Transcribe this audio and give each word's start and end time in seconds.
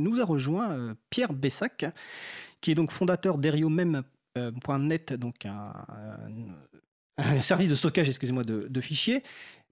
nous 0.00 0.20
a 0.20 0.24
rejoint 0.24 0.94
Pierre 1.10 1.32
Bessac, 1.32 1.86
qui 2.60 2.70
est 2.70 2.74
donc 2.74 2.90
fondateur 2.90 3.38
d'Eriomem.net, 3.38 5.12
donc 5.14 5.46
un, 5.46 5.72
service 7.42 7.68
de 7.68 7.74
stockage, 7.74 8.08
excusez-moi, 8.08 8.44
de, 8.44 8.80
fichiers. 8.80 9.22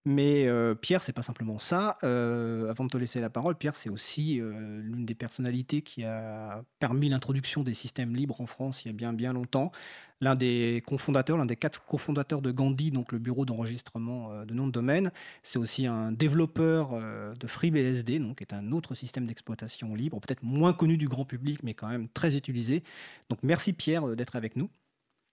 Mais 0.06 0.48
Pierre, 0.80 1.02
c'est 1.02 1.12
pas 1.12 1.22
simplement 1.22 1.58
ça. 1.58 1.98
avant 2.02 2.84
de 2.84 2.88
te 2.88 2.96
laisser 2.96 3.20
la 3.20 3.28
parole, 3.28 3.54
Pierre, 3.54 3.76
c'est 3.76 3.90
aussi 3.90 4.40
l'une 4.40 5.04
des 5.04 5.14
personnalités 5.14 5.82
qui 5.82 6.04
a 6.04 6.64
permis 6.78 7.10
l'introduction 7.10 7.62
des 7.62 7.74
systèmes 7.74 8.16
libres 8.16 8.40
en 8.40 8.46
France 8.46 8.84
il 8.84 8.88
y 8.88 8.90
a 8.90 8.94
bien 8.94 9.12
bien 9.12 9.32
longtemps 9.34 9.72
l'un 10.20 10.34
des 10.34 10.82
cofondateurs, 10.86 11.36
l'un 11.36 11.46
des 11.46 11.56
quatre 11.56 11.84
cofondateurs 11.84 12.42
de 12.42 12.50
Gandhi, 12.50 12.90
donc 12.90 13.12
le 13.12 13.18
bureau 13.18 13.44
d'enregistrement 13.44 14.32
euh, 14.32 14.44
de 14.44 14.54
nom 14.54 14.66
de 14.66 14.72
domaine. 14.72 15.10
C'est 15.42 15.58
aussi 15.58 15.86
un 15.86 16.12
développeur 16.12 16.90
euh, 16.92 17.34
de 17.34 17.46
FreeBSD, 17.46 18.18
donc 18.18 18.38
qui 18.38 18.44
est 18.44 18.54
un 18.54 18.72
autre 18.72 18.94
système 18.94 19.26
d'exploitation 19.26 19.94
libre, 19.94 20.20
peut-être 20.20 20.42
moins 20.42 20.72
connu 20.72 20.96
du 20.96 21.08
grand 21.08 21.24
public, 21.24 21.62
mais 21.62 21.74
quand 21.74 21.88
même 21.88 22.08
très 22.08 22.36
utilisé. 22.36 22.82
Donc 23.28 23.40
merci 23.42 23.72
Pierre 23.72 24.08
euh, 24.08 24.16
d'être 24.16 24.36
avec 24.36 24.56
nous. 24.56 24.68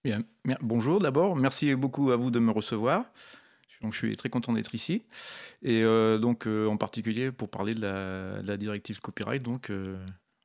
Bien, 0.04 0.24
bonjour 0.62 1.00
d'abord, 1.00 1.36
merci 1.36 1.76
beaucoup 1.76 2.12
à 2.12 2.16
vous 2.16 2.32
de 2.32 2.40
me 2.40 2.52
recevoir. 2.52 3.12
Donc, 3.82 3.94
je 3.94 3.98
suis 3.98 4.16
très 4.16 4.30
content 4.30 4.54
d'être 4.54 4.74
ici. 4.76 5.04
Et 5.64 5.84
donc, 5.84 6.48
en 6.48 6.78
particulier 6.78 7.32
pour 7.32 7.50
parler 7.50 7.76
de 7.76 7.82
la, 7.82 8.58
directive 8.58 9.00
copyright. 9.00 9.44
Donc, 9.44 9.72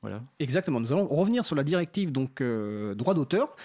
voilà. 0.02 0.23
Exactement. 0.38 0.80
Nous 0.80 0.92
allons 0.92 1.06
revenir 1.06 1.45
sur 1.45 1.56
la 1.56 1.64
directive 1.64 2.12
donc 2.12 2.42
droit 2.42 3.14
d'auteur. 3.14 3.56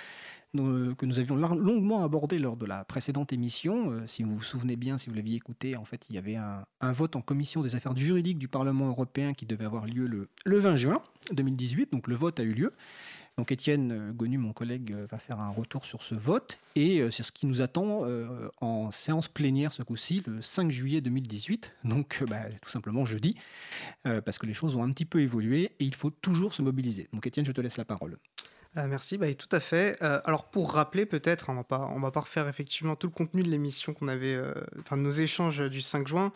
Euh, 0.56 0.96
que 0.96 1.06
nous 1.06 1.20
avions 1.20 1.36
longuement 1.36 2.04
abordé 2.04 2.40
lors 2.40 2.56
de 2.56 2.66
la 2.66 2.86
précédente 2.86 3.34
émission. 3.34 3.92
Euh, 3.92 4.08
si 4.08 4.24
vous 4.24 4.38
vous 4.38 4.44
souvenez 4.44 4.76
bien, 4.76 4.98
si 4.98 5.10
vous 5.10 5.16
l'aviez 5.16 5.36
écouté, 5.36 5.76
en 5.76 5.84
fait, 5.84 6.06
il 6.10 6.16
y 6.16 6.18
avait 6.18 6.36
un, 6.36 6.94
vote 6.94 7.16
en 7.16 7.22
commission 7.22 7.62
des 7.62 7.76
affaires 7.76 7.96
juridiques 7.96 8.40
du 8.40 8.48
Parlement 8.48 8.88
européen 8.88 9.34
qui 9.34 9.46
devait 9.46 9.66
avoir 9.66 9.86
lieu 9.86 10.08
le, 10.08 10.30
le 10.46 10.58
20 10.58 10.76
juin 10.78 11.02
2018. 11.32 11.92
Donc 11.92 12.08
le 12.08 12.16
vote 12.16 12.40
a 12.40 12.44
eu 12.44 12.54
lieu. 12.54 12.74
Donc 13.38 13.52
Étienne 13.52 13.92
euh, 13.92 14.12
Gonu, 14.12 14.38
mon 14.38 14.54
collègue, 14.54 14.96
va 15.10 15.18
faire 15.20 15.40
un 15.40 15.50
retour 15.50 15.86
sur 15.86 16.02
ce 16.02 16.16
vote 16.16 16.60
et 16.76 17.02
c'est 17.12 17.24
ce 17.24 17.32
qui 17.32 17.48
nous 17.48 17.62
attend 17.62 18.06
en 18.62 18.92
séance 18.92 19.28
plénière 19.28 19.72
ce 19.72 19.82
coup-ci, 19.82 20.22
le 20.28 20.42
5 20.44 20.70
juillet 20.70 21.02
2018, 21.02 21.74
donc 21.86 22.24
bah, 22.28 22.44
tout 22.62 22.70
simplement 22.70 23.06
jeudi, 23.06 23.36
parce 24.04 24.38
que 24.38 24.46
les 24.46 24.54
choses 24.54 24.76
ont 24.76 24.84
un 24.84 24.92
petit 24.92 25.06
peu 25.06 25.22
évolué 25.22 25.72
et 25.80 25.86
il 25.86 25.96
faut 25.96 26.12
toujours 26.12 26.54
se 26.54 26.62
mobiliser. 26.62 27.10
Donc 27.14 27.26
Étienne, 27.26 27.46
je 27.46 27.52
te 27.52 27.62
laisse 27.62 27.78
la 27.78 27.86
parole. 27.86 28.18
Euh, 28.78 28.88
merci, 28.88 29.18
bah, 29.18 29.34
tout 29.34 29.50
à 29.52 29.60
fait. 29.60 29.98
Euh, 30.02 30.22
alors 30.26 30.46
pour 30.46 30.74
rappeler 30.74 31.06
peut-être, 31.06 31.50
hein, 31.50 31.54
on 31.54 31.58
va 31.58 31.64
pas, 31.64 31.90
on 31.96 32.00
va 32.00 32.12
pas 32.12 32.22
refaire 32.22 32.48
effectivement 32.48 32.96
tout 32.96 33.08
le 33.08 33.14
contenu 33.14 33.42
de 33.42 33.50
l'émission 33.50 33.94
qu'on 33.94 34.08
avait, 34.08 34.36
euh, 34.36 34.54
de 34.92 34.96
nos 34.98 35.12
échanges 35.12 35.62
du 35.62 35.82
5 35.82 36.08
juin. 36.08 36.32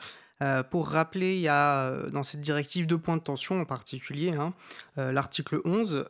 pour 0.71 0.89
rappeler, 0.89 1.35
il 1.35 1.41
y 1.41 1.47
a 1.47 2.09
dans 2.09 2.23
cette 2.23 2.41
directive 2.41 2.87
deux 2.87 2.97
points 2.97 3.17
de 3.17 3.21
tension 3.21 3.61
en 3.61 3.65
particulier. 3.65 4.31
Hein. 4.33 4.53
L'article 4.97 5.61
11 5.65 6.07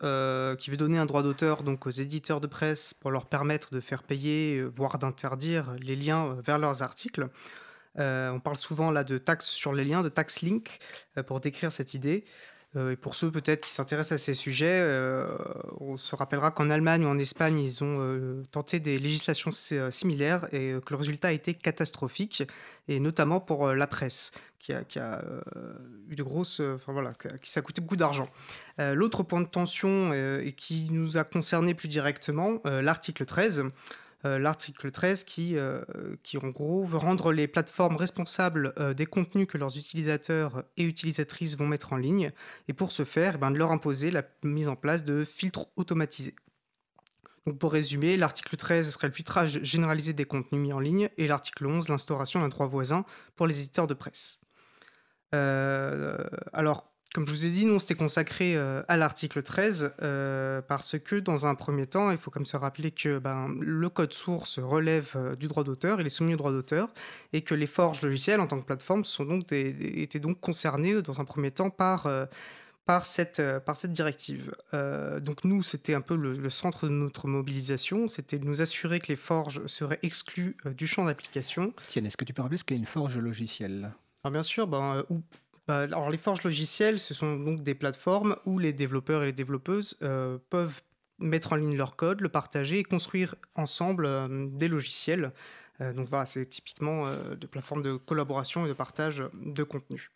qui 0.57 0.71
veut 0.71 0.77
donner 0.77 0.97
un 0.97 1.05
droit 1.05 1.21
d'auteur 1.21 1.63
donc 1.63 1.85
aux 1.85 1.89
éditeurs 1.89 2.39
de 2.39 2.47
presse 2.47 2.93
pour 2.93 3.11
leur 3.11 3.25
permettre 3.25 3.73
de 3.73 3.81
faire 3.81 4.03
payer, 4.03 4.63
voire 4.63 4.97
d'interdire 4.99 5.75
les 5.81 5.97
liens 5.97 6.37
vers 6.45 6.59
leurs 6.59 6.81
articles. 6.81 7.27
on 7.97 8.39
parle 8.41 8.55
souvent 8.55 8.89
là 8.89 9.03
de 9.03 9.17
taxes 9.17 9.49
sur 9.49 9.73
les 9.73 9.83
liens, 9.83 10.01
de 10.01 10.07
tax 10.07 10.41
link 10.41 10.79
pour 11.27 11.41
décrire 11.41 11.73
cette 11.73 11.93
idée. 11.93 12.23
Euh, 12.77 12.91
et 12.91 12.95
pour 12.95 13.15
ceux 13.15 13.31
peut-être 13.31 13.65
qui 13.65 13.69
s'intéressent 13.71 14.13
à 14.13 14.23
ces 14.23 14.33
sujets, 14.33 14.79
euh, 14.81 15.27
on 15.81 15.97
se 15.97 16.15
rappellera 16.15 16.51
qu'en 16.51 16.69
Allemagne 16.69 17.05
ou 17.05 17.09
en 17.09 17.19
Espagne, 17.19 17.59
ils 17.59 17.83
ont 17.83 17.97
euh, 17.99 18.43
tenté 18.51 18.79
des 18.79 18.97
législations 18.97 19.51
similaires 19.51 20.47
et 20.53 20.75
que 20.85 20.93
le 20.93 20.95
résultat 20.95 21.29
a 21.29 21.31
été 21.31 21.53
catastrophique, 21.53 22.43
et 22.87 22.99
notamment 22.99 23.41
pour 23.41 23.67
la 23.67 23.87
presse, 23.87 24.31
qui 24.59 24.73
a, 24.73 25.21
eu 26.09 26.15
de 26.15 26.23
grosses, 26.23 26.61
enfin 26.61 26.93
voilà, 26.93 27.13
qui 27.41 27.49
ça 27.49 27.59
a 27.59 27.63
coûté 27.63 27.81
beaucoup 27.81 27.95
d'argent. 27.95 28.29
L'autre 28.77 29.23
point 29.23 29.41
de 29.41 29.47
tension 29.47 30.13
et 30.13 30.53
qui 30.55 30.89
nous 30.91 31.17
a 31.17 31.23
concerné 31.23 31.73
plus 31.73 31.87
directement, 31.87 32.61
l'article 32.65 33.25
13. 33.25 33.63
Euh, 34.25 34.37
l'article 34.37 34.91
13 34.91 35.23
qui, 35.23 35.57
euh, 35.57 35.81
qui, 36.23 36.37
en 36.37 36.49
gros, 36.49 36.83
veut 36.83 36.97
rendre 36.97 37.31
les 37.31 37.47
plateformes 37.47 37.95
responsables 37.95 38.73
euh, 38.77 38.93
des 38.93 39.07
contenus 39.07 39.47
que 39.47 39.57
leurs 39.57 39.75
utilisateurs 39.77 40.63
et 40.77 40.83
utilisatrices 40.83 41.57
vont 41.57 41.67
mettre 41.67 41.93
en 41.93 41.97
ligne, 41.97 42.31
et 42.67 42.73
pour 42.73 42.91
ce 42.91 43.03
faire, 43.03 43.35
eh 43.35 43.37
ben, 43.39 43.51
de 43.51 43.57
leur 43.57 43.71
imposer 43.71 44.11
la 44.11 44.23
mise 44.43 44.67
en 44.67 44.75
place 44.75 45.03
de 45.03 45.25
filtres 45.25 45.67
automatisés. 45.75 46.35
Pour 47.59 47.73
résumer, 47.73 48.17
l'article 48.17 48.55
13 48.55 48.91
serait 48.91 49.07
le 49.07 49.13
filtrage 49.13 49.59
généralisé 49.63 50.13
des 50.13 50.25
contenus 50.25 50.61
mis 50.61 50.73
en 50.73 50.79
ligne, 50.79 51.09
et 51.17 51.27
l'article 51.27 51.65
11, 51.65 51.89
l'instauration 51.89 52.39
d'un 52.39 52.49
droit 52.49 52.67
voisin 52.67 53.03
pour 53.35 53.47
les 53.47 53.59
éditeurs 53.59 53.87
de 53.87 53.95
presse. 53.95 54.39
alors, 55.31 56.90
comme 57.13 57.27
je 57.27 57.31
vous 57.31 57.45
ai 57.45 57.49
dit, 57.49 57.65
nous, 57.65 57.73
on 57.73 57.79
s'était 57.79 57.95
consacré 57.95 58.55
euh, 58.55 58.83
à 58.87 58.95
l'article 58.95 59.43
13 59.43 59.95
euh, 60.01 60.61
parce 60.61 60.97
que, 60.97 61.17
dans 61.17 61.45
un 61.45 61.55
premier 61.55 61.85
temps, 61.85 62.09
il 62.11 62.17
faut 62.17 62.31
comme 62.31 62.45
se 62.45 62.55
rappeler 62.55 62.91
que 62.91 63.19
ben, 63.19 63.53
le 63.59 63.89
code 63.89 64.13
source 64.13 64.59
relève 64.59 65.11
euh, 65.15 65.35
du 65.35 65.47
droit 65.47 65.65
d'auteur, 65.65 65.99
il 65.99 66.05
est 66.05 66.09
soumis 66.09 66.35
au 66.35 66.37
droit 66.37 66.53
d'auteur, 66.53 66.89
et 67.33 67.41
que 67.41 67.53
les 67.53 67.67
forges 67.67 68.01
logicielles, 68.01 68.39
en 68.39 68.47
tant 68.47 68.59
que 68.59 68.65
plateforme, 68.65 69.03
sont 69.03 69.25
donc 69.25 69.51
étaient 69.51 70.19
donc 70.19 70.39
concernées, 70.39 71.01
dans 71.01 71.19
un 71.19 71.25
premier 71.25 71.51
temps, 71.51 71.69
par, 71.69 72.07
par, 72.85 73.05
cette, 73.05 73.41
par 73.65 73.75
cette 73.75 73.91
directive. 73.91 74.55
donc 74.73 75.43
nous, 75.43 75.63
c'était 75.63 75.93
un 75.93 76.01
peu 76.01 76.15
le, 76.15 76.49
centre 76.49 76.87
de 76.87 76.93
notre 76.93 77.27
mobilisation, 77.27 78.07
c'était 78.07 78.39
de 78.39 78.45
nous 78.45 78.61
assurer 78.61 78.99
que 78.99 79.07
les 79.07 79.15
forges 79.15 79.65
seraient 79.65 79.99
exclues 80.03 80.55
du 80.65 80.87
champ 80.87 81.05
d'application. 81.05 81.73
Tiens, 81.87 82.03
est-ce 82.03 82.17
que 82.17 82.25
tu 82.25 82.33
peux 82.33 82.41
rappeler 82.41 82.57
ce 82.57 82.63
qu'est 82.63 82.75
une 82.75 82.85
forge 82.85 83.17
logicielle? 83.17 83.91
Alors 84.23 84.31
bien 84.31 84.43
sûr, 84.43 84.67
ben, 84.67 85.03
bah, 85.09 85.17
alors 85.67 86.09
les 86.09 86.17
forges 86.17 86.43
logicielles, 86.43 86.99
ce 86.99 87.13
sont 87.13 87.37
donc 87.37 87.63
des 87.63 87.75
plateformes 87.75 88.35
où 88.45 88.59
les 88.59 88.73
développeurs 88.73 89.23
et 89.23 89.27
les 89.27 89.33
développeuses 89.33 89.97
euh, 90.01 90.37
peuvent 90.49 90.81
mettre 91.19 91.53
en 91.53 91.55
ligne 91.55 91.75
leur 91.75 91.95
code, 91.95 92.21
le 92.21 92.29
partager 92.29 92.79
et 92.79 92.83
construire 92.83 93.35
ensemble 93.55 94.05
euh, 94.05 94.47
des 94.51 94.67
logiciels. 94.67 95.31
Euh, 95.79 95.93
donc 95.93 96.07
voilà, 96.07 96.25
c'est 96.25 96.45
typiquement 96.45 97.09
des 97.39 97.47
plateformes 97.47 97.83
de 97.83 97.95
collaboration 97.95 98.65
et 98.65 98.69
de 98.69 98.73
partage 98.73 99.23
de 99.33 99.63
contenu. 99.63 100.11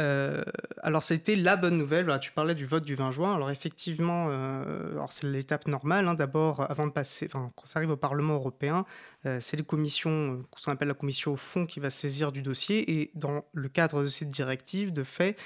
Euh, 0.00 0.42
alors, 0.82 1.02
c'était 1.02 1.36
la 1.36 1.56
bonne 1.56 1.78
nouvelle. 1.78 2.18
tu 2.20 2.32
parlais 2.32 2.54
du 2.54 2.66
vote 2.66 2.84
du 2.84 2.94
20 2.94 3.12
juin. 3.12 3.34
Alors, 3.34 3.50
effectivement, 3.50 4.28
euh, 4.30 5.06
c'est 5.10 5.26
l'étape 5.26 5.68
normale. 5.68 6.08
Hein. 6.08 6.14
D'abord, 6.14 6.68
avant 6.70 6.86
de 6.86 6.92
passer, 6.92 7.28
quand 7.28 7.50
ça 7.64 7.78
arrive 7.78 7.90
au 7.90 7.96
Parlement 7.96 8.34
européen, 8.34 8.84
euh, 9.26 9.38
c'est 9.40 9.56
les 9.56 9.64
commissions, 9.64 10.44
qu'on 10.50 10.72
appelle 10.72 10.88
la 10.88 10.94
commission 10.94 11.32
au 11.32 11.36
fond, 11.36 11.66
qui 11.66 11.80
va 11.80 11.90
saisir 11.90 12.32
du 12.32 12.42
dossier. 12.42 13.00
Et 13.00 13.10
dans 13.14 13.44
le 13.52 13.68
cadre 13.68 14.02
de 14.02 14.08
cette 14.08 14.30
directive, 14.30 14.92
de 14.92 15.04
fait, 15.04 15.40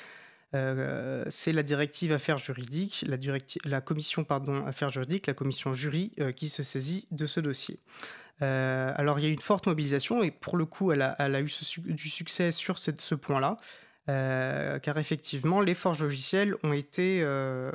c'est 0.53 1.53
la 1.53 1.63
directive 1.63 2.11
affaires 2.11 2.39
juridiques, 2.39 3.05
la 3.67 3.81
commission 3.83 4.25
pardon, 4.25 4.65
affaires 4.67 4.91
juridiques, 4.91 5.27
la 5.27 5.35
commission 5.35 5.75
jury 5.75 6.15
qui 6.37 6.49
se 6.49 6.63
saisit 6.63 7.07
de 7.11 7.27
ce 7.27 7.41
dossier. 7.41 7.79
alors, 8.41 9.19
il 9.19 9.25
y 9.25 9.27
a 9.27 9.29
eu 9.29 9.35
une 9.35 9.41
forte 9.41 9.67
mobilisation 9.67 10.23
et 10.23 10.31
pour 10.31 10.57
le 10.57 10.65
coup, 10.65 10.91
elle 10.91 11.03
a, 11.03 11.41
eu 11.43 11.51
du 11.85 12.09
succès 12.09 12.51
sur 12.51 12.79
ce 12.79 13.15
point-là. 13.15 13.59
Euh, 14.09 14.79
car 14.79 14.99
effectivement, 14.99 15.61
les 15.61 15.75
forges 15.75 16.03
logicielles 16.03 16.57
ont 16.63 16.73
été, 16.73 17.21
euh, 17.23 17.71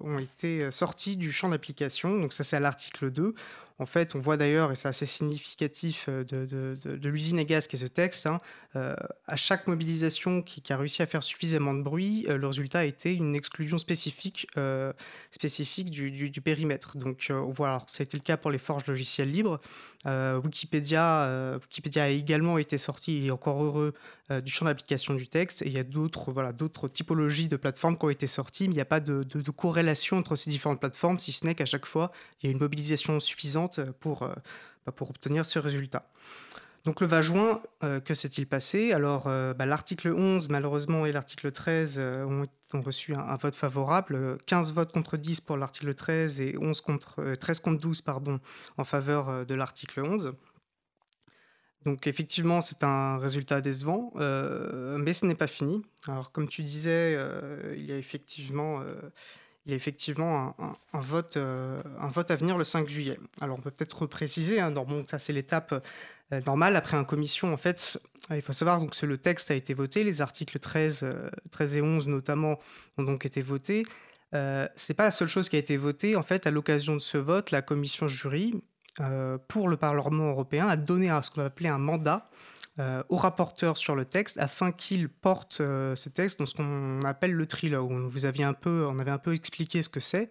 ont 0.00 0.18
été 0.18 0.70
sorties 0.70 1.16
du 1.16 1.30
champ 1.30 1.48
d'application. 1.48 2.18
Donc 2.18 2.32
ça, 2.32 2.44
c'est 2.44 2.56
à 2.56 2.60
l'article 2.60 3.10
2. 3.10 3.34
En 3.78 3.86
fait, 3.86 4.14
on 4.14 4.18
voit 4.18 4.36
d'ailleurs, 4.36 4.70
et 4.72 4.74
c'est 4.74 4.88
assez 4.88 5.06
significatif 5.06 6.06
euh, 6.08 6.24
de, 6.24 7.08
l'usine 7.08 7.38
à 7.38 7.44
gaz 7.44 7.66
qui 7.66 7.76
est 7.76 7.78
ce 7.78 7.86
texte, 7.86 8.26
hein, 8.26 8.40
euh, 8.76 8.94
à 9.26 9.36
chaque 9.36 9.66
mobilisation 9.66 10.42
qui, 10.42 10.62
a 10.72 10.76
réussi 10.76 11.02
à 11.02 11.06
faire 11.06 11.22
suffisamment 11.22 11.74
de 11.74 11.82
bruit, 11.82 12.26
euh, 12.28 12.36
le 12.36 12.46
résultat 12.46 12.80
a 12.80 12.84
été 12.84 13.12
une 13.12 13.34
exclusion 13.34 13.78
spécifique, 13.78 14.46
du, 15.90 16.40
périmètre. 16.42 16.96
Donc 16.96 17.30
voilà, 17.30 17.84
été 17.98 18.16
le 18.16 18.22
cas 18.22 18.36
pour 18.36 18.50
les 18.50 18.58
forges 18.58 18.86
logicielles 18.86 19.30
libres. 19.30 19.60
Wikipédia, 20.04 21.58
Wikipédia 21.62 22.04
a 22.04 22.08
également 22.08 22.58
été 22.58 22.78
sorti, 22.78 23.26
et 23.26 23.30
encore 23.30 23.62
heureux, 23.62 23.94
du 24.44 24.50
champ 24.50 24.64
d'application 24.64 25.14
du 25.14 25.28
texte. 25.28 25.62
Et 25.62 25.66
il 25.66 25.72
y 25.72 25.78
a 25.78 25.84
d'autres 25.84 26.32
voilà, 26.32 26.52
typologies 26.92 27.48
de 27.48 27.56
plateformes 27.56 27.96
qui 27.96 28.04
ont 28.04 28.10
été 28.10 28.26
sorties, 28.26 28.68
mais 28.68 28.74
il 28.74 28.78
n'y 28.78 28.82
a 28.82 28.86
pas 28.86 29.00
de 29.00 29.50
corrélation 29.50 30.18
entre 30.18 30.36
ces 30.36 30.50
différentes 30.50 30.80
plateformes, 30.80 31.18
si 31.18 31.32
ce 31.32 31.46
n'est 31.46 31.54
qu'à 31.54 31.66
chaque 31.66 31.86
fois, 31.86 32.10
il 32.40 32.46
y 32.46 32.48
a 32.48 32.52
une 32.52 32.60
mobilisation 32.60 33.20
suffisante 33.20 33.61
pour, 34.00 34.22
euh, 34.22 34.32
bah, 34.86 34.92
pour 34.92 35.10
obtenir 35.10 35.44
ce 35.44 35.58
résultat. 35.58 36.08
Donc 36.84 37.00
le 37.00 37.06
20 37.06 37.22
juin, 37.22 37.62
euh, 37.84 38.00
que 38.00 38.12
s'est-il 38.12 38.46
passé? 38.46 38.92
Alors 38.92 39.28
euh, 39.28 39.54
bah, 39.54 39.66
l'article 39.66 40.08
11 40.08 40.48
malheureusement 40.48 41.06
et 41.06 41.12
l'article 41.12 41.52
13 41.52 41.98
ont, 42.26 42.46
reçu 42.80 43.14
un, 43.14 43.36
vote 43.36 43.54
favorable, 43.54 44.38
15 44.46 44.72
votes 44.72 44.92
contre 44.92 45.16
10 45.16 45.42
pour 45.42 45.56
l'article 45.56 45.94
13 45.94 46.40
et 46.40 46.56
11 46.58 46.80
contre, 46.80 47.34
13 47.34 47.60
contre 47.60 47.80
12 47.80 48.00
pardon, 48.00 48.40
en 48.78 48.84
faveur 48.84 49.46
de 49.46 49.54
l'article 49.54 50.00
11. 50.00 50.32
Donc 51.84 52.06
effectivement 52.06 52.60
c'est 52.60 52.82
un 52.82 53.18
résultat 53.18 53.60
décevant, 53.60 54.12
mais 54.16 55.12
ce 55.12 55.26
n'est 55.26 55.34
pas 55.34 55.48
fini. 55.48 55.82
Alors 56.08 56.32
comme 56.32 56.48
tu 56.48 56.62
disais, 56.62 57.18
il 57.76 57.84
y 57.84 57.92
a 57.92 57.98
effectivement 57.98 58.82
il 59.66 59.70
y 59.70 59.72
a 59.74 59.76
effectivement 59.76 60.56
un, 60.92 61.00
vote, 61.00 61.36
euh, 61.36 61.80
vote 62.02 62.30
à 62.30 62.36
venir 62.36 62.58
le 62.58 62.64
5 62.64 62.88
juillet. 62.88 63.18
Alors 63.40 63.58
on 63.58 63.60
peut 63.60 63.70
peut-être 63.70 64.02
repréciser, 64.02 64.60
hein, 64.60 64.74
ça 65.08 65.18
c'est 65.18 65.32
l'étape 65.32 65.86
normal. 66.46 66.76
Après 66.76 66.96
un 66.96 67.04
commission, 67.04 67.52
en 67.52 67.56
fait, 67.56 67.98
il 68.30 68.42
faut 68.42 68.52
savoir 68.52 68.80
donc, 68.80 68.96
que 68.98 69.06
le 69.06 69.18
texte 69.18 69.50
a 69.50 69.54
été 69.54 69.74
voté, 69.74 70.02
les 70.02 70.20
articles 70.20 70.58
13, 70.58 71.10
13 71.50 71.76
et 71.76 71.82
11 71.82 72.08
notamment 72.08 72.58
ont 72.98 73.04
donc 73.04 73.24
été 73.24 73.42
votés. 73.42 73.84
Euh, 74.34 74.66
c'est 74.74 74.94
pas 74.94 75.04
la 75.04 75.10
seule 75.10 75.28
chose 75.28 75.48
qui 75.48 75.56
a 75.56 75.58
été 75.58 75.76
votée. 75.76 76.16
En 76.16 76.22
fait, 76.22 76.46
à 76.46 76.50
l'occasion 76.50 76.94
de 76.94 77.00
ce 77.00 77.18
vote, 77.18 77.50
la 77.50 77.62
commission 77.62 78.08
jury 78.08 78.62
pour 79.48 79.68
le 79.68 79.76
Parlement 79.78 80.28
européen 80.28 80.68
a 80.68 80.76
donné 80.76 81.08
ce 81.22 81.30
qu'on 81.30 81.40
a 81.40 81.46
appelé 81.46 81.70
un 81.70 81.78
mandat 81.78 82.28
euh, 82.78 83.02
au 83.10 83.16
rapporteur 83.16 83.76
sur 83.76 83.94
le 83.94 84.06
texte 84.06 84.38
afin 84.38 84.72
qu'il 84.72 85.10
porte 85.10 85.60
euh, 85.60 85.94
ce 85.94 86.08
texte 86.08 86.38
dans 86.38 86.46
ce 86.46 86.54
qu'on 86.54 87.02
appelle 87.02 87.32
le 87.32 87.46
trilogue. 87.46 87.90
On, 87.90 88.06
vous 88.06 88.24
aviez 88.24 88.44
un 88.44 88.54
peu, 88.54 88.86
on 88.86 88.98
avait 88.98 89.10
un 89.10 89.18
peu 89.18 89.34
expliqué 89.34 89.82
ce 89.82 89.90
que 89.90 90.00
c'est. 90.00 90.30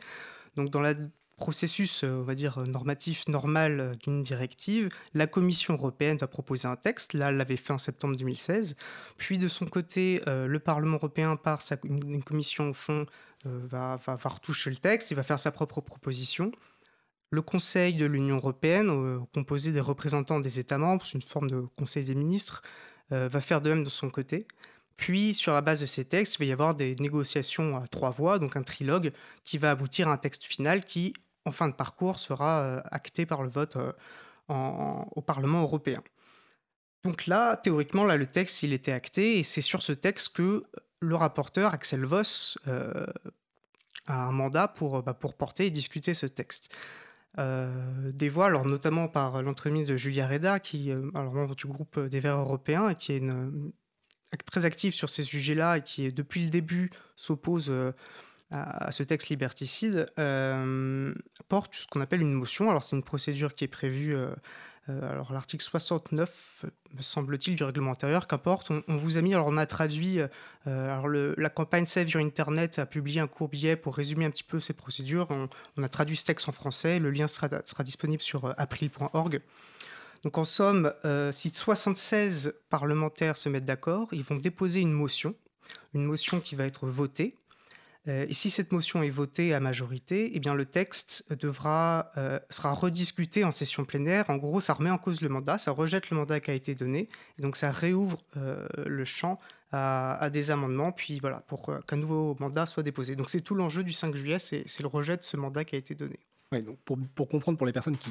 Donc 0.55 0.71
dans 0.71 0.81
le 0.81 1.11
processus, 1.37 2.03
euh, 2.03 2.15
on 2.15 2.23
va 2.23 2.33
dire, 2.33 2.57
normatif 2.67 3.27
normal 3.27 3.95
d'une 4.01 4.23
directive, 4.23 4.89
la 5.13 5.27
Commission 5.27 5.75
européenne 5.75 6.17
va 6.17 6.25
proposer 6.25 6.67
un 6.67 6.75
texte. 6.75 7.13
Là, 7.13 7.29
elle 7.29 7.37
l'avait 7.37 7.57
fait 7.57 7.73
en 7.73 7.77
septembre 7.77 8.17
2016. 8.17 8.75
Puis 9.17 9.37
de 9.37 9.47
son 9.47 9.67
côté, 9.67 10.21
le 10.25 10.57
Parlement 10.57 10.95
européen, 10.95 11.35
par 11.35 11.61
sa, 11.61 11.77
une, 11.83 12.23
commission 12.23 12.71
au 12.71 12.73
fond, 12.73 13.05
va, 13.45 13.97
va, 14.05 14.15
va 14.15 14.29
retoucher 14.29 14.71
le 14.71 14.77
texte, 14.77 15.11
il 15.11 15.15
va 15.15 15.23
faire 15.23 15.39
sa 15.39 15.51
propre 15.51 15.81
proposition. 15.81 16.51
Le 17.33 17.41
Conseil 17.41 17.93
de 17.93 18.05
l'Union 18.05 18.35
européenne, 18.35 18.89
euh, 18.89 19.19
composé 19.33 19.71
des 19.71 19.79
représentants 19.79 20.41
des 20.41 20.59
États 20.59 20.77
membres, 20.77 21.05
une 21.13 21.21
forme 21.21 21.49
de 21.49 21.61
Conseil 21.77 22.03
des 22.03 22.13
ministres, 22.13 22.61
euh, 23.13 23.29
va 23.29 23.39
faire 23.39 23.61
de 23.61 23.69
même 23.69 23.85
de 23.85 23.89
son 23.89 24.09
côté. 24.09 24.45
Puis, 24.97 25.33
sur 25.33 25.53
la 25.53 25.61
base 25.61 25.79
de 25.79 25.85
ces 25.85 26.03
textes, 26.03 26.35
il 26.35 26.39
va 26.39 26.45
y 26.45 26.51
avoir 26.51 26.75
des 26.75 26.93
négociations 26.97 27.77
à 27.77 27.87
trois 27.87 28.09
voix, 28.09 28.37
donc 28.37 28.57
un 28.57 28.63
trilogue, 28.63 29.13
qui 29.45 29.57
va 29.57 29.71
aboutir 29.71 30.09
à 30.09 30.11
un 30.11 30.17
texte 30.17 30.43
final 30.43 30.83
qui, 30.83 31.13
en 31.45 31.51
fin 31.51 31.69
de 31.69 31.73
parcours, 31.73 32.19
sera 32.19 32.63
euh, 32.63 32.81
acté 32.91 33.25
par 33.25 33.43
le 33.43 33.49
vote 33.49 33.77
au 34.49 35.21
Parlement 35.21 35.61
européen. 35.61 36.03
Donc 37.05 37.27
là, 37.27 37.55
théoriquement, 37.55 38.03
là, 38.03 38.17
le 38.17 38.27
texte, 38.27 38.61
il 38.63 38.73
était 38.73 38.91
acté, 38.91 39.39
et 39.39 39.43
c'est 39.43 39.61
sur 39.61 39.81
ce 39.81 39.93
texte 39.93 40.35
que 40.35 40.65
le 40.99 41.15
rapporteur, 41.15 41.73
Axel 41.73 42.03
Voss, 42.03 42.57
a 42.65 44.25
un 44.25 44.31
mandat 44.31 44.73
bah, 45.05 45.13
pour 45.13 45.33
porter 45.35 45.67
et 45.67 45.71
discuter 45.71 46.13
ce 46.13 46.25
texte. 46.25 46.77
Euh, 47.39 48.11
des 48.11 48.27
voix, 48.27 48.47
alors 48.47 48.65
notamment 48.65 49.07
par 49.07 49.41
l'entremise 49.41 49.87
de 49.87 49.95
Julia 49.95 50.27
Reda, 50.27 50.59
qui, 50.59 50.91
euh, 50.91 51.09
alors 51.15 51.33
membre 51.33 51.55
du 51.55 51.65
groupe 51.65 51.97
des 51.99 52.19
Verts 52.19 52.39
européens, 52.39 52.89
et 52.89 52.95
qui 52.95 53.13
est 53.13 53.19
une, 53.19 53.71
très 54.45 54.65
active 54.65 54.93
sur 54.93 55.09
ces 55.09 55.23
sujets-là 55.23 55.77
et 55.77 55.81
qui, 55.81 56.11
depuis 56.11 56.43
le 56.43 56.49
début, 56.49 56.91
s'oppose 57.15 57.69
euh, 57.69 57.93
à, 58.51 58.91
ce 58.91 59.03
texte 59.03 59.29
liberticide, 59.29 60.07
porte 61.47 61.75
ce 61.75 61.87
qu'on 61.87 62.01
appelle 62.01 62.21
une 62.21 62.33
motion. 62.33 62.69
Alors 62.69 62.83
c'est 62.83 62.97
une 62.97 63.03
procédure 63.03 63.55
qui 63.55 63.63
est 63.63 63.69
prévue 63.69 64.13
euh, 64.15 64.33
alors 64.87 65.31
l'article 65.31 65.63
69, 65.63 66.65
me 66.95 67.01
semble-t-il, 67.01 67.55
du 67.55 67.63
règlement 67.63 67.91
intérieur, 67.91 68.27
qu'importe, 68.27 68.71
on, 68.87 68.95
vous 68.95 69.17
a 69.17 69.21
mis, 69.21 69.33
alors 69.33 69.47
on 69.47 69.57
a 69.57 69.65
traduit, 69.65 70.19
euh, 70.19 70.27
alors 70.65 71.07
la 71.07 71.49
campagne 71.49 71.85
Save 71.85 72.09
Your 72.09 72.23
Internet 72.23 72.79
a 72.79 72.85
publié 72.85 73.21
un 73.21 73.27
court 73.27 73.47
billet 73.47 73.75
pour 73.75 73.95
résumer 73.95 74.25
un 74.25 74.31
petit 74.31 74.43
peu 74.43 74.59
ces 74.59 74.73
procédures, 74.73 75.27
on, 75.29 75.83
a 75.83 75.89
traduit 75.89 76.17
ce 76.17 76.25
texte 76.25 76.49
en 76.49 76.51
français, 76.51 76.99
le 76.99 77.11
lien 77.11 77.27
sera, 77.27 77.47
disponible 77.83 78.21
sur 78.21 78.45
euh, 78.45 78.53
april.org. 78.57 79.41
Donc 80.23 80.37
en 80.37 80.43
somme, 80.43 80.93
si 81.31 81.49
76 81.49 82.53
parlementaires 82.69 83.37
se 83.37 83.49
mettent 83.49 83.65
d'accord, 83.65 84.07
ils 84.11 84.23
vont 84.23 84.35
déposer 84.35 84.79
une 84.79 84.93
motion, 84.93 85.33
une 85.95 86.05
motion 86.05 86.39
qui 86.39 86.55
va 86.55 86.65
être 86.65 86.85
votée, 86.85 87.33
euh, 87.33 87.40
et 88.07 88.33
si 88.33 88.49
cette 88.49 88.71
motion 88.71 89.03
est 89.03 89.11
votée 89.11 89.53
à 89.53 89.59
majorité, 89.59 90.31
eh 90.33 90.39
bien 90.39 90.55
le 90.55 90.65
texte 90.65 91.31
devra, 91.35 92.11
euh, 92.17 92.39
sera 92.49 92.73
rediscuté 92.73 93.43
en 93.43 93.51
session 93.51 93.85
plénière. 93.85 94.29
En 94.29 94.37
gros, 94.37 94.59
ça 94.59 94.73
remet 94.73 94.89
en 94.89 94.97
cause 94.97 95.21
le 95.21 95.29
mandat, 95.29 95.59
ça 95.59 95.71
rejette 95.71 96.09
le 96.09 96.17
mandat 96.17 96.39
qui 96.39 96.49
a 96.49 96.55
été 96.55 96.73
donné, 96.73 97.07
et 97.37 97.41
donc 97.43 97.55
ça 97.55 97.71
réouvre 97.71 98.17
euh, 98.37 98.67
le 98.87 99.05
champ 99.05 99.39
à, 99.71 100.15
à, 100.15 100.29
des 100.31 100.49
amendements, 100.49 100.91
puis 100.91 101.19
voilà, 101.19 101.41
pour 101.41 101.71
qu'un 101.85 101.95
nouveau 101.95 102.35
mandat 102.39 102.65
soit 102.65 102.83
déposé. 102.83 103.15
Donc 103.15 103.29
c'est 103.29 103.41
tout 103.41 103.53
l'enjeu 103.53 103.83
du 103.83 103.93
5 103.93 104.15
juillet, 104.15 104.39
c'est 104.39 104.65
le 104.79 104.87
rejet 104.87 105.17
de 105.17 105.23
ce 105.23 105.37
mandat 105.37 105.63
qui 105.63 105.75
a 105.75 105.77
été 105.77 105.93
donné 105.93 106.19
pour, 107.15 107.29
comprendre 107.29 107.57
pour 107.57 107.65
les 107.65 107.73
personnes 107.73 107.97
qui, 107.97 108.09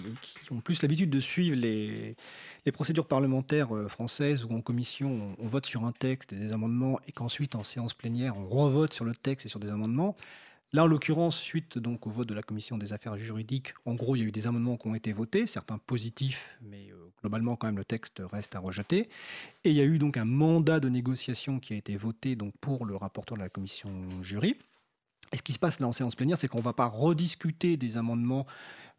ont 0.51 0.61
plus 0.61 0.81
l'habitude 0.83 1.11
de 1.11 1.21
suivre 1.21 1.57
les, 1.57 2.17
les, 2.65 2.73
procédures 2.73 3.07
parlementaires 3.07 3.77
euh, 3.77 3.89
françaises 3.89 4.45
où 4.45 4.55
en 4.55 4.63
commission 4.63 5.37
on, 5.39 5.47
vote 5.47 5.67
sur 5.67 5.85
un 5.85 5.93
texte 5.93 6.33
et 6.33 6.37
des 6.37 6.53
amendements 6.53 6.99
et 7.07 7.13
qu'ensuite 7.13 7.55
en 7.55 7.65
séance 7.65 7.93
plénière 7.93 8.39
on 8.39 8.49
revote 8.49 8.95
sur 8.95 9.05
le 9.05 9.15
texte 9.15 9.47
et 9.47 9.49
sur 9.49 9.61
des 9.61 9.71
amendements. 9.71 10.17
Là, 10.73 10.85
en 10.85 10.87
l'occurrence, 10.87 11.37
suite 11.37 11.79
donc 11.79 12.07
au 12.07 12.11
vote 12.11 12.29
de 12.29 12.35
la 12.35 12.43
commission 12.43 12.79
des 12.79 12.93
affaires 12.93 13.19
juridiques, 13.19 13.75
en 13.87 13.95
gros, 13.95 14.15
il 14.15 14.21
y 14.21 14.23
a 14.23 14.27
eu 14.27 14.33
des 14.33 14.47
amendements 14.47 14.77
qui 14.77 14.87
ont 14.87 14.95
été 14.95 15.13
votés, 15.13 15.49
certains 15.49 15.79
positifs, 15.79 16.57
mais 16.63 16.93
euh, 16.93 17.11
globalement, 17.23 17.57
quand 17.57 17.67
même, 17.67 17.77
le 17.77 17.85
texte 17.85 18.23
reste 18.31 18.55
à 18.55 18.61
rejeter. 18.61 19.09
Et 19.65 19.71
il 19.71 19.77
y 19.77 19.81
a 19.81 19.85
eu 19.85 19.99
donc 19.99 20.17
un 20.17 20.25
mandat 20.25 20.79
de 20.79 20.89
négociation 20.89 21.59
qui 21.59 21.73
a 21.73 21.77
été 21.77 21.97
voté 21.97 22.37
donc 22.37 22.55
pour 22.61 22.87
le 22.87 22.95
rapporteur 22.95 23.37
de 23.37 23.43
la 23.43 23.49
commission 23.49 23.91
jury. 24.23 24.57
Ce 25.33 25.43
qui 25.43 25.53
se 25.53 25.59
passe 25.59 25.81
là 25.81 25.87
en 25.87 25.93
séance 25.93 26.17
plénière, 26.17 26.37
c'est 26.39 26.49
qu'on 26.49 26.59
ne 26.59 26.65
va 26.65 26.73
pas 26.73 26.87
rediscuter 26.87 27.77
des 27.77 27.97
amendements, 27.97 28.47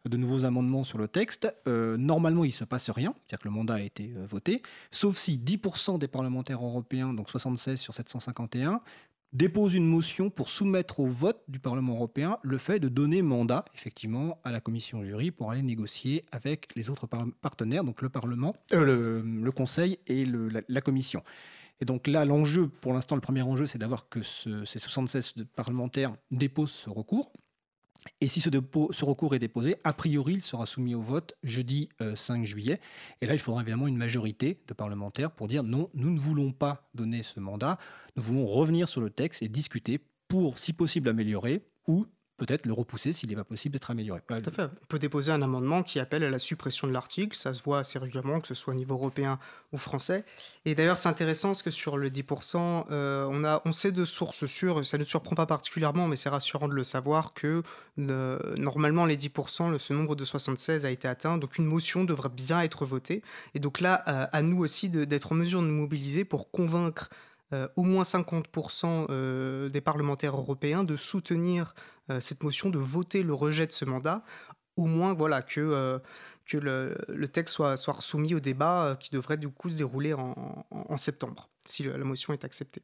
de 0.06 0.16
nouveaux 0.16 0.44
amendements 0.44 0.84
sur 0.84 0.98
le 0.98 1.08
texte. 1.08 1.52
Euh, 1.66 1.96
normalement, 1.96 2.44
il 2.44 2.48
ne 2.48 2.52
se 2.52 2.64
passe 2.64 2.90
rien, 2.90 3.14
c'est-à-dire 3.26 3.40
que 3.40 3.48
le 3.48 3.54
mandat 3.54 3.74
a 3.74 3.80
été 3.80 4.12
euh, 4.16 4.26
voté, 4.26 4.62
sauf 4.90 5.16
si 5.16 5.38
10% 5.38 5.98
des 5.98 6.08
parlementaires 6.08 6.64
européens, 6.64 7.12
donc 7.12 7.28
76 7.28 7.78
sur 7.78 7.94
751, 7.94 8.80
déposent 9.32 9.74
une 9.74 9.86
motion 9.86 10.30
pour 10.30 10.48
soumettre 10.48 11.00
au 11.00 11.06
vote 11.06 11.42
du 11.48 11.58
Parlement 11.58 11.94
européen 11.94 12.38
le 12.42 12.58
fait 12.58 12.78
de 12.78 12.88
donner 12.88 13.22
mandat, 13.22 13.64
effectivement, 13.74 14.38
à 14.44 14.52
la 14.52 14.60
commission 14.60 15.04
jury 15.04 15.30
pour 15.30 15.50
aller 15.50 15.62
négocier 15.62 16.22
avec 16.32 16.68
les 16.76 16.90
autres 16.90 17.08
partenaires, 17.40 17.84
donc 17.84 18.02
le 18.02 18.08
Parlement, 18.08 18.54
euh, 18.72 19.22
le, 19.24 19.52
Conseil 19.52 19.98
et 20.06 20.26
la 20.68 20.80
commission. 20.80 21.22
Et 21.80 21.84
donc 21.84 22.06
là, 22.06 22.24
l'enjeu, 22.24 22.68
pour 22.68 22.92
l'instant, 22.92 23.14
le 23.14 23.20
premier 23.20 23.42
enjeu, 23.42 23.66
c'est 23.66 23.78
d'avoir 23.78 24.08
que 24.08 24.22
ces 24.22 24.78
76 24.78 25.34
parlementaires 25.56 26.14
déposent 26.30 26.70
ce 26.70 26.90
recours. 26.90 27.32
Et 28.20 28.28
si 28.28 28.40
ce, 28.40 28.50
recours 29.04 29.34
est 29.34 29.38
déposé, 29.38 29.76
a 29.84 29.92
priori, 29.92 30.34
il 30.34 30.42
sera 30.42 30.66
soumis 30.66 30.94
au 30.94 31.00
vote 31.00 31.34
jeudi 31.42 31.88
5 32.14 32.42
euh, 32.42 32.44
juillet. 32.44 32.80
Et 33.20 33.26
là, 33.26 33.34
il 33.34 33.38
faudra 33.38 33.62
évidemment 33.62 33.86
une 33.86 33.96
majorité 33.96 34.60
de 34.66 34.74
parlementaires 34.74 35.30
pour 35.30 35.48
dire 35.48 35.62
non, 35.62 35.88
nous 35.94 36.10
ne 36.10 36.18
voulons 36.18 36.52
pas 36.52 36.88
donner 36.94 37.22
ce 37.22 37.38
mandat, 37.40 37.78
nous 38.16 38.22
voulons 38.22 38.44
revenir 38.44 38.88
sur 38.88 39.00
le 39.00 39.10
texte 39.10 39.42
et 39.42 39.48
discuter 39.48 40.00
pour, 40.28 40.58
si 40.58 40.72
possible, 40.72 41.08
améliorer 41.08 41.62
ou 41.86 42.06
peut-être 42.44 42.66
le 42.66 42.72
repousser 42.72 43.12
s'il 43.12 43.30
n'est 43.30 43.36
pas 43.36 43.44
possible 43.44 43.74
d'être 43.74 43.90
amélioré. 43.90 44.20
Tout 44.26 44.34
à 44.34 44.50
fait. 44.50 44.64
On 44.64 44.86
peut 44.88 44.98
déposer 44.98 45.30
un 45.30 45.42
amendement 45.42 45.84
qui 45.84 46.00
appelle 46.00 46.24
à 46.24 46.30
la 46.30 46.40
suppression 46.40 46.88
de 46.88 46.92
l'article. 46.92 47.36
Ça 47.36 47.54
se 47.54 47.62
voit 47.62 47.78
assez 47.78 48.00
régulièrement, 48.00 48.40
que 48.40 48.48
ce 48.48 48.54
soit 48.54 48.74
au 48.74 48.76
niveau 48.76 48.94
européen 48.94 49.38
ou 49.72 49.76
français. 49.76 50.24
Et 50.64 50.74
d'ailleurs, 50.74 50.98
c'est 50.98 51.08
intéressant 51.08 51.50
parce 51.50 51.62
que 51.62 51.70
sur 51.70 51.96
le 51.96 52.10
10%, 52.10 52.86
euh, 52.90 53.28
on, 53.30 53.44
a, 53.44 53.62
on 53.64 53.72
sait 53.72 53.92
de 53.92 54.04
sources 54.04 54.46
sûres, 54.46 54.84
ça 54.84 54.98
ne 54.98 55.04
surprend 55.04 55.36
pas 55.36 55.46
particulièrement, 55.46 56.08
mais 56.08 56.16
c'est 56.16 56.28
rassurant 56.28 56.66
de 56.66 56.74
le 56.74 56.82
savoir, 56.82 57.32
que 57.32 57.62
normalement, 57.96 59.06
les 59.06 59.16
10%, 59.16 59.78
ce 59.78 59.92
nombre 59.92 60.16
de 60.16 60.24
76 60.24 60.84
a 60.84 60.90
été 60.90 61.06
atteint. 61.06 61.38
Donc, 61.38 61.58
une 61.58 61.66
motion 61.66 62.02
devrait 62.02 62.28
bien 62.28 62.60
être 62.60 62.84
votée. 62.84 63.22
Et 63.54 63.60
donc 63.60 63.80
là, 63.80 64.02
euh, 64.08 64.26
à 64.32 64.42
nous 64.42 64.58
aussi 64.58 64.88
d'être 64.88 65.30
en 65.30 65.36
mesure 65.36 65.62
de 65.62 65.66
nous 65.66 65.80
mobiliser 65.80 66.24
pour 66.24 66.50
convaincre 66.50 67.08
euh, 67.52 67.68
au 67.76 67.82
moins 67.82 68.02
50% 68.02 69.68
des 69.68 69.80
parlementaires 69.80 70.36
européens 70.36 70.82
de 70.82 70.96
soutenir 70.96 71.74
euh, 71.74 72.01
cette 72.20 72.42
motion 72.42 72.70
de 72.70 72.78
voter 72.78 73.22
le 73.22 73.34
rejet 73.34 73.66
de 73.66 73.72
ce 73.72 73.84
mandat, 73.84 74.24
au 74.76 74.86
moins 74.86 75.14
voilà 75.14 75.42
que, 75.42 75.60
euh, 75.60 75.98
que 76.46 76.56
le, 76.58 77.28
texte 77.28 77.54
soit, 77.54 77.76
soit 77.76 78.00
soumis 78.00 78.34
au 78.34 78.40
débat 78.40 78.86
euh, 78.86 78.94
qui 78.96 79.10
devrait 79.10 79.36
du 79.36 79.48
coup 79.48 79.70
se 79.70 79.78
dérouler 79.78 80.14
en, 80.14 80.96
septembre, 80.96 81.48
si 81.64 81.82
la 81.82 81.98
motion 81.98 82.32
est 82.32 82.44
acceptée. 82.44 82.82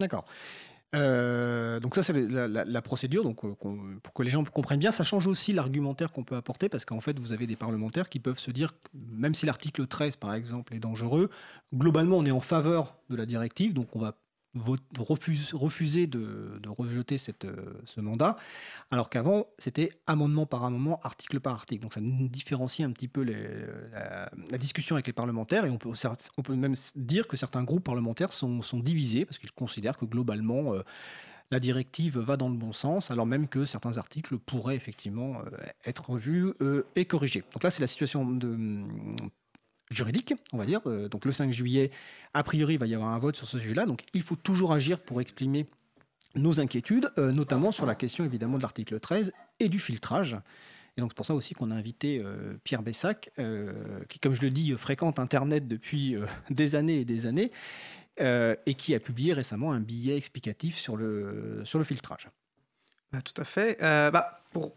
D'accord. 0.00 0.26
donc 0.92 1.94
ça 1.94 2.02
c'est 2.02 2.12
la, 2.12 2.82
procédure, 2.82 3.24
donc 3.24 3.40
pour 3.40 4.12
que 4.14 4.22
les 4.22 4.30
gens 4.30 4.44
comprennent 4.44 4.78
bien, 4.78 4.92
ça 4.92 5.04
change 5.04 5.26
aussi 5.26 5.52
l'argumentaire 5.52 6.12
qu'on 6.12 6.24
peut 6.24 6.36
apporter 6.36 6.68
parce 6.68 6.84
qu'en 6.84 7.00
fait 7.00 7.18
vous 7.18 7.32
avez 7.32 7.46
des 7.46 7.56
parlementaires 7.56 8.08
qui 8.08 8.20
peuvent 8.20 8.38
se 8.38 8.50
dire, 8.50 8.72
même 8.94 9.34
si 9.34 9.46
l'article 9.46 9.86
13 9.86 10.16
par 10.16 10.34
exemple 10.34 10.74
est 10.74 10.80
dangereux, 10.80 11.30
globalement 11.74 12.18
on 12.18 12.26
est 12.26 12.30
en 12.30 12.40
faveur 12.40 12.98
de 13.08 13.16
la 13.16 13.26
directive, 13.26 13.72
donc 13.72 13.96
on 13.96 14.00
va 14.00 14.18
refuser 14.58 16.06
de, 16.06 16.60
rejeter 16.66 17.16
euh, 17.44 17.56
ce 17.84 18.00
mandat, 18.00 18.36
alors 18.90 19.10
qu'avant, 19.10 19.46
c'était 19.58 19.90
amendement 20.06 20.46
par 20.46 20.64
amendement, 20.64 21.00
article 21.02 21.40
par 21.40 21.54
article. 21.54 21.82
Donc 21.82 21.94
ça 21.94 22.00
différencie 22.02 22.86
un 22.86 22.92
petit 22.92 23.08
peu 23.08 23.22
la, 23.22 24.58
discussion 24.58 24.96
avec 24.96 25.06
les 25.06 25.12
parlementaires, 25.12 25.64
et 25.64 25.70
on 25.70 25.78
peut, 25.78 25.90
on 26.36 26.42
peut 26.42 26.54
même 26.54 26.74
dire 26.94 27.26
que 27.26 27.36
certains 27.36 27.64
groupes 27.64 27.84
parlementaires 27.84 28.32
sont, 28.32 28.60
divisés, 28.74 29.24
parce 29.24 29.38
qu'ils 29.38 29.52
considèrent 29.52 29.96
que 29.96 30.04
globalement, 30.04 30.74
euh, 30.74 30.82
la 31.50 31.60
directive 31.60 32.18
va 32.18 32.36
dans 32.36 32.48
le 32.48 32.56
bon 32.56 32.72
sens, 32.72 33.10
alors 33.10 33.26
même 33.26 33.46
que 33.48 33.64
certains 33.64 33.98
articles 33.98 34.36
pourraient 34.38 34.76
effectivement 34.76 35.40
euh, 35.40 35.56
être 35.84 36.10
revus 36.10 36.52
et 36.96 37.04
corrigés. 37.04 37.44
Donc 37.52 37.62
là, 37.62 37.70
c'est 37.70 37.80
la 37.80 37.86
situation 37.86 38.28
de 38.28 38.56
juridique, 39.90 40.34
on 40.52 40.58
va 40.58 40.66
dire. 40.66 40.80
Euh, 40.86 41.08
donc 41.08 41.24
le 41.24 41.32
5 41.32 41.52
juillet, 41.52 41.90
a 42.34 42.42
priori, 42.42 42.74
il 42.74 42.78
va 42.78 42.86
y 42.86 42.94
avoir 42.94 43.10
un 43.10 43.18
vote 43.18 43.36
sur 43.36 43.46
ce 43.46 43.58
sujet-là. 43.58 43.86
Donc 43.86 44.02
il 44.14 44.22
faut 44.22 44.36
toujours 44.36 44.72
agir 44.72 45.00
pour 45.00 45.20
exprimer 45.20 45.66
nos 46.34 46.60
inquiétudes, 46.60 47.10
euh, 47.18 47.32
notamment 47.32 47.72
sur 47.72 47.86
la 47.86 47.94
question 47.94 48.24
évidemment 48.24 48.58
de 48.58 48.62
l'article 48.62 49.00
13 49.00 49.32
et 49.60 49.68
du 49.68 49.78
filtrage. 49.78 50.36
Et 50.96 51.00
donc 51.00 51.10
c'est 51.10 51.16
pour 51.16 51.26
ça 51.26 51.34
aussi 51.34 51.54
qu'on 51.54 51.70
a 51.70 51.74
invité 51.74 52.24
Pierre 52.64 52.82
Bessac, 52.82 53.30
qui, 54.08 54.18
comme 54.18 54.32
je 54.32 54.40
le 54.40 54.48
dis, 54.48 54.72
fréquente 54.78 55.18
Internet 55.18 55.68
depuis 55.68 56.16
des 56.50 56.74
années 56.74 57.00
et 57.00 57.04
des 57.04 57.26
années, 57.26 57.50
et 58.18 58.74
qui 58.78 58.94
a 58.94 58.98
publié 58.98 59.34
récemment 59.34 59.72
un 59.72 59.80
billet 59.80 60.16
explicatif 60.16 60.78
sur 60.78 60.96
le, 60.96 61.60
sur 61.64 61.78
le 61.78 61.84
filtrage. 61.84 62.30
Bah, 63.12 63.20
tout 63.20 63.38
à 63.38 63.44
fait. 63.44 63.76
bah, 63.78 64.40
pour 64.54 64.72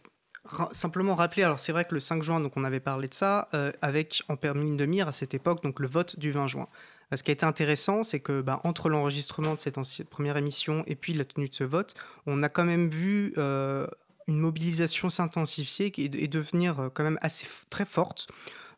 simplement 0.72 1.16
rappeler, 1.16 1.44
alors 1.44 1.60
c'est 1.60 1.72
vrai 1.72 1.86
que 1.86 1.94
le 1.94 2.00
5 2.00 2.24
juin, 2.24 2.40
donc 2.40 2.54
on 2.56 2.64
avait 2.64 2.80
parlé 2.80 3.08
de 3.08 3.14
ça, 3.14 3.50
avec 3.82 4.24
en 4.30 4.36
permis 4.36 4.76
de 4.76 4.86
mire 4.86 5.08
à 5.08 5.12
cette 5.12 5.34
époque, 5.34 5.64
donc 5.64 5.80
le 5.80 5.88
vote 5.88 6.18
du 6.20 6.32
20 6.32 6.48
juin. 6.48 6.68
Euh, 7.12 7.16
ce 7.16 7.24
qui 7.24 7.32
a 7.32 7.34
été 7.34 7.46
intéressant, 7.46 8.04
c'est 8.04 8.20
que 8.20 8.42
bah, 8.42 8.62
entre 8.64 8.90
l'enregistrement 8.90 9.56
de 9.56 9.60
cette 9.60 9.78
première 10.10 10.38
émission 10.38 10.84
et 10.88 10.96
puis 10.96 11.14
la 11.14 11.26
tenue 11.26 11.50
de 11.50 11.56
ce 11.56 11.64
vote, 11.64 11.96
on 12.26 12.44
a 12.44 12.50
quand 12.50 12.66
même 12.66 12.90
vu 12.90 13.34
euh, 13.38 13.88
une 14.28 14.40
mobilisation 14.40 15.10
s'intensifier 15.10 15.92
et, 15.98 16.28
devenir 16.28 16.80
euh, 16.80 16.90
quand 16.94 17.04
même 17.04 17.20
assez 17.22 17.48
très 17.70 17.86
forte. 17.86 18.28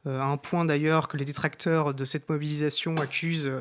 un 0.05 0.37
point 0.37 0.65
d'ailleurs 0.65 1.07
que 1.07 1.17
les 1.17 1.25
détracteurs 1.25 1.93
de 1.93 2.05
cette 2.05 2.27
mobilisation 2.27 2.95
accusent 2.95 3.51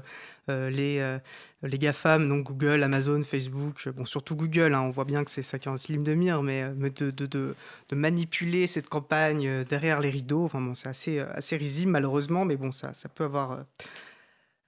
les, 0.49 1.19
les 1.63 1.79
GAFAM, 1.79 2.29
donc 2.29 2.45
Google, 2.47 2.83
Amazon, 2.83 3.23
Facebook, 3.23 3.89
bon, 3.91 4.05
surtout 4.05 4.37
Google, 4.37 4.75
hein, 4.75 4.81
on 4.81 4.91
voit 4.91 5.05
bien 5.05 5.25
que 5.25 5.31
c'est 5.31 5.43
ça 5.43 5.59
qui 5.59 5.69
est 5.69 5.71
en 5.71 5.77
slim 5.77 6.03
de 6.03 6.15
mire, 6.15 6.43
mais, 6.43 6.71
de, 6.71 7.55
manipuler 7.93 8.67
cette 8.67 8.89
campagne 8.89 9.65
derrière 9.65 10.01
les 10.01 10.11
rideaux, 10.11 10.45
enfin, 10.45 10.61
bon, 10.61 10.75
c'est 10.75 10.89
assez, 10.89 11.19
assez 11.21 11.57
risible 11.57 11.93
malheureusement, 11.93 12.45
mais 12.45 12.57
bon, 12.57 12.73
ça, 12.73 12.95
ça 12.95 13.09
peut 13.09 13.25
avoir 13.25 13.65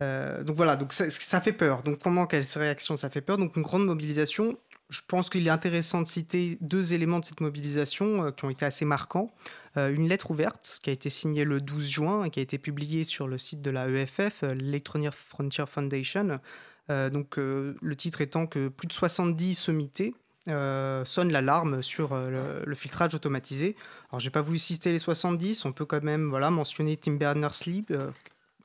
euh, 0.02 0.42
donc 0.42 0.56
voilà, 0.56 0.76
donc 0.76 0.92
ça, 0.92 1.40
fait 1.40 1.52
peur. 1.52 1.82
Donc 1.82 1.98
comment 2.02 2.26
quelle 2.26 2.44
réaction 2.56 2.96
ça 2.96 3.10
fait 3.10 3.20
peur? 3.20 3.38
Donc 3.38 3.56
une 3.56 3.62
grande 3.62 3.86
mobilisation. 3.86 4.56
Je 4.90 5.00
pense 5.06 5.30
qu'il 5.30 5.46
est 5.46 5.50
intéressant 5.50 6.02
de 6.02 6.06
citer 6.06 6.58
deux 6.60 6.92
éléments 6.94 7.20
de 7.20 7.24
cette 7.24 7.40
mobilisation 7.40 8.26
euh, 8.26 8.30
qui 8.30 8.44
ont 8.44 8.50
été 8.50 8.64
assez 8.64 8.84
marquants. 8.84 9.32
Euh, 9.76 9.92
une 9.94 10.08
lettre 10.08 10.30
ouverte 10.30 10.80
qui 10.82 10.90
a 10.90 10.92
été 10.92 11.08
signée 11.08 11.44
le 11.44 11.60
12 11.60 11.88
juin 11.88 12.24
et 12.24 12.30
qui 12.30 12.40
a 12.40 12.42
été 12.42 12.58
publiée 12.58 13.04
sur 13.04 13.26
le 13.26 13.38
site 13.38 13.62
de 13.62 13.70
la 13.70 13.88
EFF, 13.88 14.42
l'Electronic 14.42 15.12
Frontier 15.12 15.64
Foundation. 15.66 16.40
donc 16.88 17.36
le 17.38 17.94
titre 17.96 18.20
étant 18.20 18.46
que 18.46 18.68
plus 18.68 18.86
de 18.86 18.92
70 18.92 19.54
sommités 19.54 20.14
sonnent 20.46 21.32
l'alarme 21.32 21.82
sur 21.82 22.14
le, 22.14 22.74
filtrage 22.74 23.14
automatisé. 23.14 23.76
Alors, 24.10 24.20
j'ai 24.20 24.30
pas 24.30 24.42
voulu 24.42 24.58
citer 24.58 24.92
les 24.92 24.98
70, 24.98 25.64
on 25.64 25.72
peut 25.72 25.86
quand 25.86 26.02
même 26.02 26.28
voilà, 26.28 26.50
mentionner 26.50 26.98
Tim 26.98 27.14
Berners-Lee, 27.14 27.86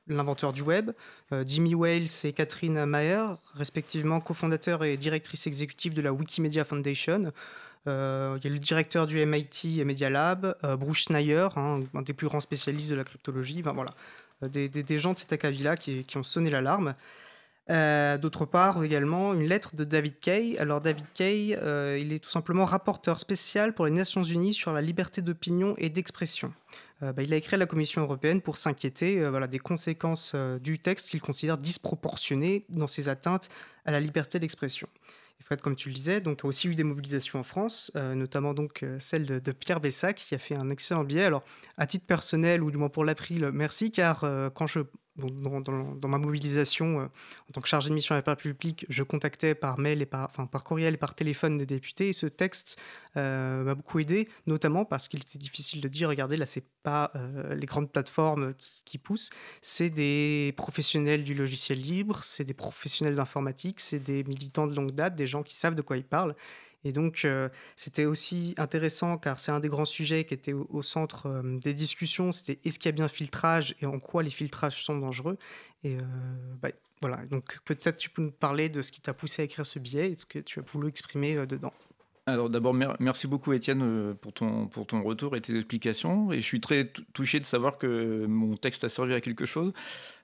l'inventeur 0.08 0.52
du 0.52 0.62
web, 0.62 0.90
euh, 1.32 1.44
Jimmy 1.46 1.74
Wales 1.74 2.08
et 2.24 2.32
Catherine 2.32 2.84
Maher, 2.84 3.36
respectivement 3.54 4.20
cofondateur 4.20 4.84
et 4.84 4.96
directrice 4.96 5.46
exécutive 5.46 5.94
de 5.94 6.02
la 6.02 6.12
Wikimedia 6.12 6.64
Foundation. 6.64 7.32
Euh, 7.86 8.36
il 8.38 8.44
y 8.44 8.50
a 8.50 8.52
le 8.52 8.58
directeur 8.58 9.06
du 9.06 9.24
MIT 9.24 9.84
Media 9.84 10.10
Lab, 10.10 10.56
euh, 10.64 10.76
Bruce 10.76 11.04
Schneier, 11.04 11.48
hein, 11.56 11.80
un 11.94 12.02
des 12.02 12.12
plus 12.12 12.26
grands 12.26 12.40
spécialistes 12.40 12.90
de 12.90 12.96
la 12.96 13.04
cryptologie. 13.04 13.62
Voilà, 13.62 13.90
des, 14.42 14.68
des, 14.68 14.98
gens 14.98 15.12
de 15.12 15.18
cet 15.18 15.32
acabit-là 15.32 15.76
qui, 15.76 16.04
ont 16.16 16.22
sonné 16.22 16.50
l'alarme. 16.50 16.94
D'autre 17.68 18.46
part, 18.46 18.82
également, 18.82 19.34
une 19.34 19.46
lettre 19.46 19.76
de 19.76 19.84
David 19.84 20.18
Kay. 20.20 20.56
Alors, 20.58 20.80
David 20.80 21.04
Kay, 21.12 21.58
il 22.00 22.12
est 22.12 22.18
tout 22.18 22.30
simplement 22.30 22.64
rapporteur 22.64 23.20
spécial 23.20 23.74
pour 23.74 23.84
les 23.84 23.90
Nations 23.90 24.22
Unies 24.22 24.54
sur 24.54 24.72
la 24.72 24.80
liberté 24.80 25.20
d'opinion 25.20 25.74
et 25.76 25.90
d'expression. 25.90 26.52
Euh, 27.02 27.12
bah, 27.12 27.22
il 27.22 27.32
a 27.32 27.36
écrit 27.36 27.54
à 27.54 27.58
la 27.58 27.66
Commission 27.66 28.02
européenne 28.02 28.40
pour 28.40 28.56
s'inquiéter 28.56 29.20
euh, 29.20 29.46
des 29.46 29.58
conséquences 29.58 30.32
euh, 30.34 30.58
du 30.58 30.78
texte 30.78 31.10
qu'il 31.10 31.20
considère 31.20 31.58
disproportionné 31.58 32.64
dans 32.68 32.88
ses 32.88 33.08
atteintes 33.08 33.48
à 33.84 33.92
la 33.92 34.00
liberté 34.00 34.38
d'expression. 34.38 34.88
Fred, 35.40 35.60
comme 35.60 35.76
tu 35.76 35.88
le 35.88 35.94
disais, 35.94 36.20
donc, 36.20 36.44
a 36.44 36.48
aussi 36.48 36.68
eu 36.68 36.74
des 36.74 36.82
mobilisations 36.82 37.38
en 37.38 37.44
France, 37.44 37.92
notamment 37.94 38.54
donc 38.54 38.84
celle 38.98 39.24
de, 39.24 39.52
Pierre 39.52 39.80
Bessac, 39.80 40.16
qui 40.16 40.34
a 40.34 40.38
fait 40.38 40.56
un 40.56 40.68
excellent 40.68 41.04
billet. 41.04 41.22
Alors, 41.22 41.44
à 41.78 41.86
titre 41.86 42.04
personnel, 42.06 42.60
ou 42.62 42.72
du 42.72 42.76
moins 42.76 42.88
pour 42.88 43.04
l'April, 43.04 43.48
merci, 43.52 43.92
car 43.92 44.26
quand 44.52 44.66
je 44.66 44.80
dans, 45.18 46.08
ma 46.08 46.18
mobilisation 46.18 47.00
euh, 47.00 47.04
en 47.04 47.52
tant 47.52 47.60
que 47.60 47.68
chargé 47.68 47.88
de 47.88 47.94
mission 47.94 48.14
à 48.14 48.22
la 48.24 48.36
publique, 48.36 48.86
je 48.88 49.02
contactais 49.02 49.54
par 49.54 49.78
mail 49.78 50.00
et 50.00 50.06
par, 50.06 50.26
enfin, 50.26 50.46
par 50.46 50.64
courriel 50.64 50.94
et 50.94 50.96
par 50.96 51.14
téléphone 51.14 51.56
des 51.56 51.66
députés. 51.66 52.12
Ce 52.12 52.26
texte 52.26 52.80
euh, 53.16 53.64
m'a 53.64 53.74
beaucoup 53.74 53.98
aidé, 53.98 54.28
notamment 54.46 54.84
parce 54.84 55.08
qu'il 55.08 55.20
était 55.20 55.38
difficile 55.38 55.80
de 55.80 55.88
dire, 55.88 56.08
regardez, 56.08 56.36
là, 56.36 56.46
c'est 56.46 56.64
pas 56.82 57.10
euh, 57.16 57.54
les 57.54 57.66
grandes 57.66 57.90
plateformes 57.90 58.54
qui, 58.84 58.98
poussent, 58.98 59.30
c'est 59.60 59.90
des 59.90 60.54
professionnels 60.56 61.24
du 61.24 61.34
logiciel 61.34 61.80
libre, 61.80 62.22
c'est 62.22 62.44
des 62.44 62.54
professionnels 62.54 63.16
d'informatique, 63.16 63.80
c'est 63.80 63.98
des 63.98 64.24
militants 64.24 64.66
de 64.66 64.74
longue 64.74 64.92
date, 64.92 65.14
des 65.14 65.26
gens 65.26 65.42
qui 65.42 65.54
savent 65.54 65.74
de 65.74 65.82
quoi 65.82 65.96
ils 65.96 66.04
parlent. 66.04 66.34
Et 66.84 66.92
donc, 66.92 67.22
euh, 67.24 67.48
c'était 67.76 68.04
aussi 68.04 68.54
intéressant 68.56 69.18
car 69.18 69.40
c'est 69.40 69.50
un 69.50 69.60
des 69.60 69.68
grands 69.68 69.84
sujets 69.84 70.24
qui 70.24 70.34
était 70.34 70.52
au, 70.52 70.82
centre 70.82 71.26
euh, 71.26 71.58
des 71.58 71.74
discussions. 71.74 72.32
C'était 72.32 72.58
est-ce 72.64 72.78
qu'il 72.78 72.88
y 72.88 72.94
a 72.94 72.96
bien 72.96 73.08
filtrage 73.08 73.74
et 73.80 73.86
en 73.86 73.98
quoi 73.98 74.22
les 74.22 74.30
filtrages 74.30 74.84
sont 74.84 74.96
dangereux? 74.98 75.38
Et 75.82 75.96
euh, 75.96 76.00
bah, 76.62 76.70
voilà, 77.00 77.24
donc 77.26 77.58
peut-être 77.64 77.96
tu 77.96 78.10
peux 78.10 78.22
nous 78.22 78.30
parler 78.30 78.68
de 78.68 78.82
ce 78.82 78.92
qui 78.92 79.00
t'a 79.00 79.14
poussé 79.14 79.42
à 79.42 79.44
écrire 79.44 79.66
ce 79.66 79.78
billet 79.78 80.10
et 80.10 80.14
ce 80.18 80.26
que 80.26 80.38
tu 80.38 80.60
as 80.60 80.62
voulu 80.62 80.88
exprimer 80.88 81.46
dedans. 81.46 81.72
Alors 82.26 82.50
d'abord, 82.50 82.74
merci 83.00 83.26
beaucoup 83.26 83.54
Étienne 83.54 84.14
pour 84.20 84.34
ton, 84.34 84.66
pour 84.66 84.86
ton 84.86 85.02
retour 85.02 85.34
et 85.34 85.40
tes 85.40 85.56
explications. 85.56 86.30
Et 86.30 86.36
je 86.36 86.42
suis 86.42 86.60
très 86.60 86.92
touché 87.14 87.40
de 87.40 87.46
savoir 87.46 87.78
que 87.78 88.26
mon 88.26 88.54
texte 88.54 88.84
a 88.84 88.90
servi 88.90 89.14
à 89.14 89.22
quelque 89.22 89.46
chose. 89.46 89.72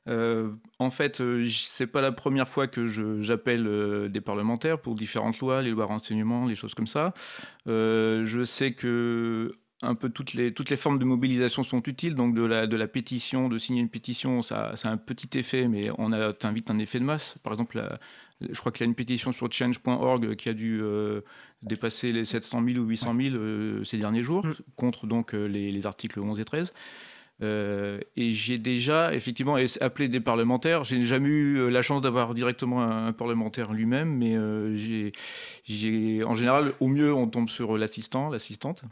Euh, 0.09 0.51
en 0.79 0.91
fait, 0.91 1.21
euh, 1.21 1.47
c'est 1.49 1.87
pas 1.87 2.03
la 2.03 2.13
première 2.13 2.49
fois 2.49 2.67
que 2.67 2.87
j'appelle 3.23 3.67
euh, 3.67 4.09
des 4.09 4.21
parlementaires 4.21 4.79
pour 4.79 4.95
différentes 4.95 5.39
lois, 5.39 5.63
les 5.63 5.71
lois 5.71 5.87
renseignement, 5.87 6.47
les 6.47 6.57
choses 6.57 6.75
comme 6.75 6.87
ça. 6.87 7.15
je 7.67 8.45
sais 8.45 8.73
que 8.73 9.53
un 9.83 9.95
peu 9.95 10.09
toutes 10.09 10.33
les, 10.33 10.55
toutes 10.55 10.71
les 10.71 10.79
formes 10.79 10.99
de 10.99 11.05
mobilisation 11.05 11.63
sont 11.63 11.83
utiles. 11.83 12.15
Donc 12.15 12.35
de 12.35 12.45
la, 12.45 12.67
de 12.67 12.77
la 12.77 12.89
pétition, 12.89 13.49
de 13.49 13.59
signer 13.59 13.81
une 13.81 13.91
pétition, 13.91 14.43
ça, 14.43 14.77
ça 14.77 14.89
a 14.89 14.93
un 14.93 14.97
petit 14.97 15.39
effet, 15.39 15.69
mais 15.69 15.89
on 15.99 16.13
a 16.13 16.33
vite 16.53 16.71
un 16.71 16.79
effet 16.79 17.01
de 17.01 17.05
masse. 17.05 17.37
Par 17.43 17.53
exemple, 17.53 17.83
je 18.41 18.59
crois 18.59 18.73
qu'il 18.73 18.85
y 18.85 18.87
a 18.87 18.89
une 18.89 18.95
pétition 18.95 19.33
sur 19.33 19.51
change.org 19.53 20.37
qui 20.37 20.49
a 20.49 20.55
dû 20.55 20.83
dépasser 21.63 22.13
les 22.13 22.25
700 22.25 22.63
000 22.67 22.79
ou 22.83 22.89
800 22.89 23.15
000 23.21 23.85
ces 23.85 23.99
derniers 23.99 24.23
jours, 24.23 24.47
mm. 24.47 24.55
contre 24.77 25.07
donc 25.07 25.33
les, 25.33 25.71
les, 25.71 25.87
articles 25.87 26.19
11 26.21 26.41
et 26.41 26.45
13. 26.45 26.73
Euh, 27.43 27.99
et 28.17 28.33
j'ai 28.33 28.59
déjà 28.59 29.13
effectivement 29.13 29.57
appelé 29.81 30.09
des 30.09 30.21
parlementaires. 30.21 30.85
J'ai 30.85 31.03
jamais 31.03 31.29
eu 31.29 31.59
euh, 31.59 31.69
la 31.69 31.83
chance 31.83 32.01
d'avoir 32.01 32.35
directement 32.35 32.83
un, 32.83 33.13
parlementaire 33.13 33.73
lui-même, 33.73 34.17
mais 34.17 34.37
euh, 34.37 34.77
j'ai, 35.67 36.25
en 36.25 36.35
général, 36.35 36.73
au 36.81 36.89
mieux, 36.89 37.13
on 37.13 37.27
tombe 37.27 37.49
sur 37.49 37.77
l'assistant, 37.77 38.31
l'assistante. 38.31 38.85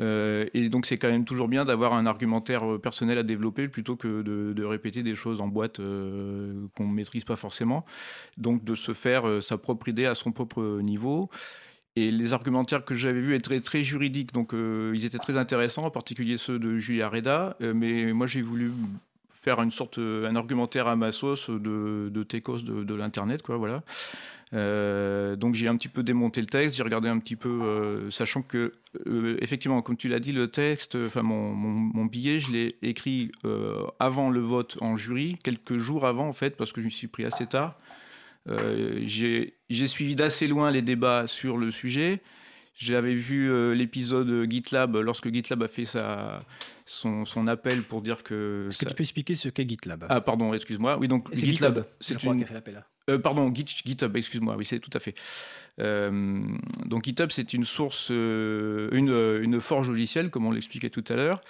et 0.00 0.68
donc 0.68 0.86
c'est 0.86 0.98
quand 0.98 1.10
même 1.10 1.24
toujours 1.24 1.48
bien 1.48 1.64
d'avoir 1.64 1.94
un 1.94 2.06
argumentaire 2.06 2.78
personnel 2.82 3.18
à 3.18 3.22
développer 3.22 3.68
plutôt 3.68 3.96
que 3.96 4.22
de, 4.22 4.52
de 4.52 4.64
répéter 4.64 5.02
des 5.02 5.14
choses 5.14 5.40
en 5.40 5.48
boîte 5.48 5.78
qu'on 5.78 6.86
ne 6.86 6.92
maîtrise 6.92 7.24
pas 7.24 7.36
forcément. 7.36 7.84
Donc 8.36 8.64
de 8.64 8.74
se 8.74 8.92
faire 8.92 9.42
sa 9.42 9.58
propre 9.58 9.88
idée 9.88 10.06
à 10.06 10.14
son 10.14 10.32
propre 10.32 10.80
niveau. 10.82 11.30
Et 11.98 12.10
les 12.10 12.34
argumentaires 12.34 12.84
que 12.84 12.94
j'avais 12.94 13.20
vus 13.20 13.34
étaient 13.34 13.60
très 13.60 13.82
juridiques, 13.82 14.32
donc 14.34 14.52
euh, 14.52 14.92
ils 14.94 15.06
étaient 15.06 15.18
très 15.18 15.38
intéressants, 15.38 15.84
en 15.84 15.90
particulier 15.90 16.36
ceux 16.36 16.58
de 16.58 16.76
Julia 16.76 17.08
Reda. 17.08 17.56
Euh, 17.62 17.72
mais 17.74 18.12
moi, 18.12 18.26
j'ai 18.26 18.42
voulu 18.42 18.70
faire 19.32 19.62
une 19.62 19.70
sorte, 19.70 19.96
euh, 19.96 20.28
un 20.28 20.36
argumentaire 20.36 20.88
à 20.88 20.96
ma 20.96 21.10
sauce 21.10 21.48
de, 21.48 22.10
de 22.12 22.22
techos 22.22 22.58
de, 22.58 22.94
l'internet, 22.94 23.40
quoi, 23.40 23.56
voilà. 23.56 23.82
donc 25.36 25.54
j'ai 25.54 25.68
un 25.68 25.76
petit 25.76 25.88
peu 25.88 26.02
démonté 26.02 26.42
le 26.42 26.48
texte, 26.48 26.76
j'ai 26.76 26.82
regardé 26.82 27.08
un 27.08 27.18
petit 27.18 27.36
peu, 27.36 28.10
sachant 28.10 28.42
que 28.42 28.72
effectivement, 29.40 29.80
comme 29.82 29.96
tu 29.96 30.08
l'as 30.08 30.20
dit, 30.20 30.32
le 30.32 30.48
texte, 30.48 30.96
enfin 31.06 31.22
mon, 31.22 31.54
mon, 31.54 32.04
billet, 32.04 32.40
je 32.40 32.50
l'ai 32.50 32.76
écrit 32.82 33.30
avant 34.00 34.30
le 34.30 34.40
vote 34.40 34.76
en 34.80 34.96
jury, 34.96 35.38
quelques 35.42 35.78
jours 35.78 36.06
avant 36.06 36.28
en 36.28 36.32
fait, 36.32 36.56
parce 36.56 36.72
que 36.72 36.80
je 36.80 36.86
me 36.86 36.90
suis 36.90 37.08
pris 37.08 37.24
assez 37.24 37.46
tard. 37.46 37.78
Euh, 38.48 39.00
j'ai 39.04 39.54
suivi 39.68 40.16
d'assez 40.16 40.48
loin 40.48 40.70
les 40.70 40.82
débats 40.82 41.26
sur 41.26 41.56
le 41.56 41.70
sujet. 41.70 42.20
J'avais 42.74 43.14
vu 43.14 43.50
euh, 43.50 43.74
l'épisode 43.74 44.50
GitLab 44.50 44.96
lorsque 44.96 45.32
GitLab 45.32 45.62
a 45.62 45.68
fait 45.68 45.86
sa, 45.86 46.44
son, 46.84 47.24
son 47.24 47.46
appel 47.46 47.82
pour 47.82 48.02
dire 48.02 48.22
que. 48.22 48.66
Est-ce 48.68 48.78
que 48.78 48.84
tu 48.84 48.94
peux 48.94 49.02
expliquer 49.02 49.34
ce 49.34 49.48
qu'est 49.48 49.68
GitLab? 49.68 50.06
Ah, 50.08 50.20
pardon, 50.20 50.52
excuse-moi. 50.52 50.98
Oui, 50.98 51.08
donc 51.08 51.34
GitLab. 51.34 51.86
C'est 52.00 52.22
une. 52.22 52.38
Qui 52.38 52.44
fait 52.44 52.54
l'appel. 52.54 52.84
Euh, 53.08 53.18
pardon, 53.18 53.52
GitHub, 53.54 54.16
excuse-moi, 54.16 54.56
oui, 54.56 54.64
c'est 54.64 54.80
tout 54.80 54.90
à 54.92 54.98
fait. 54.98 55.14
donc 55.78 57.04
GitHub, 57.04 57.30
c'est 57.30 57.54
une 57.54 57.64
source, 57.64 58.10
une, 58.10 59.40
une, 59.42 59.60
forge 59.60 59.88
logicielle, 59.88 60.28
comme 60.30 60.44
on 60.44 60.50
l'expliquait 60.50 60.90
tout 60.90 61.04
à 61.08 61.14
l'heure 61.14 61.40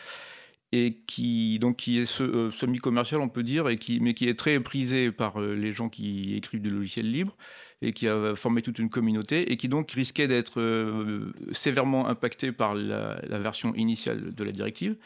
et 0.73 0.99
qui 1.07 1.59
donc 1.59 1.77
qui 1.77 2.01
est 2.01 2.21
euh, 2.21 2.51
semi-commercial 2.51 3.21
on 3.21 3.29
peut 3.29 3.43
dire 3.43 3.69
et 3.69 3.77
qui 3.77 4.01
mais 4.01 4.15
qui 4.15 4.29
est 4.29 4.39
très 4.39 4.59
prisé 4.61 5.13
par 5.13 5.41
euh, 5.41 5.55
les 5.55 5.73
gens 5.73 5.89
qui 5.89 6.35
écrivent 6.35 6.63
du 6.63 6.71
logiciel 6.71 7.11
libre 7.11 7.37
et 7.83 7.93
qui 7.93 8.09
a 8.09 8.35
formé 8.35 8.63
toute 8.63 8.79
une 8.79 8.89
communauté 8.89 9.53
et 9.53 9.57
qui 9.57 9.69
donc 9.69 9.91
risquait 9.91 10.29
d'être 10.29 10.61
euh, 10.61 11.33
sévèrement 11.53 12.09
impacté 12.09 12.53
par 12.53 12.75
la, 12.75 13.21
version 13.39 13.75
initiale 13.75 14.35
de 14.35 14.45
la 14.45 14.53
directive 14.53 14.97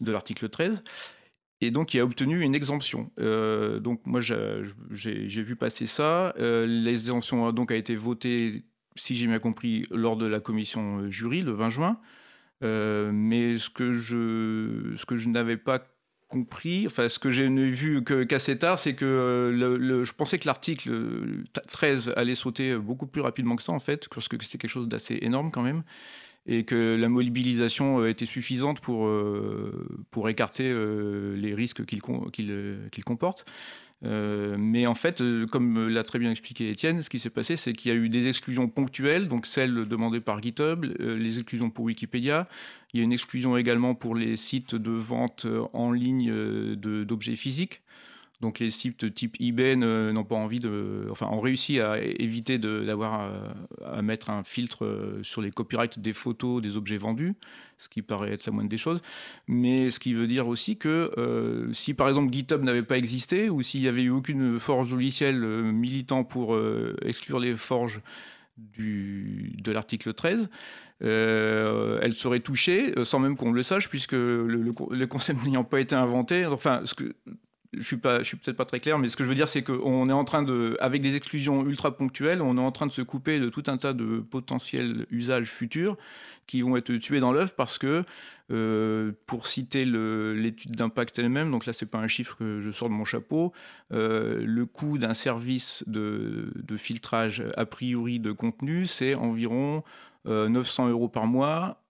de 0.00 0.12
l'article 0.12 0.48
13 0.48 0.82
et 1.60 1.70
donc 1.70 1.88
qui 1.88 2.00
a 2.00 2.04
obtenu 2.04 2.42
une 2.42 2.54
exemption. 2.54 3.10
donc 3.16 4.00
moi 4.04 4.20
j'ai 4.20 5.42
vu 5.42 5.54
passer 5.54 5.86
ça. 5.86 6.34
L'exemption 6.36 7.52
donc 7.52 7.70
a 7.70 7.76
été 7.76 7.94
votée, 7.94 8.64
si 8.96 9.14
j'ai 9.14 9.28
bien 9.28 9.38
compris, 9.38 9.86
lors 9.92 10.16
de 10.16 10.26
la 10.26 10.40
commission 10.40 11.08
jury 11.08 11.42
le 11.42 11.52
20 11.52 11.70
juin. 11.70 12.00
mais 12.62 13.58
ce 13.58 13.70
que 13.70 13.92
je, 13.92 14.92
ce 14.96 15.06
que 15.06 15.16
je 15.16 15.28
n'avais 15.28 15.56
pas 15.56 15.78
compris, 16.32 16.86
enfin 16.86 17.08
ce 17.08 17.18
que 17.18 17.30
j'ai 17.30 17.48
vu 17.48 18.02
qu'assez 18.02 18.58
tard, 18.58 18.78
c'est 18.78 18.94
que 18.94 19.50
le, 19.54 20.04
je 20.04 20.12
pensais 20.12 20.38
que 20.38 20.46
l'article 20.46 21.44
13 21.68 22.14
allait 22.16 22.34
sauter 22.34 22.76
beaucoup 22.76 23.06
plus 23.06 23.20
rapidement 23.20 23.56
que 23.56 23.62
ça 23.62 23.72
en 23.72 23.78
fait, 23.78 24.08
parce 24.08 24.28
que 24.28 24.36
c'était 24.42 24.58
quelque 24.58 24.70
chose 24.70 24.88
d'assez 24.88 25.18
énorme 25.20 25.50
quand 25.50 25.62
même 25.62 25.82
et 26.46 26.64
que 26.64 26.96
la 26.96 27.08
mobilisation 27.08 28.00
euh, 28.00 28.08
était 28.08 28.26
suffisante 28.26 28.80
pour, 28.80 29.06
euh, 29.06 29.86
pour 30.10 30.28
écarter 30.28 30.70
euh, 30.70 31.36
les 31.36 31.54
risques 31.54 31.84
qu'il 31.84 32.02
comporte. 33.04 33.44
Mais 34.02 34.86
en 34.86 34.94
fait, 34.94 35.22
comme 35.50 35.88
l'a 35.88 36.02
très 36.02 36.18
bien 36.18 36.30
expliqué 36.30 36.70
Étienne, 36.70 37.02
ce 37.02 37.10
qui 37.10 37.18
s'est 37.18 37.30
passé, 37.30 37.56
c'est 37.56 37.72
qu'il 37.72 37.92
y 37.92 37.94
a 37.94 37.96
eu 37.96 38.08
des 38.08 38.28
exclusions 38.28 38.68
ponctuelles, 38.68 39.28
donc 39.28 39.46
celles 39.46 39.86
demandées 39.86 40.20
par 40.20 40.42
GitHub, 40.42 40.84
les 40.98 41.38
exclusions 41.38 41.70
pour 41.70 41.84
Wikipédia. 41.84 42.48
Il 42.92 42.98
y 42.98 43.00
a 43.00 43.04
une 43.04 43.12
exclusion 43.12 43.56
également 43.56 43.94
pour 43.94 44.14
les 44.14 44.36
sites 44.36 44.74
de 44.74 44.90
vente 44.90 45.46
en 45.72 45.92
ligne 45.92 46.32
d'objets 46.74 47.36
physiques. 47.36 47.80
Donc 48.42 48.58
les 48.58 48.72
sites 48.72 49.14
type 49.14 49.36
eBay 49.38 49.76
n'ont 49.76 50.24
pas 50.24 50.34
envie 50.34 50.58
de, 50.58 51.06
enfin, 51.10 51.28
ont 51.28 51.40
réussi 51.40 51.80
à 51.80 52.02
éviter 52.02 52.58
d'avoir 52.58 53.14
à, 53.14 53.98
à, 53.98 54.02
mettre 54.02 54.30
un 54.30 54.42
filtre 54.42 54.84
euh, 54.84 55.22
sur 55.22 55.40
les 55.42 55.52
copyrights 55.52 56.00
des 56.00 56.12
photos 56.12 56.60
des 56.60 56.76
objets 56.76 56.96
vendus, 56.96 57.34
ce 57.78 57.88
qui 57.88 58.02
paraît 58.02 58.32
être 58.32 58.44
la 58.44 58.52
moindre 58.52 58.68
des 58.68 58.78
choses. 58.78 59.00
Mais 59.46 59.92
ce 59.92 60.00
qui 60.00 60.12
veut 60.12 60.26
dire 60.26 60.48
aussi 60.48 60.76
que 60.76 61.12
euh, 61.18 61.72
si 61.72 61.94
par 61.94 62.08
exemple 62.08 62.32
GitHub 62.32 62.64
n'avait 62.64 62.82
pas 62.82 62.98
existé 62.98 63.48
ou 63.48 63.62
s'il 63.62 63.80
n'y 63.80 63.86
avait 63.86 64.02
eu 64.02 64.10
aucune 64.10 64.58
forge 64.58 64.90
logicielle 64.90 65.44
euh, 65.44 65.62
militant 65.62 66.24
pour 66.24 66.58
exclure 67.04 67.38
les 67.38 67.54
forges 67.54 68.00
du, 68.56 69.52
de 69.62 69.70
l'article 69.70 70.14
13, 70.14 70.50
elle 71.00 72.14
serait 72.14 72.40
touchée 72.40 72.92
sans 73.04 73.20
même 73.20 73.36
qu'on 73.36 73.52
le 73.52 73.62
sache, 73.62 73.88
puisque 73.88 74.12
le, 74.12 74.46
le, 74.46 74.72
le 74.90 75.06
concept 75.06 75.42
n'ayant 75.44 75.64
pas 75.64 75.80
été 75.80 75.94
inventé. 75.94 76.44
Enfin, 76.46 76.82
ce 76.84 76.94
que, 76.94 77.14
je 77.72 77.82
suis 77.82 77.96
pas, 77.96 78.18
je 78.18 78.24
suis 78.24 78.36
peut-être 78.36 78.56
pas 78.56 78.66
très 78.66 78.80
clair, 78.80 78.98
mais 78.98 79.08
ce 79.08 79.16
que 79.16 79.24
je 79.24 79.28
veux 79.28 79.34
dire, 79.34 79.48
c'est 79.48 79.62
qu'on 79.62 80.08
est 80.08 80.12
en 80.12 80.24
train 80.24 80.42
de, 80.42 80.76
avec 80.80 81.00
des 81.00 81.16
exclusions 81.16 81.64
ultra 81.66 81.96
ponctuelles, 81.96 82.42
on 82.42 82.58
est 82.58 82.60
en 82.60 82.72
train 82.72 82.86
de 82.86 82.92
se 82.92 83.00
couper 83.00 83.40
de 83.40 83.48
tout 83.48 83.64
un 83.66 83.78
tas 83.78 83.94
de 83.94 84.18
potentiels 84.18 85.06
usages 85.10 85.50
futurs 85.50 85.96
qui 86.46 86.60
vont 86.60 86.76
être 86.76 86.94
tués 86.96 87.20
dans 87.20 87.32
l'œuf 87.32 87.56
parce 87.56 87.78
que, 87.78 88.04
euh, 88.50 89.12
pour 89.26 89.46
citer 89.46 89.86
l'étude 89.86 90.72
d'impact 90.72 91.18
elle-même, 91.18 91.50
donc 91.50 91.64
là 91.64 91.72
c'est 91.72 91.86
pas 91.86 91.98
un 91.98 92.08
chiffre 92.08 92.36
que 92.36 92.60
je 92.60 92.70
sors 92.70 92.88
de 92.88 92.94
mon 92.94 93.06
chapeau, 93.06 93.52
euh, 93.92 94.44
le 94.44 94.66
coût 94.66 94.98
d'un 94.98 95.14
service 95.14 95.82
de, 95.86 96.52
filtrage 96.76 97.42
a 97.56 97.64
priori 97.64 98.18
de 98.18 98.32
contenu, 98.32 98.86
c'est 98.86 99.14
environ 99.14 99.82
900 100.26 100.86
euh, 100.86 100.90
euros 100.90 101.08
par 101.08 101.26
mois 101.26 101.81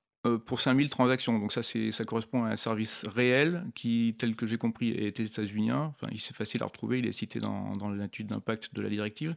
pour 0.46 0.60
5000 0.60 0.88
transactions. 0.88 1.38
Donc 1.38 1.52
ça, 1.52 1.62
ça 1.62 2.04
correspond 2.04 2.44
à 2.44 2.50
un 2.50 2.56
service 2.56 3.04
réel 3.14 3.64
qui, 3.74 4.14
tel 4.18 4.36
que 4.36 4.46
j'ai 4.46 4.56
compris, 4.56 4.90
est 4.90 5.18
états-unien. 5.20 5.90
Enfin, 5.90 6.06
c'est 6.18 6.36
facile 6.36 6.62
à 6.62 6.66
retrouver, 6.66 7.00
il 7.00 7.06
est 7.06 7.12
cité 7.12 7.40
dans, 7.40 7.72
dans 7.72 7.90
l'étude 7.90 8.28
d'impact 8.28 8.74
de 8.74 8.82
la 8.82 8.88
directive. 8.88 9.34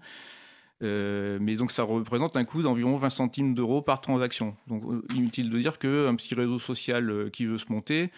Euh, 0.84 1.38
mais 1.42 1.56
donc 1.56 1.72
ça 1.72 1.84
représente 1.84 2.36
un 2.36 2.44
coût 2.44 2.62
d'environ 2.62 2.98
20 2.98 3.10
centimes 3.10 3.54
d'euros 3.54 3.82
par 3.82 4.01
transaction. 4.01 4.56
Donc 4.68 4.84
euh, 4.84 5.01
inutile 5.15 5.50
de 5.50 5.58
dire 5.58 5.80
qu'un 5.80 6.15
petit 6.15 6.36
réseau 6.36 6.60
social 6.60 7.30
qui 7.32 7.46
veut 7.46 7.58
se 7.58 7.72
monter 7.72 8.12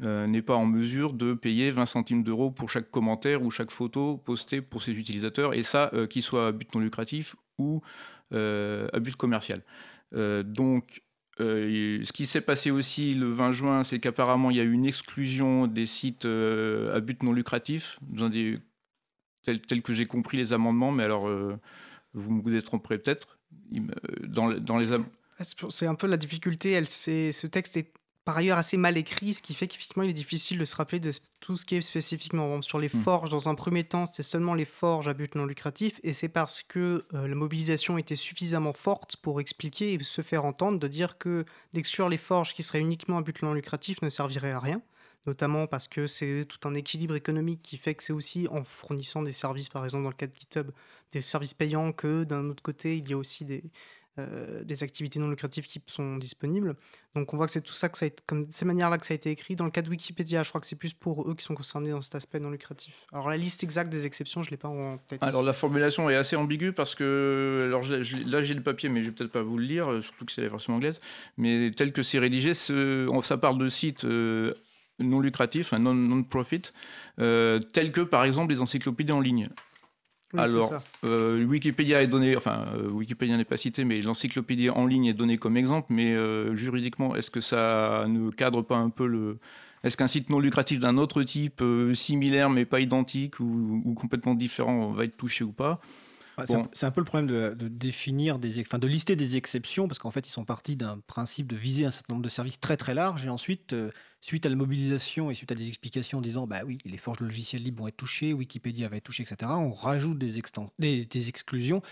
n'est 0.00 0.42
pas 0.42 0.56
en 0.56 0.66
mesure 0.66 1.12
de 1.12 1.32
payer 1.32 1.70
20 1.70 1.86
centimes 1.86 2.24
d'euros 2.24 2.50
pour 2.50 2.68
chaque 2.68 2.90
commentaire 2.90 3.44
ou 3.44 3.52
chaque 3.52 3.70
photo 3.70 4.16
postée 4.16 4.60
pour 4.60 4.82
ses 4.82 4.90
utilisateurs, 4.90 5.54
et 5.54 5.62
ça, 5.62 5.92
qu'il 6.10 6.24
soit 6.24 6.48
à 6.48 6.52
but 6.52 6.74
non 6.74 6.80
lucratif 6.80 7.36
ou 7.56 7.82
à 8.32 8.98
but 8.98 9.14
commercial. 9.14 9.62
donc 10.12 11.02
euh, 11.40 12.04
ce 12.04 12.12
qui 12.12 12.26
s'est 12.26 12.42
passé 12.42 12.70
aussi 12.70 13.14
le 13.14 13.30
20 13.30 13.52
juin, 13.52 13.84
c'est 13.84 13.98
qu'apparemment 13.98 14.50
il 14.50 14.56
y 14.56 14.60
a 14.60 14.64
eu 14.64 14.72
une 14.72 14.86
exclusion 14.86 15.66
des 15.66 15.86
sites 15.86 16.26
euh, 16.26 16.94
à 16.94 17.00
but 17.00 17.22
non 17.22 17.32
lucratif, 17.32 17.98
des, 18.02 18.58
tel, 19.42 19.82
que 19.82 19.94
j'ai 19.94 20.04
compris 20.04 20.36
les 20.36 20.52
amendements, 20.52 20.92
mais 20.92 21.04
alors 21.04 21.28
euh, 21.28 21.58
vous 22.12 22.30
me 22.30 22.50
détromperez 22.50 22.98
peut-être. 22.98 23.38
Dans, 24.22 24.52
dans 24.52 24.76
les 24.76 24.88
c'est 25.70 25.86
un 25.86 25.94
peu 25.94 26.06
la 26.06 26.16
difficulté. 26.16 26.72
Elle, 26.72 26.86
ce 26.86 27.46
texte 27.46 27.76
est 27.76 27.92
par 28.24 28.36
ailleurs 28.36 28.58
assez 28.58 28.76
mal 28.76 28.96
écrit, 28.96 29.34
ce 29.34 29.42
qui 29.42 29.54
fait 29.54 29.66
qu'effectivement 29.66 30.04
il 30.04 30.10
est 30.10 30.14
difficile 30.14 30.58
de 30.58 30.64
se 30.64 30.76
rappeler 30.76 31.00
de 31.00 31.10
tout 31.40 31.56
ce 31.56 31.66
qui 31.66 31.76
est 31.76 31.82
spécifiquement 31.82 32.62
sur 32.62 32.78
les 32.78 32.88
hmm. 32.88 33.02
forges. 33.02 33.30
Dans 33.30 33.48
un 33.48 33.54
premier 33.54 33.84
temps, 33.84 34.06
c'était 34.06 34.22
seulement 34.22 34.54
les 34.54 34.64
forges 34.64 35.08
à 35.08 35.14
but 35.14 35.34
non 35.34 35.44
lucratif, 35.44 35.98
et 36.04 36.12
c'est 36.12 36.28
parce 36.28 36.62
que 36.62 37.04
euh, 37.14 37.26
la 37.26 37.34
mobilisation 37.34 37.98
était 37.98 38.16
suffisamment 38.16 38.72
forte 38.72 39.16
pour 39.16 39.40
expliquer 39.40 39.92
et 39.94 40.02
se 40.02 40.22
faire 40.22 40.44
entendre 40.44 40.78
de 40.78 40.88
dire 40.88 41.18
que 41.18 41.44
d'exclure 41.72 42.08
les 42.08 42.18
forges 42.18 42.54
qui 42.54 42.62
seraient 42.62 42.80
uniquement 42.80 43.18
à 43.18 43.22
but 43.22 43.42
non 43.42 43.54
lucratif 43.54 44.00
ne 44.02 44.08
servirait 44.08 44.52
à 44.52 44.60
rien, 44.60 44.82
notamment 45.26 45.66
parce 45.66 45.88
que 45.88 46.06
c'est 46.06 46.44
tout 46.44 46.68
un 46.68 46.74
équilibre 46.74 47.16
économique 47.16 47.62
qui 47.62 47.76
fait 47.76 47.94
que 47.94 48.04
c'est 48.04 48.12
aussi 48.12 48.46
en 48.50 48.62
fournissant 48.62 49.22
des 49.22 49.32
services, 49.32 49.68
par 49.68 49.84
exemple 49.84 50.04
dans 50.04 50.10
le 50.10 50.16
cas 50.16 50.28
de 50.28 50.34
GitHub, 50.34 50.70
des 51.10 51.22
services 51.22 51.54
payants 51.54 51.92
que 51.92 52.22
d'un 52.22 52.48
autre 52.48 52.62
côté 52.62 52.96
il 52.96 53.08
y 53.08 53.14
a 53.14 53.16
aussi 53.16 53.44
des 53.44 53.64
euh, 54.18 54.62
des 54.62 54.82
activités 54.82 55.18
non 55.18 55.30
lucratives 55.30 55.64
qui 55.64 55.80
sont 55.86 56.18
disponibles. 56.18 56.76
Donc 57.14 57.32
on 57.32 57.36
voit 57.38 57.46
que 57.46 57.52
c'est 57.52 57.62
tout 57.62 57.72
ça, 57.72 57.88
que 57.88 57.96
ça 57.96 58.04
a 58.04 58.08
ces 58.50 58.64
manières-là 58.66 58.98
que 58.98 59.06
ça 59.06 59.12
a 59.12 59.14
été 59.14 59.30
écrit. 59.30 59.56
Dans 59.56 59.64
le 59.64 59.70
cas 59.70 59.80
de 59.80 59.88
Wikipédia, 59.88 60.42
je 60.42 60.50
crois 60.50 60.60
que 60.60 60.66
c'est 60.66 60.76
plus 60.76 60.92
pour 60.92 61.30
eux 61.30 61.34
qui 61.34 61.42
sont 61.42 61.54
concernés 61.54 61.92
dans 61.92 62.02
cet 62.02 62.16
aspect 62.16 62.38
non 62.38 62.50
lucratif. 62.50 63.06
Alors 63.10 63.30
la 63.30 63.38
liste 63.38 63.64
exacte 63.64 63.90
des 63.90 64.04
exceptions, 64.04 64.42
je 64.42 64.48
ne 64.48 64.50
l'ai 64.50 64.58
pas 64.58 64.68
en 64.68 64.98
tête. 65.08 65.22
Alors 65.22 65.42
la 65.42 65.54
formulation 65.54 66.10
est 66.10 66.16
assez 66.16 66.36
ambiguë 66.36 66.74
parce 66.74 66.94
que, 66.94 67.70
là 68.26 68.42
j'ai 68.42 68.54
le 68.54 68.62
papier, 68.62 68.90
mais 68.90 69.00
je 69.02 69.06
vais 69.06 69.14
peut-être 69.14 69.32
pas 69.32 69.42
vous 69.42 69.56
le 69.56 69.64
lire, 69.64 69.90
euh, 69.90 70.02
surtout 70.02 70.26
que 70.26 70.32
c'est 70.32 70.42
la 70.42 70.48
version 70.48 70.74
anglaise. 70.74 70.98
Mais 71.38 71.70
tel 71.74 71.92
que 71.92 72.02
c'est 72.02 72.18
rédigé, 72.18 72.52
ça 72.52 73.38
parle 73.38 73.56
de 73.56 73.68
sites 73.70 74.04
euh, 74.04 74.52
non 74.98 75.20
lucratifs, 75.20 75.72
non-profit, 75.72 76.70
tels 77.16 77.92
que 77.92 78.02
par 78.02 78.24
exemple 78.24 78.52
les 78.52 78.60
encyclopédies 78.60 79.12
en 79.12 79.20
ligne. 79.20 79.48
Alors, 80.36 80.72
euh, 81.04 81.44
Wikipédia 81.44 82.02
est 82.02 82.06
donné, 82.06 82.36
enfin, 82.36 82.66
euh, 82.74 82.88
Wikipédia 82.88 83.36
n'est 83.36 83.44
pas 83.44 83.56
cité, 83.56 83.84
mais 83.84 84.00
l'encyclopédie 84.00 84.70
en 84.70 84.86
ligne 84.86 85.06
est 85.06 85.14
donnée 85.14 85.36
comme 85.36 85.56
exemple. 85.56 85.88
Mais 85.90 86.14
euh, 86.14 86.54
juridiquement, 86.54 87.14
est-ce 87.14 87.30
que 87.30 87.40
ça 87.40 88.06
ne 88.08 88.30
cadre 88.30 88.62
pas 88.62 88.76
un 88.76 88.90
peu 88.90 89.06
le. 89.06 89.38
Est-ce 89.84 89.96
qu'un 89.96 90.06
site 90.06 90.30
non 90.30 90.38
lucratif 90.38 90.78
d'un 90.78 90.96
autre 90.96 91.22
type, 91.24 91.62
similaire 91.94 92.50
mais 92.50 92.64
pas 92.64 92.78
identique 92.78 93.40
ou, 93.40 93.94
complètement 93.96 94.34
différent, 94.34 94.92
va 94.92 95.04
être 95.04 95.16
touché 95.16 95.42
ou 95.42 95.52
pas? 95.52 95.80
C'est 96.44 96.84
un, 96.84 96.90
peu 96.90 97.00
le 97.00 97.04
problème 97.04 97.26
de, 97.26 97.68
définir 97.68 98.38
des, 98.38 98.60
enfin, 98.60 98.78
de 98.78 98.86
lister 98.86 99.16
des 99.16 99.36
exceptions 99.36 99.88
parce 99.88 99.98
qu'en 99.98 100.10
fait 100.10 100.26
ils 100.26 100.32
sont 100.32 100.44
partis 100.44 100.76
d'un 100.76 100.98
principe 101.06 101.46
de 101.46 101.56
viser 101.56 101.84
un 101.84 101.90
certain 101.90 102.14
nombre 102.14 102.24
de 102.24 102.30
services 102.30 102.60
très 102.60 102.76
très 102.76 102.94
large 102.94 103.26
et 103.26 103.28
ensuite 103.28 103.74
suite 104.22 104.46
à 104.46 104.48
la 104.48 104.54
mobilisation 104.54 105.30
et 105.30 105.34
suite 105.34 105.50
à 105.52 105.54
des 105.56 105.68
explications 105.68 106.20
disant 106.20 106.46
bah 106.46 106.62
oui, 106.64 106.78
les 106.84 106.96
forges 106.96 107.20
logicielles 107.20 107.62
libres 107.62 107.82
vont 107.82 107.88
être 107.88 107.96
touchées, 107.96 108.32
Wikipédia 108.32 108.88
va 108.88 108.96
être 108.96 109.04
touché, 109.04 109.24
etc., 109.24 109.50
on 109.54 109.72
rajoute 109.72 110.16
des, 110.16 110.40
des, 110.78 111.28
exclusions. 111.28 111.82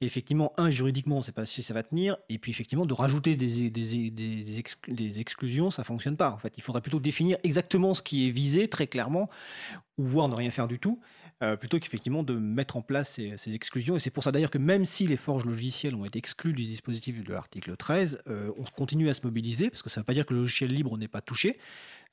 Et 0.00 0.06
effectivement, 0.06 0.52
un, 0.56 0.70
juridiquement, 0.70 1.16
on 1.16 1.18
ne 1.18 1.24
sait 1.24 1.32
pas 1.32 1.44
si 1.44 1.62
ça 1.62 1.74
va 1.74 1.82
tenir. 1.82 2.16
Et 2.28 2.38
puis, 2.38 2.52
effectivement, 2.52 2.86
de 2.86 2.94
rajouter 2.94 3.36
des, 3.36 3.70
des, 3.70 5.20
exclusions, 5.20 5.70
ça 5.70 5.82
ne 5.82 5.86
fonctionne 5.86 6.16
pas. 6.16 6.30
En 6.30 6.38
fait, 6.38 6.56
il 6.56 6.62
faudrait 6.62 6.82
plutôt 6.82 7.00
définir 7.00 7.36
exactement 7.42 7.94
ce 7.94 8.02
qui 8.02 8.28
est 8.28 8.30
visé 8.30 8.68
très 8.68 8.86
clairement, 8.86 9.28
ou 9.98 10.04
voire 10.04 10.28
ne 10.28 10.34
rien 10.34 10.50
faire 10.50 10.68
du 10.68 10.78
tout. 10.78 11.00
Euh, 11.42 11.56
plutôt 11.56 11.80
qu'effectivement 11.80 12.22
de 12.22 12.34
mettre 12.34 12.76
en 12.76 12.82
place 12.82 13.18
ces, 13.36 13.54
exclusions. 13.54 13.96
Et 13.96 13.98
c'est 13.98 14.10
pour 14.10 14.22
ça 14.22 14.30
d'ailleurs 14.30 14.50
que 14.50 14.58
même 14.58 14.84
si 14.84 15.08
les 15.08 15.16
forges 15.16 15.44
logicielles 15.44 15.96
ont 15.96 16.04
été 16.04 16.16
exclues 16.16 16.52
du 16.52 16.62
dispositif 16.62 17.24
de 17.24 17.32
l'article 17.32 17.76
13, 17.76 18.22
euh, 18.28 18.52
on 18.58 18.62
continue 18.62 19.08
à 19.08 19.14
se 19.14 19.22
mobiliser, 19.24 19.68
parce 19.68 19.82
que 19.82 19.90
ça 19.90 20.00
ne 20.00 20.02
veut 20.02 20.06
pas 20.06 20.14
dire 20.14 20.24
que 20.24 20.34
le 20.34 20.40
logiciel 20.40 20.70
libre 20.70 20.96
n'est 20.96 21.08
pas 21.08 21.20
touché. 21.20 21.58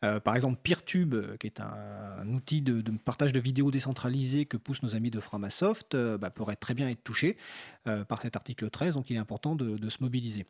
Euh, 0.04 0.20
par 0.20 0.36
exemple, 0.36 0.60
PeerTube, 0.63 1.15
qui 1.38 1.46
est 1.46 1.60
un, 1.60 2.28
outil 2.34 2.62
de, 2.62 2.82
partage 2.98 3.32
de 3.32 3.39
vidéos 3.39 3.70
décentralisé 3.70 4.46
que 4.46 4.58
poussent 4.58 4.82
nos 4.82 4.96
amis 4.96 5.12
de 5.12 5.20
Framasoft, 5.20 5.96
bah, 5.96 6.32
pourrait 6.32 6.56
très 6.56 6.74
bien 6.74 6.89
être 6.89 7.04
touché 7.04 7.38
par 7.84 8.22
cet 8.22 8.36
article 8.36 8.70
13, 8.70 8.96
donc 8.96 9.10
il 9.10 9.15
est 9.15 9.20
important 9.20 9.56
de 9.56 9.89
se 9.89 9.98
mobiliser. 10.02 10.46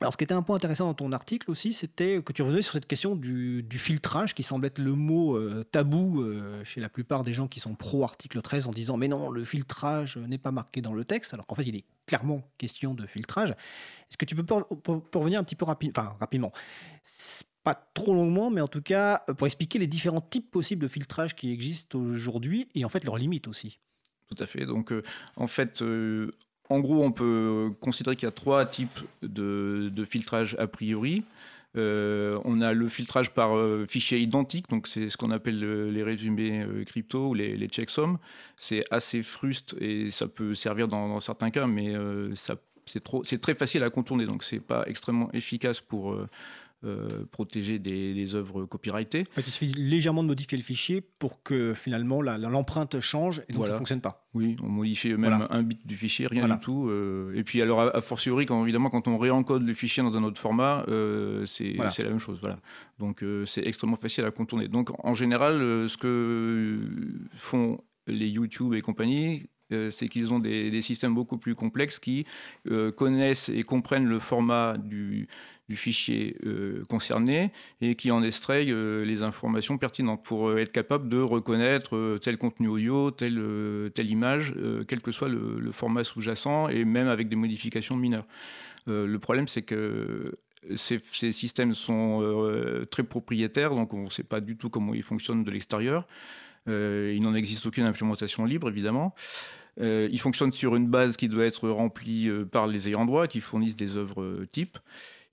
Alors, 0.00 0.12
ce 0.12 0.16
qui 0.16 0.24
était 0.24 0.34
un 0.34 0.42
point 0.42 0.56
intéressant 0.56 0.86
dans 0.86 0.94
ton 0.94 1.12
article 1.12 1.50
aussi, 1.50 1.72
c'était 1.72 2.22
que 2.22 2.32
tu 2.32 2.42
revenais 2.42 2.62
sur 2.62 2.72
cette 2.72 2.86
question 2.86 3.14
du, 3.14 3.64
filtrage 3.70 4.34
qui 4.34 4.42
semble 4.42 4.66
être 4.66 4.78
le 4.78 4.94
mot 4.94 5.36
euh, 5.36 5.64
tabou 5.70 6.22
euh, 6.22 6.64
chez 6.64 6.80
la 6.80 6.88
plupart 6.88 7.24
des 7.24 7.32
gens 7.32 7.46
qui 7.46 7.60
sont 7.60 7.74
pro-article 7.74 8.40
13 8.40 8.68
en 8.68 8.70
disant 8.70 8.96
mais 8.96 9.08
non, 9.08 9.30
le 9.30 9.44
filtrage 9.44 10.16
n'est 10.16 10.38
pas 10.38 10.50
marqué 10.50 10.80
dans 10.80 10.94
le 10.94 11.04
texte, 11.04 11.34
alors 11.34 11.46
qu'en 11.46 11.54
fait, 11.54 11.64
il 11.64 11.76
est 11.76 11.84
clairement 12.06 12.42
question 12.58 12.94
de 12.94 13.06
filtrage. 13.06 13.50
Est-ce 13.50 14.16
que 14.16 14.24
tu 14.24 14.34
peux 14.34 14.44
revenir 15.14 15.38
un 15.38 15.44
petit 15.44 15.56
peu 15.56 15.66
enfin, 15.66 16.16
rapidement 16.18 16.52
pas 17.62 17.74
trop 17.94 18.12
longuement, 18.12 18.50
mais 18.50 18.60
en 18.60 18.66
tout 18.66 18.82
cas 18.82 19.22
pour 19.38 19.46
expliquer 19.46 19.78
les 19.78 19.86
différents 19.86 20.20
types 20.20 20.50
possibles 20.50 20.82
de 20.82 20.88
filtrage 20.88 21.36
qui 21.36 21.52
existent 21.52 21.96
aujourd'hui 21.96 22.68
et 22.74 22.84
en 22.84 22.88
fait 22.88 23.04
leurs 23.04 23.18
limites 23.18 23.46
aussi. 23.46 23.78
Tout 24.34 24.42
à 24.42 24.46
fait. 24.46 24.66
Donc, 24.66 24.92
euh, 24.92 25.02
en 25.36 25.46
fait, 25.46 25.82
en 26.72 26.80
gros, 26.80 27.02
on 27.04 27.12
peut 27.12 27.70
considérer 27.80 28.16
qu'il 28.16 28.26
y 28.26 28.28
a 28.28 28.32
trois 28.32 28.64
types 28.64 29.00
de, 29.22 30.04
filtrage 30.04 30.56
a 30.58 30.66
priori. 30.66 31.24
Euh, 31.76 32.38
on 32.44 32.60
a 32.60 32.74
le 32.74 32.88
filtrage 32.88 33.30
par 33.30 33.56
euh, 33.56 33.86
fichier 33.88 34.18
identique, 34.18 34.68
donc 34.68 34.86
c'est 34.86 35.08
ce 35.08 35.16
qu'on 35.16 35.30
appelle 35.30 35.58
les 35.90 36.02
résumés 36.02 36.62
euh, 36.62 36.84
crypto 36.84 37.28
ou 37.28 37.34
les, 37.34 37.68
checksums. 37.68 38.18
C'est 38.56 38.84
assez 38.90 39.22
fruste 39.22 39.74
et 39.80 40.10
ça 40.10 40.28
peut 40.28 40.54
servir 40.54 40.88
dans, 40.88 41.20
certains 41.20 41.50
cas, 41.50 41.66
mais 41.66 41.94
c'est 42.86 43.40
très 43.40 43.54
facile 43.54 43.82
à 43.84 43.90
contourner, 43.90 44.26
donc 44.26 44.42
c'est 44.42 44.60
pas 44.60 44.84
extrêmement 44.86 45.30
efficace 45.32 45.80
pour 45.80 46.16
protéger 47.30 47.78
des, 47.78 48.34
œuvres 48.34 48.64
copyrightées. 48.64 49.24
il 49.36 49.44
suffit 49.44 49.72
légèrement 49.72 50.22
de 50.22 50.28
modifier 50.28 50.58
le 50.58 50.64
fichier 50.64 51.00
pour 51.00 51.42
que 51.42 51.74
finalement 51.74 52.22
l'empreinte 52.22 53.00
change 53.00 53.42
et 53.48 53.52
donc 53.52 53.66
ça 53.66 53.72
ne 53.72 53.78
fonctionne 53.78 54.00
pas. 54.00 54.26
Oui, 54.34 54.56
on 54.62 54.68
modifie 54.68 55.14
même 55.14 55.46
un 55.50 55.62
bit 55.62 55.86
du 55.86 55.96
fichier, 55.96 56.26
rien 56.26 56.48
du 56.48 56.58
tout. 56.58 56.90
et 57.34 57.44
puis 57.44 57.62
alors, 57.62 57.80
a, 57.80 58.00
fortiori, 58.00 58.46
quand, 58.46 58.62
évidemment, 58.62 58.90
quand 58.90 59.08
on 59.08 59.18
réencode 59.18 59.66
le 59.66 59.74
fichier 59.74 60.02
dans 60.02 60.16
un 60.16 60.22
autre 60.22 60.40
format, 60.40 60.84
c'est 61.46 61.74
la 61.74 62.08
même 62.08 62.18
chose. 62.18 62.38
Voilà. 62.40 62.58
Donc 62.98 63.24
c'est 63.46 63.66
extrêmement 63.66 63.96
facile 63.96 64.24
à 64.24 64.30
contourner. 64.30 64.68
Donc 64.68 64.90
en 65.04 65.14
général, 65.14 65.58
ce 65.88 65.96
que 65.96 66.80
font 67.34 67.78
les 68.06 68.28
YouTube 68.28 68.74
et 68.74 68.80
compagnie, 68.80 69.48
euh, 69.72 69.90
c'est 69.90 70.08
qu'ils 70.08 70.32
ont 70.32 70.38
des, 70.38 70.82
systèmes 70.82 71.14
beaucoup 71.14 71.38
plus 71.38 71.54
complexes 71.54 71.98
qui 71.98 72.26
euh, 72.70 72.90
connaissent 72.90 73.48
et 73.48 73.62
comprennent 73.62 74.06
le 74.06 74.18
format 74.18 74.76
du, 74.76 75.28
fichier 75.76 76.36
euh, 76.46 76.80
concerné 76.88 77.52
et 77.80 77.94
qui 77.94 78.10
en 78.10 78.22
extraient 78.22 78.64
les 78.64 79.22
informations 79.22 79.78
pertinentes 79.78 80.22
pour 80.22 80.58
être 80.58 80.72
capable 80.72 81.08
de 81.08 81.18
reconnaître 81.18 82.18
tel 82.18 82.38
contenu 82.38 82.68
audio, 82.68 83.10
telle, 83.10 83.42
telle 83.94 84.10
image, 84.10 84.54
quel 84.88 85.00
que 85.00 85.12
soit 85.12 85.28
le, 85.28 85.72
format 85.72 86.04
sous-jacent 86.04 86.68
et 86.68 86.84
même 86.84 87.08
avec 87.08 87.28
des 87.28 87.36
modifications 87.36 87.96
mineures. 87.96 88.26
le 88.86 89.16
problème, 89.18 89.48
c'est 89.48 89.62
que 89.62 90.32
ces, 90.76 91.00
systèmes 91.32 91.74
sont 91.74 92.84
très 92.90 93.02
propriétaires, 93.02 93.74
donc 93.74 93.94
on 93.94 94.04
ne 94.04 94.10
sait 94.10 94.22
pas 94.22 94.40
du 94.40 94.56
tout 94.56 94.70
comment 94.70 94.94
ils 94.94 95.02
fonctionnent 95.02 95.44
de 95.44 95.50
l'extérieur. 95.50 96.06
il 96.66 97.20
n'en 97.22 97.34
existe 97.34 97.66
aucune 97.66 97.84
implémentation 97.84 98.44
libre, 98.44 98.68
évidemment. 98.68 99.14
Euh, 99.80 100.08
il 100.12 100.20
fonctionne 100.20 100.52
sur 100.52 100.76
une 100.76 100.86
base 100.86 101.16
qui 101.16 101.28
doit 101.28 101.44
être 101.44 101.68
remplie 101.68 102.28
euh, 102.28 102.44
par 102.44 102.66
les 102.66 102.88
ayants 102.88 103.06
droit 103.06 103.26
qui 103.26 103.40
fournissent 103.40 103.76
des 103.76 103.96
œuvres 103.96 104.22
euh, 104.22 104.48
types. 104.50 104.78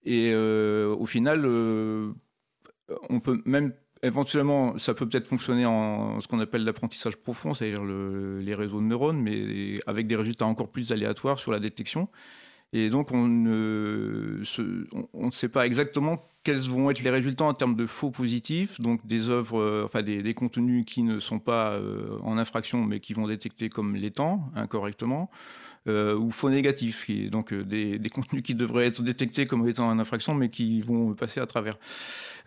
Et 0.06 0.34
au 0.34 1.06
final, 1.06 1.46
on 1.46 3.20
peut 3.20 3.42
même 3.46 3.74
éventuellement, 4.02 4.78
ça 4.78 4.94
peut 4.94 5.08
peut-être 5.08 5.28
fonctionner 5.28 5.66
en 5.66 6.20
ce 6.20 6.28
qu'on 6.28 6.40
appelle 6.40 6.64
l'apprentissage 6.64 7.18
profond, 7.18 7.54
c'est-à-dire 7.54 7.84
les 7.84 8.56
réseaux 8.56 8.80
de 8.80 8.86
neurones, 8.86 9.22
mais 9.22 9.76
avec 9.88 10.08
des 10.08 10.16
résultats 10.16 10.46
encore 10.46 10.70
plus 10.70 10.92
aléatoires 10.92 11.40
sur 11.40 11.52
la 11.52 11.60
détection. 11.60 12.08
Et 12.72 12.90
donc, 12.90 13.12
on 13.12 13.28
ne, 13.28 14.44
on 15.14 15.26
ne 15.26 15.32
sait 15.32 15.50
pas 15.50 15.66
exactement 15.66 16.24
quels 16.44 16.60
vont 16.60 16.90
être 16.92 17.02
les 17.02 17.10
résultats 17.10 17.46
en 17.46 17.54
termes 17.54 17.76
de 17.76 17.86
faux 17.88 18.12
positifs, 18.12 18.80
donc 18.80 19.06
des 19.06 19.30
œuvres, 19.30 19.60
euh, 19.60 19.84
enfin 19.86 20.04
des, 20.04 20.34
contenus 20.34 20.86
qui 20.86 21.04
ne 21.04 21.20
sont 21.20 21.40
pas 21.40 21.72
euh, 21.72 22.18
en 22.22 22.38
infraction, 22.38 22.86
mais 22.86 23.00
qui 23.00 23.14
vont 23.14 23.28
détecter 23.28 23.70
comme 23.70 23.96
l'étant 23.96 24.52
incorrectement. 24.56 25.30
Euh, 25.88 26.14
ou 26.16 26.30
faux 26.30 26.50
négatifs, 26.50 27.06
qui, 27.06 27.30
donc 27.30 27.54
euh, 27.54 27.64
des, 27.64 28.10
contenus 28.10 28.44
qui 28.44 28.54
devraient 28.54 28.88
être 28.88 29.02
détectés 29.02 29.46
comme 29.46 29.66
étant 29.68 29.88
en 29.88 29.98
infraction, 29.98 30.34
mais 30.34 30.50
qui 30.50 30.82
vont 30.82 31.14
passer 31.14 31.40
à 31.40 31.46
travers. 31.46 31.76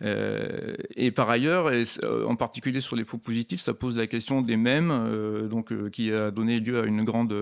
Euh, 0.03 0.75
et 0.95 1.09
par 1.09 1.31
ailleurs, 1.31 1.71
en 2.27 2.35
particulier 2.35 2.79
sur 2.79 2.95
les 2.95 3.03
faux 3.03 3.17
positifs, 3.17 3.61
ça 3.61 3.73
pose 3.73 3.97
la 3.97 4.05
question 4.05 4.41
des 4.41 4.55
mèmes, 4.55 5.47
donc, 5.49 5.73
qui 5.89 6.11
a 6.11 6.29
donné 6.29 6.59
lieu 6.59 6.79
à 6.79 6.85
une 6.85 7.03
grande, 7.03 7.33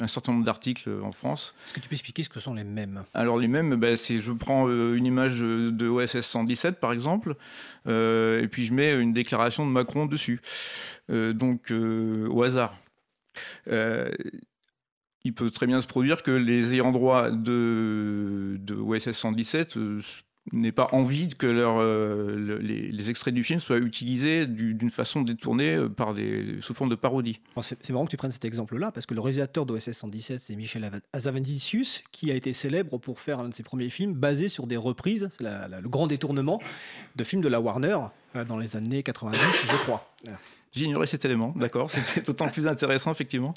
un 0.00 0.06
certain 0.06 0.32
nombre 0.32 0.44
d'articles 0.44 0.90
en 1.02 1.12
France. 1.12 1.54
Est-ce 1.64 1.72
que 1.72 1.80
tu 1.80 1.88
peux 1.88 1.94
expliquer 1.94 2.22
ce 2.22 2.28
que 2.28 2.40
sont 2.40 2.54
les 2.54 2.64
mèmes? 2.64 3.02
Alors 3.14 3.38
les 3.38 3.48
mèmes, 3.48 3.76
ben, 3.76 3.96
c'est 3.96 4.20
je 4.20 4.32
prends 4.32 4.68
une 4.68 5.06
image 5.06 5.40
de 5.40 5.88
OSS 5.88 6.20
117 6.20 6.78
par 6.78 6.92
exemple, 6.92 7.36
et 7.86 8.48
puis 8.50 8.66
je 8.66 8.74
mets 8.74 9.00
une 9.00 9.12
déclaration 9.12 9.66
de 9.66 9.70
Macron 9.70 10.06
dessus, 10.06 10.40
donc 11.08 11.70
au 11.70 12.42
hasard 12.42 12.76
il 15.24 15.34
peut 15.34 15.50
très 15.50 15.66
bien 15.66 15.80
se 15.80 15.86
produire 15.86 16.22
que 16.22 16.30
les 16.30 16.74
ayants 16.74 16.92
droit 16.92 17.30
de, 17.30 18.58
OSS 18.80 19.12
117 19.12 19.76
euh, 19.76 20.00
n'aient 20.52 20.72
pas 20.72 20.88
envie 20.92 21.28
que 21.28 21.46
euh, 21.46 22.58
les, 22.60 23.10
extraits 23.10 23.34
du 23.34 23.44
film 23.44 23.60
soient 23.60 23.78
utilisés 23.78 24.46
d'une 24.46 24.90
façon 24.90 25.20
détournée 25.20 25.74
euh, 25.74 25.88
par 25.88 26.14
des, 26.14 26.58
sous 26.62 26.72
forme 26.72 26.88
de 26.88 26.94
parodie. 26.94 27.40
C'est 27.62 27.90
marrant 27.90 28.06
que 28.06 28.10
tu 28.10 28.16
prennes 28.16 28.30
cet 28.30 28.46
exemple-là, 28.46 28.92
parce 28.92 29.04
que 29.04 29.14
le 29.14 29.20
réalisateur 29.20 29.66
d'OSS 29.66 29.92
117, 29.92 30.40
c'est 30.40 30.56
Michel 30.56 30.90
Azavendicius, 31.12 32.02
qui 32.12 32.30
a 32.30 32.34
été 32.34 32.52
célèbre 32.54 32.96
pour 32.98 33.20
faire 33.20 33.40
un 33.40 33.50
de 33.50 33.54
ses 33.54 33.62
premiers 33.62 33.90
films 33.90 34.14
basés 34.14 34.48
sur 34.48 34.66
des 34.66 34.78
reprises, 34.78 35.28
c'est 35.30 35.44
le 35.44 35.88
grand 35.88 36.06
détournement, 36.06 36.60
de 37.16 37.24
films 37.24 37.42
de 37.42 37.48
la 37.48 37.60
Warner 37.60 37.98
dans 38.48 38.56
les 38.56 38.76
années 38.76 39.02
90, 39.02 39.38
je 39.68 39.76
crois. 39.82 40.14
J'ignorais 40.72 41.06
cet 41.06 41.24
élément, 41.24 41.52
d'accord, 41.56 41.90
c'était 41.90 42.20
d'autant 42.20 42.46
plus 42.46 42.68
intéressant, 42.68 43.10
effectivement. 43.10 43.54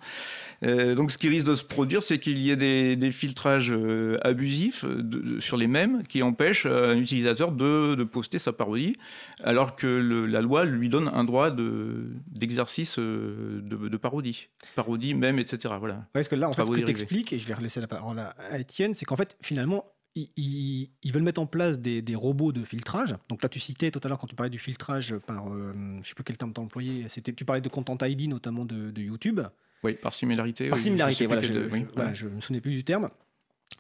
Euh, 0.64 0.96
donc, 0.96 1.12
ce 1.12 1.18
qui 1.20 1.30
risque 1.30 1.46
de 1.46 1.54
se 1.54 1.64
produire, 1.64 2.02
c'est 2.02 2.18
qu'il 2.18 2.40
y 2.40 2.50
ait 2.50 2.96
des, 2.96 3.12
filtrages 3.12 3.72
euh, 3.72 4.18
abusifs 4.22 4.84
euh, 4.84 5.40
sur 5.40 5.58
les 5.58 5.68
mêmes 5.68 6.02
qui 6.04 6.24
empêchent 6.24 6.66
un 6.66 6.98
utilisateur 6.98 7.52
de, 7.52 8.04
poster 8.04 8.40
sa 8.40 8.52
parodie, 8.52 8.96
alors 9.44 9.76
que 9.76 9.88
la 9.88 10.42
loi 10.42 10.66
lui 10.66 10.90
donne 10.90 11.10
un 11.14 11.24
droit 11.24 11.52
d'exercice 11.52 12.98
de, 12.98 13.98
parodie. 13.98 14.48
Parodie, 14.76 15.14
même, 15.14 15.38
etc. 15.38 15.76
Voilà. 15.80 16.08
parce 16.14 16.28
que 16.28 16.36
là, 16.36 16.50
en 16.50 16.54
fait, 16.54 16.66
ce 16.66 16.72
que 16.72 16.82
tu 16.82 16.90
expliques, 16.90 17.32
et 17.32 17.38
je 17.38 17.48
vais 17.48 17.54
relaisser 17.54 17.80
la 17.80 17.88
parole 17.88 18.20
à 18.20 18.58
Étienne, 18.58 18.96
c'est 18.96 19.06
qu'en 19.06 19.16
fait, 19.16 19.38
finalement, 19.42 19.86
ils, 20.16 21.12
veulent 21.12 21.24
mettre 21.24 21.42
en 21.42 21.46
place 21.46 21.80
des, 21.80 22.16
robots 22.16 22.52
de 22.52 22.64
filtrage. 22.64 23.16
Donc 23.30 23.44
là, 23.44 23.50
tu 23.50 23.60
citais 23.60 23.92
tout 23.92 24.00
à 24.04 24.08
l'heure 24.08 24.20
quand 24.20 24.28
tu 24.28 24.36
parlais 24.36 24.50
du 24.50 24.60
filtrage 24.60 25.16
par, 25.18 25.52
euh, 25.52 25.74
je 25.74 25.80
ne 26.00 26.04
sais 26.04 26.14
plus 26.14 26.24
quel 26.24 26.38
terme 26.38 26.54
tu 26.54 26.62
as 26.62 26.64
employé, 26.64 27.06
c'était, 27.10 27.34
tu 27.34 27.46
parlais 27.46 27.62
de 27.62 27.70
Content 27.70 27.98
ID 28.02 28.30
notamment 28.30 28.66
de, 28.66 29.02
YouTube. 29.02 29.42
Oui, 29.84 29.96
par 29.96 30.14
similarité. 30.14 30.70
Par 30.70 30.78
similarité, 30.78 31.26
voilà, 31.26 31.42
je, 31.42 32.28
ne 32.28 32.36
me 32.36 32.42
souvenais 32.42 32.62
plus 32.62 32.72
du 32.72 32.84
terme. 32.84 33.10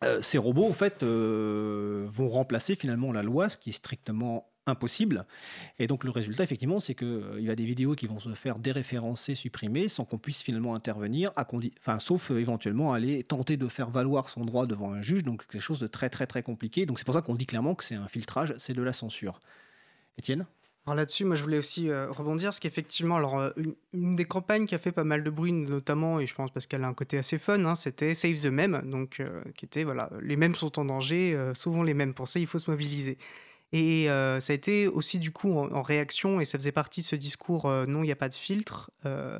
Euh, 0.03 0.21
ces 0.21 0.37
robots, 0.37 0.67
en 0.67 0.73
fait, 0.73 1.03
euh, 1.03 2.05
vont 2.07 2.27
remplacer 2.27 2.75
finalement 2.75 3.11
la 3.11 3.23
loi, 3.23 3.49
ce 3.49 3.57
qui 3.57 3.69
est 3.69 3.73
strictement 3.73 4.49
impossible. 4.65 5.25
Et 5.79 5.87
donc 5.87 6.03
le 6.03 6.09
résultat, 6.09 6.43
effectivement, 6.43 6.79
c'est 6.79 6.95
qu'il 6.95 7.07
euh, 7.07 7.41
y 7.41 7.49
a 7.49 7.55
des 7.55 7.65
vidéos 7.65 7.95
qui 7.95 8.07
vont 8.07 8.19
se 8.19 8.33
faire 8.33 8.59
déréférencer, 8.59 9.35
supprimer, 9.35 9.89
sans 9.89 10.05
qu'on 10.05 10.17
puisse 10.17 10.41
finalement 10.41 10.75
intervenir, 10.75 11.31
enfin, 11.35 11.99
sauf 11.99 12.31
euh, 12.31 12.39
éventuellement 12.39 12.93
aller 12.93 13.23
tenter 13.23 13.57
de 13.57 13.67
faire 13.67 13.89
valoir 13.89 14.29
son 14.29 14.45
droit 14.45 14.65
devant 14.65 14.91
un 14.91 15.01
juge, 15.01 15.23
donc 15.23 15.45
quelque 15.47 15.61
chose 15.61 15.79
de 15.79 15.87
très 15.87 16.09
très 16.09 16.27
très 16.27 16.43
compliqué. 16.43 16.85
Donc 16.85 16.99
c'est 16.99 17.05
pour 17.05 17.13
ça 17.13 17.21
qu'on 17.21 17.35
dit 17.35 17.45
clairement 17.45 17.75
que 17.75 17.83
c'est 17.83 17.95
un 17.95 18.07
filtrage, 18.07 18.53
c'est 18.57 18.73
de 18.73 18.81
la 18.81 18.93
censure. 18.93 19.39
Étienne? 20.17 20.45
Alors 20.85 20.95
là-dessus, 20.95 21.23
moi 21.23 21.35
je 21.35 21.43
voulais 21.43 21.57
aussi 21.57 21.89
euh, 21.89 22.11
rebondir, 22.11 22.47
parce 22.47 22.59
qu'effectivement, 22.59 23.15
alors 23.15 23.53
une, 23.93 24.15
des 24.15 24.25
campagnes 24.25 24.65
qui 24.65 24.75
a 24.75 24.79
fait 24.79 24.91
pas 24.91 25.05
mal 25.05 25.23
de 25.23 25.29
bruit, 25.29 25.53
notamment, 25.53 26.19
et 26.19 26.27
je 26.27 26.35
pense 26.35 26.51
parce 26.51 26.67
qu'elle 26.67 26.83
a 26.83 26.87
un 26.87 26.93
côté 26.93 27.17
assez 27.17 27.39
fun, 27.39 27.63
hein, 27.65 27.75
c'était 27.75 28.13
Save 28.13 28.39
the 28.41 28.47
Meme, 28.47 28.81
donc 28.89 29.21
qui 29.55 29.65
était 29.65 29.85
voilà, 29.85 30.09
les 30.21 30.35
mêmes 30.35 30.55
sont 30.55 30.77
en 30.79 30.85
danger, 30.85 31.37
souvent 31.53 31.83
les 31.83 31.93
mêmes 31.93 32.13
pensées, 32.13 32.41
il 32.41 32.47
faut 32.47 32.59
se 32.59 32.69
mobiliser. 32.69 33.17
Et 33.73 34.07
euh, 34.07 34.39
ça 34.39 34.53
a 34.53 34.55
été 34.55 34.87
aussi 34.87 35.17
du 35.19 35.31
coup 35.31 35.57
en, 35.57 35.81
réaction, 35.81 36.39
et 36.39 36.45
ça 36.45 36.59
faisait 36.59 36.71
partie 36.71 37.01
de 37.01 37.07
ce 37.07 37.15
discours 37.15 37.65
euh, 37.65 37.85
non, 37.87 38.03
il 38.03 38.05
n'y 38.05 38.11
a 38.11 38.15
pas 38.15 38.29
de 38.29 38.35
filtre. 38.35 38.91
Euh, 39.05 39.39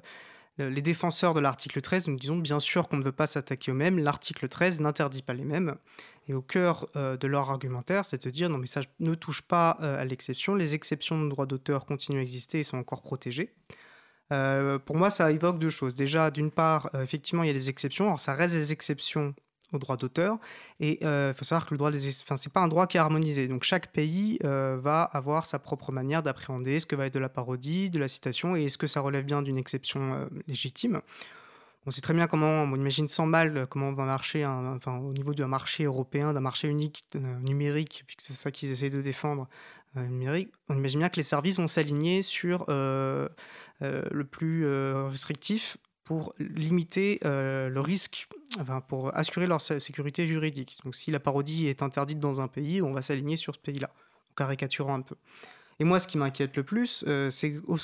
les 0.57 0.81
défenseurs 0.81 1.35
de 1.35 1.39
l'article 1.39 1.81
13 1.81 2.07
nous 2.07 2.17
disons 2.17 2.37
bien 2.37 2.59
sûr 2.59 2.87
qu'on 2.87 2.97
ne 2.97 3.03
veut 3.03 3.11
pas 3.11 3.27
s'attaquer 3.27 3.71
aux 3.71 3.75
mêmes, 3.75 3.99
l'article 3.99 4.47
13 4.47 4.81
n'interdit 4.81 5.21
pas 5.21 5.33
les 5.33 5.45
mêmes. 5.45 5.75
Et 6.27 6.33
au 6.33 6.41
cœur 6.41 6.87
de 6.95 7.27
leur 7.27 7.49
argumentaire, 7.49 8.05
c'est 8.05 8.23
de 8.23 8.29
dire 8.29 8.49
non 8.49 8.59
mais 8.59 8.67
ça 8.67 8.81
ne 8.99 9.13
touche 9.15 9.41
pas 9.41 9.71
à 9.71 10.05
l'exception, 10.05 10.53
les 10.53 10.75
exceptions 10.75 11.21
de 11.21 11.27
droit 11.27 11.47
d'auteur 11.47 11.85
continuent 11.85 12.19
à 12.19 12.21
exister 12.21 12.59
et 12.59 12.63
sont 12.63 12.77
encore 12.77 13.01
protégées. 13.01 13.51
pour 14.29 14.95
moi, 14.95 15.09
ça 15.09 15.31
évoque 15.31 15.57
deux 15.57 15.71
choses. 15.71 15.95
Déjà, 15.95 16.29
d'une 16.29 16.51
part, 16.51 16.91
effectivement, 17.01 17.41
il 17.41 17.47
y 17.47 17.49
a 17.49 17.53
des 17.53 17.69
exceptions. 17.69 18.05
Alors, 18.05 18.19
ça 18.19 18.35
reste 18.35 18.53
des 18.53 18.71
exceptions 18.71 19.33
au 19.73 19.79
droit 19.79 19.97
d'auteur. 19.97 20.37
Et 20.79 20.99
il 21.01 21.07
euh, 21.07 21.33
faut 21.33 21.43
savoir 21.43 21.65
que 21.65 21.73
le 21.73 21.77
droit 21.77 21.91
des... 21.91 22.09
Enfin, 22.21 22.35
c'est 22.35 22.51
pas 22.51 22.61
un 22.61 22.67
droit 22.67 22.87
qui 22.87 22.97
est 22.97 22.99
harmonisé. 22.99 23.47
Donc 23.47 23.63
chaque 23.63 23.91
pays 23.91 24.39
euh, 24.43 24.77
va 24.81 25.03
avoir 25.03 25.45
sa 25.45 25.59
propre 25.59 25.91
manière 25.91 26.23
d'appréhender 26.23 26.79
ce 26.79 26.85
que 26.85 26.95
va 26.95 27.07
être 27.07 27.13
de 27.13 27.19
la 27.19 27.29
parodie, 27.29 27.89
de 27.89 27.99
la 27.99 28.07
citation, 28.07 28.55
et 28.55 28.65
est-ce 28.65 28.77
que 28.77 28.87
ça 28.87 29.01
relève 29.01 29.25
bien 29.25 29.41
d'une 29.41 29.57
exception 29.57 30.13
euh, 30.13 30.25
légitime. 30.47 31.01
On 31.85 31.91
sait 31.91 32.01
très 32.01 32.13
bien 32.13 32.27
comment, 32.27 32.63
on 32.63 32.75
imagine 32.75 33.09
sans 33.09 33.25
mal 33.25 33.67
comment 33.69 33.91
va 33.91 34.05
marcher, 34.05 34.45
enfin, 34.45 34.99
au 34.99 35.11
niveau 35.11 35.33
d'un 35.33 35.49
marché 35.49 35.83
européen, 35.83 36.31
d'un 36.31 36.39
marché 36.39 36.69
unique 36.69 37.03
numérique, 37.41 38.03
puisque 38.05 38.21
c'est 38.21 38.31
ça 38.31 38.51
qu'ils 38.51 38.71
essayent 38.71 38.89
de 38.89 39.01
défendre, 39.01 39.49
numérique. 39.97 40.53
On 40.69 40.77
imagine 40.77 40.99
bien 40.99 41.09
que 41.09 41.17
les 41.17 41.23
services 41.23 41.59
vont 41.59 41.67
s'aligner 41.67 42.21
sur 42.21 42.65
le 42.69 44.23
plus 44.23 44.65
restrictif 45.09 45.77
pour 46.03 46.33
limiter 46.37 47.19
euh, 47.23 47.69
le 47.69 47.79
risque, 47.79 48.27
enfin, 48.59 48.81
pour 48.81 49.15
assurer 49.15 49.47
leur 49.47 49.61
sécurité 49.61 50.27
juridique. 50.27 50.79
Donc 50.83 50.95
si 50.95 51.11
la 51.11 51.19
parodie 51.19 51.67
est 51.67 51.81
interdite 51.81 52.19
dans 52.19 52.41
un 52.41 52.47
pays, 52.47 52.81
on 52.81 52.93
va 52.93 53.01
s'aligner 53.01 53.37
sur 53.37 53.53
ce 53.53 53.59
pays-là, 53.59 53.89
en 54.31 54.33
caricaturant 54.35 54.95
un 54.95 55.01
peu. 55.01 55.15
Et 55.79 55.85
moi, 55.85 55.99
ce 55.99 56.07
qui 56.07 56.17
m'inquiète 56.17 56.55
le 56.55 56.63
plus, 56.63 57.03
euh, 57.07 57.29
c'est 57.29 57.55
au, 57.67 57.77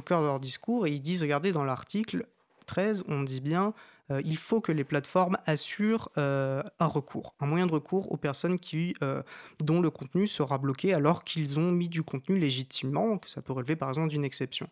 cœur 0.00 0.20
de 0.22 0.26
leur 0.26 0.40
discours, 0.40 0.86
et 0.86 0.92
ils 0.92 1.02
disent, 1.02 1.22
regardez, 1.22 1.52
dans 1.52 1.64
l'article 1.64 2.26
13, 2.66 3.04
on 3.08 3.22
dit 3.22 3.40
bien, 3.40 3.74
euh, 4.10 4.22
il 4.24 4.36
faut 4.36 4.60
que 4.60 4.72
les 4.72 4.84
plateformes 4.84 5.36
assurent 5.44 6.08
un 6.16 6.62
recours, 6.86 7.34
un 7.40 7.46
moyen 7.46 7.66
de 7.66 7.72
recours 7.72 8.12
aux 8.12 8.16
personnes 8.16 8.58
qui, 8.58 8.94
dont 9.62 9.80
le 9.80 9.90
contenu 9.90 10.26
sera 10.26 10.58
bloqué 10.58 10.94
alors 10.94 11.24
qu'ils 11.24 11.58
ont 11.58 11.72
mis 11.72 11.88
du 11.88 12.04
contenu 12.04 12.38
légitimement, 12.38 13.18
que 13.18 13.28
ça 13.28 13.42
peut 13.42 13.52
relever 13.52 13.74
par 13.74 13.88
exemple 13.88 14.10
d'une 14.10 14.24
exception. 14.24 14.70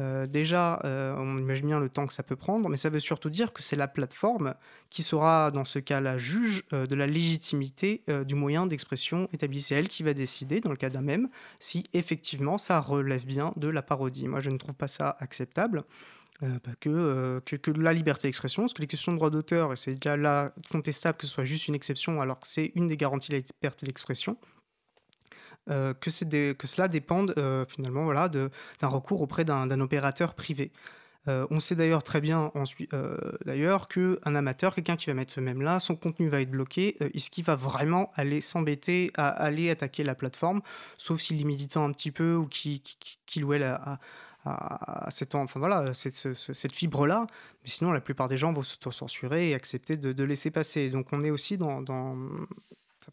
Euh, 0.00 0.26
déjà, 0.26 0.80
euh, 0.84 1.14
on 1.16 1.38
imagine 1.38 1.66
bien 1.66 1.80
le 1.80 1.88
temps 1.88 2.06
que 2.06 2.12
ça 2.12 2.22
peut 2.22 2.36
prendre, 2.36 2.68
mais 2.68 2.76
ça 2.76 2.90
veut 2.90 3.00
surtout 3.00 3.30
dire 3.30 3.52
que 3.52 3.62
c'est 3.62 3.76
la 3.76 3.88
plateforme 3.88 4.54
qui 4.90 5.02
sera, 5.02 5.50
dans 5.50 5.64
ce 5.64 5.78
cas-là, 5.78 6.18
juge 6.18 6.64
euh, 6.72 6.86
de 6.86 6.94
la 6.94 7.06
légitimité 7.06 8.02
du 8.26 8.34
moyen 8.34 8.66
d'expression 8.66 9.28
établi. 9.32 9.60
C'est 9.60 9.74
elle 9.74 9.88
qui 9.88 10.02
va 10.02 10.14
décider, 10.14 10.60
dans 10.60 10.70
le 10.70 10.76
cas 10.76 10.90
d'un 10.90 11.00
même, 11.00 11.28
si 11.60 11.84
effectivement 11.92 12.58
ça 12.58 12.80
relève 12.80 13.24
bien 13.24 13.52
de 13.56 13.68
la 13.68 13.82
parodie. 13.82 14.28
Moi, 14.28 14.40
je 14.40 14.50
ne 14.50 14.58
trouve 14.58 14.74
pas 14.74 14.88
ça 14.88 15.16
acceptable. 15.20 15.84
Bah, 16.42 16.58
que, 16.80 17.40
que, 17.46 17.70
la 17.70 17.94
liberté 17.94 18.28
d'expression, 18.28 18.64
parce 18.64 18.74
que 18.74 18.82
l'exception 18.82 19.12
de 19.12 19.16
droit 19.16 19.30
d'auteur, 19.30 19.78
c'est 19.78 19.94
déjà 19.94 20.18
là 20.18 20.52
contestable 20.70 21.16
que 21.16 21.26
ce 21.26 21.32
soit 21.32 21.46
juste 21.46 21.66
une 21.66 21.74
exception, 21.74 22.20
alors 22.20 22.38
que 22.38 22.46
c'est 22.46 22.72
une 22.74 22.88
des 22.88 22.98
garanties 22.98 23.30
de 23.30 23.36
la 23.36 23.40
liberté 23.40 23.86
d'expression, 23.86 24.36
euh, 25.68 25.94
que, 25.94 26.10
cela 26.10 26.88
dépende 26.88 27.34
euh, 27.38 27.64
finalement 27.66 28.04
voilà, 28.04 28.28
d'un 28.28 28.50
recours 28.82 29.20
auprès 29.20 29.44
d'un 29.44 29.80
opérateur 29.80 30.34
privé. 30.34 30.70
Euh, 31.28 31.44
on 31.50 31.58
sait 31.58 31.74
d'ailleurs 31.74 32.04
très 32.04 32.20
bien 32.20 32.52
d'ailleurs 33.44 33.88
qu'un 33.88 34.34
amateur, 34.36 34.76
quelqu'un 34.76 34.94
qui 34.94 35.06
va 35.06 35.14
mettre 35.14 35.32
ce 35.32 35.40
même 35.40 35.60
là, 35.60 35.80
son 35.80 35.96
contenu 35.96 36.28
va 36.28 36.40
être 36.40 36.50
bloqué. 36.50 36.96
Est-ce 37.00 37.30
qu'il 37.30 37.42
va 37.42 37.56
vraiment 37.56 38.12
aller 38.14 38.40
s'embêter 38.40 39.10
à 39.16 39.26
aller 39.28 39.70
attaquer 39.70 40.04
la 40.04 40.14
plateforme, 40.14 40.62
sauf 40.98 41.20
s'il 41.20 41.40
est 41.40 41.44
militant 41.44 41.84
un 41.84 41.90
petit 41.90 42.12
peu 42.12 42.36
ou 42.36 42.46
qu'il 42.46 42.80
qui, 42.80 43.42
ou 43.42 43.52
elle 43.52 43.64
a, 43.64 43.98
cette 45.10 46.72
fibre-là. 46.72 47.26
Mais 47.64 47.68
sinon, 47.68 47.90
la 47.90 48.00
plupart 48.00 48.28
des 48.28 48.38
gens 48.38 48.52
vont 48.52 48.62
s'auto-censurer 48.62 49.50
et 49.50 49.54
accepter 49.54 49.96
de, 49.96 50.24
laisser 50.24 50.52
passer. 50.52 50.90
Donc 50.90 51.08
on 51.10 51.22
est 51.22 51.30
aussi 51.30 51.58
dans 51.58 51.82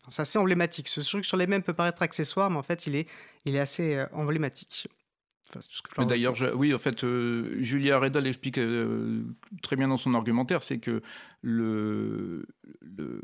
c'est 0.10 0.22
assez 0.22 0.40
emblématique. 0.40 0.88
Ce 0.88 1.02
truc 1.02 1.26
sur 1.26 1.38
les 1.38 1.48
mêmes 1.48 1.64
peut 1.64 1.74
paraître 1.74 2.02
accessoire, 2.02 2.50
mais 2.50 2.58
en 2.58 2.64
fait, 2.64 2.88
il 2.88 2.96
est, 2.96 3.08
il 3.46 3.56
est 3.56 3.60
assez 3.60 3.96
euh, 3.96 4.06
emblématique. 4.14 4.88
D'ailleurs, 5.98 6.36
oui, 6.56 6.74
en 6.74 6.80
fait, 6.80 7.04
euh, 7.04 7.62
Julia 7.62 8.00
Reda 8.00 8.20
l'explique 8.20 8.58
euh, 8.58 9.24
très 9.62 9.76
bien 9.76 9.88
dans 9.88 9.98
son 9.98 10.16
argumentaire, 10.16 10.64
c'est 10.64 10.80
que 10.80 11.02
le, 11.42 12.46
le, 12.82 13.22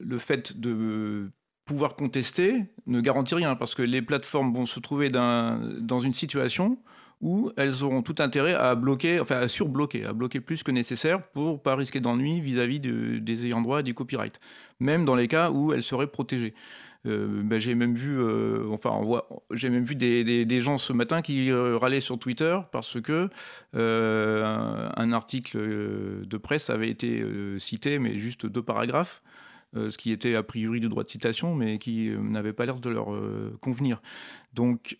le, 0.00 0.18
fait 0.18 0.58
de 0.58 1.30
pouvoir 1.64 1.94
contester 1.94 2.64
ne 2.86 3.00
garantit 3.00 3.36
rien, 3.36 3.54
parce 3.54 3.76
que 3.76 3.82
les 3.82 4.02
plateformes 4.02 4.52
vont 4.52 4.66
se 4.66 4.80
trouver 4.80 5.10
dans 5.10 6.00
une 6.00 6.14
situation 6.14 6.78
où 7.22 7.50
elles 7.56 7.84
auront 7.84 8.02
tout 8.02 8.16
intérêt 8.18 8.54
à 8.54 8.74
bloquer, 8.74 9.20
enfin 9.20 9.38
à 9.38 9.48
surbloquer, 9.48 10.04
à 10.04 10.12
bloquer 10.12 10.40
plus 10.40 10.62
que 10.62 10.70
nécessaire 10.70 11.22
pour 11.22 11.62
pas 11.62 11.76
risquer 11.76 12.00
d'ennui 12.00 12.40
vis-à-vis 12.40 12.80
des 12.80 13.46
ayants 13.46 13.62
droit 13.62 13.80
et 13.80 13.82
du 13.84 13.94
copyright, 13.94 14.40
même 14.80 15.04
dans 15.04 15.14
les 15.14 15.28
cas 15.28 15.50
où 15.50 15.72
elles 15.72 15.84
seraient 15.84 16.08
protégées. 16.08 16.54
Euh, 17.06 17.42
ben, 17.42 17.58
j'ai 17.58 17.74
même 17.74 17.94
vu, 17.94 18.20
euh, 18.20 18.68
enfin, 18.70 19.00
j'ai 19.50 19.70
même 19.70 19.84
vu 19.84 19.96
des, 19.96 20.44
des, 20.44 20.60
gens 20.60 20.78
ce 20.78 20.92
matin 20.92 21.20
qui 21.20 21.50
euh, 21.50 21.76
râlaient 21.76 22.00
sur 22.00 22.18
Twitter 22.18 22.56
parce 22.70 23.00
que 23.00 23.28
un, 23.74 25.12
article 25.12 25.58
de 26.26 26.36
presse 26.36 26.70
avait 26.70 26.88
été 26.88 27.24
cité, 27.58 27.98
mais 27.98 28.18
juste 28.18 28.46
deux 28.46 28.62
paragraphes, 28.62 29.20
ce 29.74 29.96
qui 29.98 30.12
était 30.12 30.36
a 30.36 30.42
priori 30.42 30.80
du 30.80 30.88
droit 30.88 31.02
de 31.02 31.08
citation, 31.08 31.54
mais 31.54 31.78
qui 31.78 32.10
n'avait 32.18 32.52
pas 32.52 32.66
l'air 32.66 32.78
de 32.78 32.90
leur 32.90 33.08
convenir. 33.60 34.00
Donc, 34.54 34.98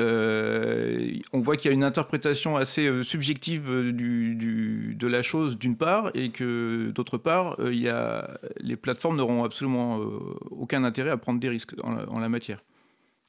euh, 0.00 1.12
on 1.32 1.40
voit 1.40 1.56
qu'il 1.56 1.70
y 1.70 1.72
a 1.72 1.74
une 1.74 1.84
interprétation 1.84 2.56
assez 2.56 2.86
euh, 2.86 3.02
subjective 3.02 3.70
euh, 3.70 3.92
de 3.92 5.06
la 5.06 5.22
chose 5.22 5.58
d'une 5.58 5.76
part, 5.76 6.10
et 6.14 6.30
que 6.30 6.90
d'autre 6.94 7.18
part, 7.18 7.56
les 7.60 8.76
plateformes 8.76 9.16
n'auront 9.16 9.44
absolument 9.44 9.98
aucun 10.50 10.84
intérêt 10.84 11.10
à 11.10 11.16
prendre 11.16 11.40
des 11.40 11.48
risques 11.48 11.74
en 11.82 12.18
la, 12.18 12.28
matière. 12.28 12.62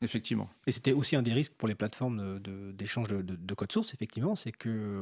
Effectivement. 0.01 0.49
Et 0.67 0.71
c'était 0.71 0.93
aussi 0.93 1.15
un 1.15 1.21
des 1.21 1.33
risques 1.33 1.53
pour 1.57 1.67
les 1.67 1.75
plateformes 1.75 2.39
d'échange 2.73 3.07
de, 3.09 3.21
de, 3.21 3.53
code 3.53 3.71
source, 3.71 3.93
effectivement, 3.93 4.35
c'est 4.35 4.51
que 4.51 4.99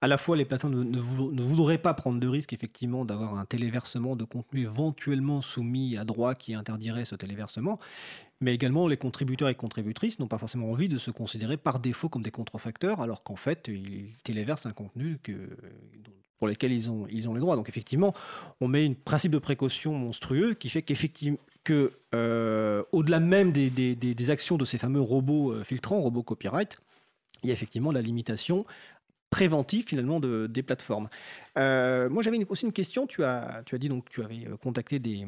à 0.00 0.06
la 0.06 0.18
fois 0.18 0.36
les 0.36 0.44
plateformes 0.44 0.84
ne, 0.84 0.98
voudraient 0.98 1.78
pas 1.78 1.94
prendre 1.94 2.20
de 2.20 2.28
risque, 2.28 2.52
effectivement, 2.52 3.04
d'avoir 3.04 3.38
un 3.38 3.44
téléversement 3.44 4.16
de 4.16 4.24
contenu 4.24 4.62
éventuellement 4.62 5.40
soumis 5.40 5.96
à 5.96 6.04
droit 6.04 6.34
qui 6.34 6.54
interdirait 6.54 7.04
ce 7.04 7.14
téléversement, 7.14 7.78
mais 8.40 8.54
également 8.54 8.88
les 8.88 8.96
contributeurs 8.96 9.48
et 9.48 9.54
contributrices 9.54 10.18
n'ont 10.18 10.28
pas 10.28 10.38
forcément 10.38 10.70
envie 10.70 10.88
de 10.88 10.98
se 10.98 11.10
considérer 11.10 11.56
par 11.56 11.80
défaut 11.80 12.08
comme 12.08 12.22
des 12.22 12.30
contrefacteurs, 12.30 13.00
alors 13.00 13.22
qu'en 13.22 13.36
fait, 13.36 13.68
ils 13.68 14.14
téléversent 14.22 14.66
un 14.66 14.72
contenu 14.72 15.18
pour 16.38 16.48
lequel 16.48 16.72
ils 16.72 16.90
ont, 16.90 17.06
ils 17.10 17.28
ont 17.28 17.34
les 17.34 17.40
droits. 17.40 17.56
Donc 17.56 17.68
effectivement, 17.68 18.12
on 18.60 18.68
met 18.68 18.86
un 18.86 18.92
principe 18.92 19.32
de 19.32 19.38
précaution 19.38 19.94
monstrueux 19.94 20.54
qui 20.54 20.68
fait 20.68 20.82
qu'effectivement, 20.82 21.38
que, 21.64 21.92
euh, 22.14 22.84
même 23.20 23.50
des, 23.50 23.70
des, 23.70 24.30
actions 24.30 24.56
de 24.56 24.64
ces 24.64 24.78
fameux 24.78 25.00
robots 25.00 25.52
euh, 25.52 25.64
filtrants, 25.64 26.00
robots 26.00 26.22
copyright, 26.22 26.78
il 27.42 27.48
y 27.48 27.50
a 27.50 27.54
effectivement 27.54 27.90
la 27.90 28.02
limitation 28.02 28.64
préventif 29.30 29.86
finalement 29.86 30.20
de, 30.20 30.46
des 30.46 30.62
plateformes. 30.62 31.08
Euh, 31.58 32.08
moi 32.10 32.22
j'avais 32.22 32.38
aussi 32.48 32.66
une 32.66 32.72
question, 32.72 33.06
tu 33.06 33.24
as, 33.24 33.62
tu 33.64 33.74
as 33.74 33.78
dit 33.78 33.88
donc 33.88 34.04
que 34.04 34.10
tu 34.10 34.22
avais 34.22 34.46
euh, 34.46 34.56
contacté 34.56 34.98
des, 34.98 35.26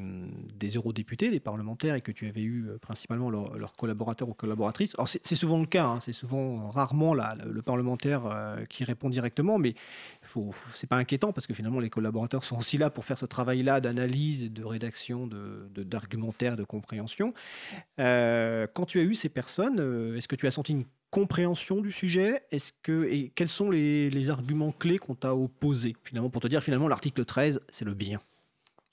des 0.55 0.69
eurodéputés, 0.69 1.31
des 1.31 1.41
parlementaires 1.41 1.95
et 1.95 2.01
que 2.01 2.13
tu 2.13 2.29
avais 2.29 2.43
eu 2.43 2.67
euh, 2.69 2.79
principalement 2.79 3.31
leurs 3.31 3.73
collaborateurs 3.75 4.29
ou 4.29 4.35
collaboratrices. 4.35 4.95
Alors 4.97 5.09
c'est 5.09 5.35
souvent 5.35 5.59
le 5.59 5.67
cas, 5.67 5.87
hein, 5.87 6.01
c'est 6.01 6.13
souvent 6.13 6.69
rarement 6.69 7.15
là, 7.15 7.37
le, 7.45 7.63
parlementaire 7.63 8.23
qui 8.71 8.85
répond 8.85 9.11
directement, 9.11 9.59
mais 9.59 9.75
faut, 10.23 10.55
c'est 10.73 10.87
pas 10.87 10.97
inquiétant 10.97 11.33
parce 11.33 11.47
que 11.47 11.53
finalement 11.53 11.81
les 11.81 11.91
collaborateurs 11.91 12.45
sont 12.45 12.57
aussi 12.57 12.79
là 12.79 12.89
pour 12.89 13.05
faire 13.05 13.19
ce 13.19 13.27
travail-là 13.27 13.81
d'analyse 13.81 14.51
de 14.51 14.65
rédaction 14.65 15.29
d'argumentaire, 15.77 16.53
de, 16.53 16.63
de, 16.63 16.65
compréhension. 16.65 17.35
quand 17.99 18.87
tu 18.87 19.01
as 19.01 19.03
eu 19.03 19.15
ces 19.15 19.29
personnes, 19.29 20.15
est-ce 20.17 20.29
que 20.29 20.37
tu 20.37 20.47
as 20.47 20.51
senti 20.51 20.73
une 20.73 20.85
compréhension 21.11 21.81
du 21.81 21.93
sujet 21.93 22.43
Est-ce 22.51 22.73
que 22.83 23.05
et 23.05 23.33
quels 23.35 23.49
sont 23.49 23.71
les, 23.71 24.31
arguments 24.31 24.73
clés 24.73 24.99
qu'on 24.99 25.15
t'a 25.15 25.35
opposés 25.35 25.97
finalement 26.05 26.31
pour 26.31 26.43
te 26.43 26.49
dire 26.49 26.63
finalement 26.63 26.89
l'article 26.89 27.25
13 27.25 27.61
c'est 27.71 27.85
le 27.85 27.95
bien? 27.95 28.21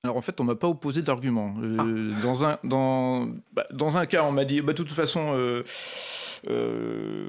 Alors 0.04 0.18
en 0.18 0.22
fait, 0.22 0.40
on 0.40 0.44
m'a 0.44 0.56
pas 0.56 0.68
opposé 0.68 1.02
d'arguments. 1.02 1.56
Euh, 1.62 1.74
ah. 1.80 2.22
Dans 2.22 2.46
un 2.46 2.58
dans 2.64 3.28
bah, 3.54 3.66
dans 3.72 3.98
un 3.98 4.06
cas, 4.06 4.24
on 4.24 4.32
m'a 4.32 4.46
dit 4.46 4.62
bah, 4.62 4.74
de 4.74 4.78
toute 4.78 4.92
façon 4.92 5.32
euh, 5.34 5.64
euh, 6.48 7.28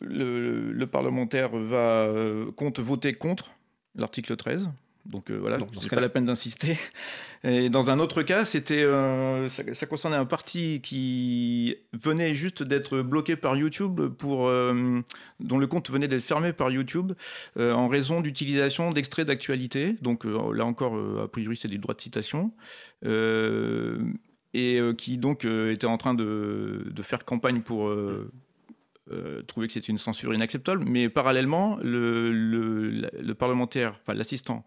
le, 0.00 0.84
parlementaire 0.84 1.56
va 1.56 2.12
compte 2.54 2.80
voter 2.80 3.14
contre 3.14 3.52
l'article 3.94 4.36
13. 4.36 4.68
Donc 5.04 5.30
euh, 5.30 5.36
voilà, 5.36 5.58
c'est 5.80 5.90
pas 5.90 6.00
la 6.00 6.08
peine 6.08 6.26
d'insister. 6.26 6.78
Et 7.44 7.70
dans 7.70 7.90
un 7.90 7.98
autre 7.98 8.22
cas, 8.22 8.44
c'était, 8.44 8.84
euh, 8.84 9.48
ça, 9.48 9.86
concernait 9.86 10.16
un 10.16 10.24
parti 10.24 10.80
qui 10.80 11.76
venait 11.92 12.34
juste 12.34 12.62
d'être 12.62 13.02
bloqué 13.02 13.34
par 13.34 13.56
YouTube 13.56 14.00
pour, 14.16 14.46
euh, 14.46 15.00
dont 15.40 15.58
le 15.58 15.66
compte 15.66 15.90
venait 15.90 16.06
d'être 16.06 16.22
fermé 16.22 16.52
par 16.52 16.70
YouTube 16.70 17.12
en 17.58 17.88
raison 17.88 18.20
d'utilisation 18.20 18.90
d'extraits 18.90 19.26
d'actualité. 19.26 19.96
Donc 20.02 20.24
là 20.24 20.64
encore, 20.64 20.96
a 21.20 21.26
priori, 21.26 21.56
c'est 21.56 21.68
des 21.68 21.78
droits 21.78 21.94
de 21.94 22.00
citation. 22.00 22.52
et 24.54 24.80
qui 24.96 25.18
donc 25.18 25.44
était 25.44 25.86
en 25.86 25.98
train 25.98 26.14
de, 26.14 26.84
de 26.88 27.02
faire 27.02 27.24
campagne 27.24 27.62
pour 27.62 27.92
trouver 29.48 29.66
que 29.66 29.72
c'était 29.72 29.88
une 29.88 29.98
censure 29.98 30.32
inacceptable, 30.32 30.84
mais 30.86 31.08
parallèlement, 31.08 31.76
le, 31.82 32.30
le, 32.30 33.10
le 33.20 33.34
parlementaire, 33.34 33.94
enfin 34.00 34.14
l'assistant 34.14 34.64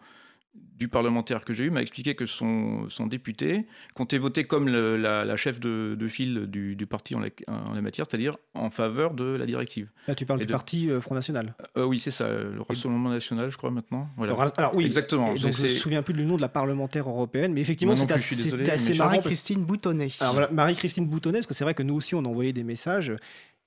du 0.78 0.89
parlementaire 0.89 1.46
que 1.46 1.54
j'ai 1.54 1.65
eu 1.65 1.70
m'a 1.70 1.82
expliqué 1.82 2.15
que 2.15 2.26
son, 2.26 2.89
son, 2.89 3.08
député 3.08 3.65
comptait 3.94 4.18
voter 4.18 4.44
comme 4.44 4.68
la, 4.68 5.38
chef 5.38 5.60
de, 5.60 6.08
file 6.08 6.48
du, 6.48 6.86
parti 6.86 7.15
en 7.15 7.22
la, 7.22 7.82
matière, 7.82 8.06
c'est-à-dire 8.10 8.36
en 8.54 8.70
faveur 8.70 9.13
de 9.13 9.24
la 9.24 9.46
directive. 9.46 9.89
Là, 10.08 10.15
tu 10.15 10.26
parles 10.26 10.39
du 10.39 10.48
parti 10.48 10.89
euh, 10.89 11.00
Front 11.00 11.15
National 11.15 11.56
euh, 11.78 11.86
Oui, 11.86 12.00
c'est 12.00 12.12
ça, 12.12 12.28
le 12.28 12.62
Rassemblement 12.62 13.10
National, 13.10 13.50
je 13.52 13.58
crois, 13.58 13.72
maintenant. 13.72 14.10
Alors, 14.20 14.74
oui, 14.74 14.86
exactement. 14.86 15.30
donc, 15.30 15.38
je 15.38 15.48
ne 15.48 15.63
me 15.63 15.68
souviens 15.70 16.02
plus 16.02 16.13
du 16.13 16.26
nom 16.26 16.36
de 16.36 16.41
la 16.41 16.50
parlementaire 16.50 17.10
européenne, 17.10 17.54
mais 17.54 17.62
effectivement, 17.62 17.96
c'était 17.96 18.13
assez, 18.13 18.94
marrant. 18.96 19.12
Marie-Christine 19.12 19.63
Boutonnet. 19.63 20.10
Marie-Christine 20.52 21.08
Boutonnet, 21.08 21.39
parce 21.39 21.48
que 21.48 21.54
c'est 21.54 21.63
vrai 21.63 21.74
que 21.74 21.84
nous 21.84 21.96
aussi, 21.96 22.15
on 22.15 22.26
envoyait 22.26 22.54
des 22.54 22.63
messages 22.63 23.15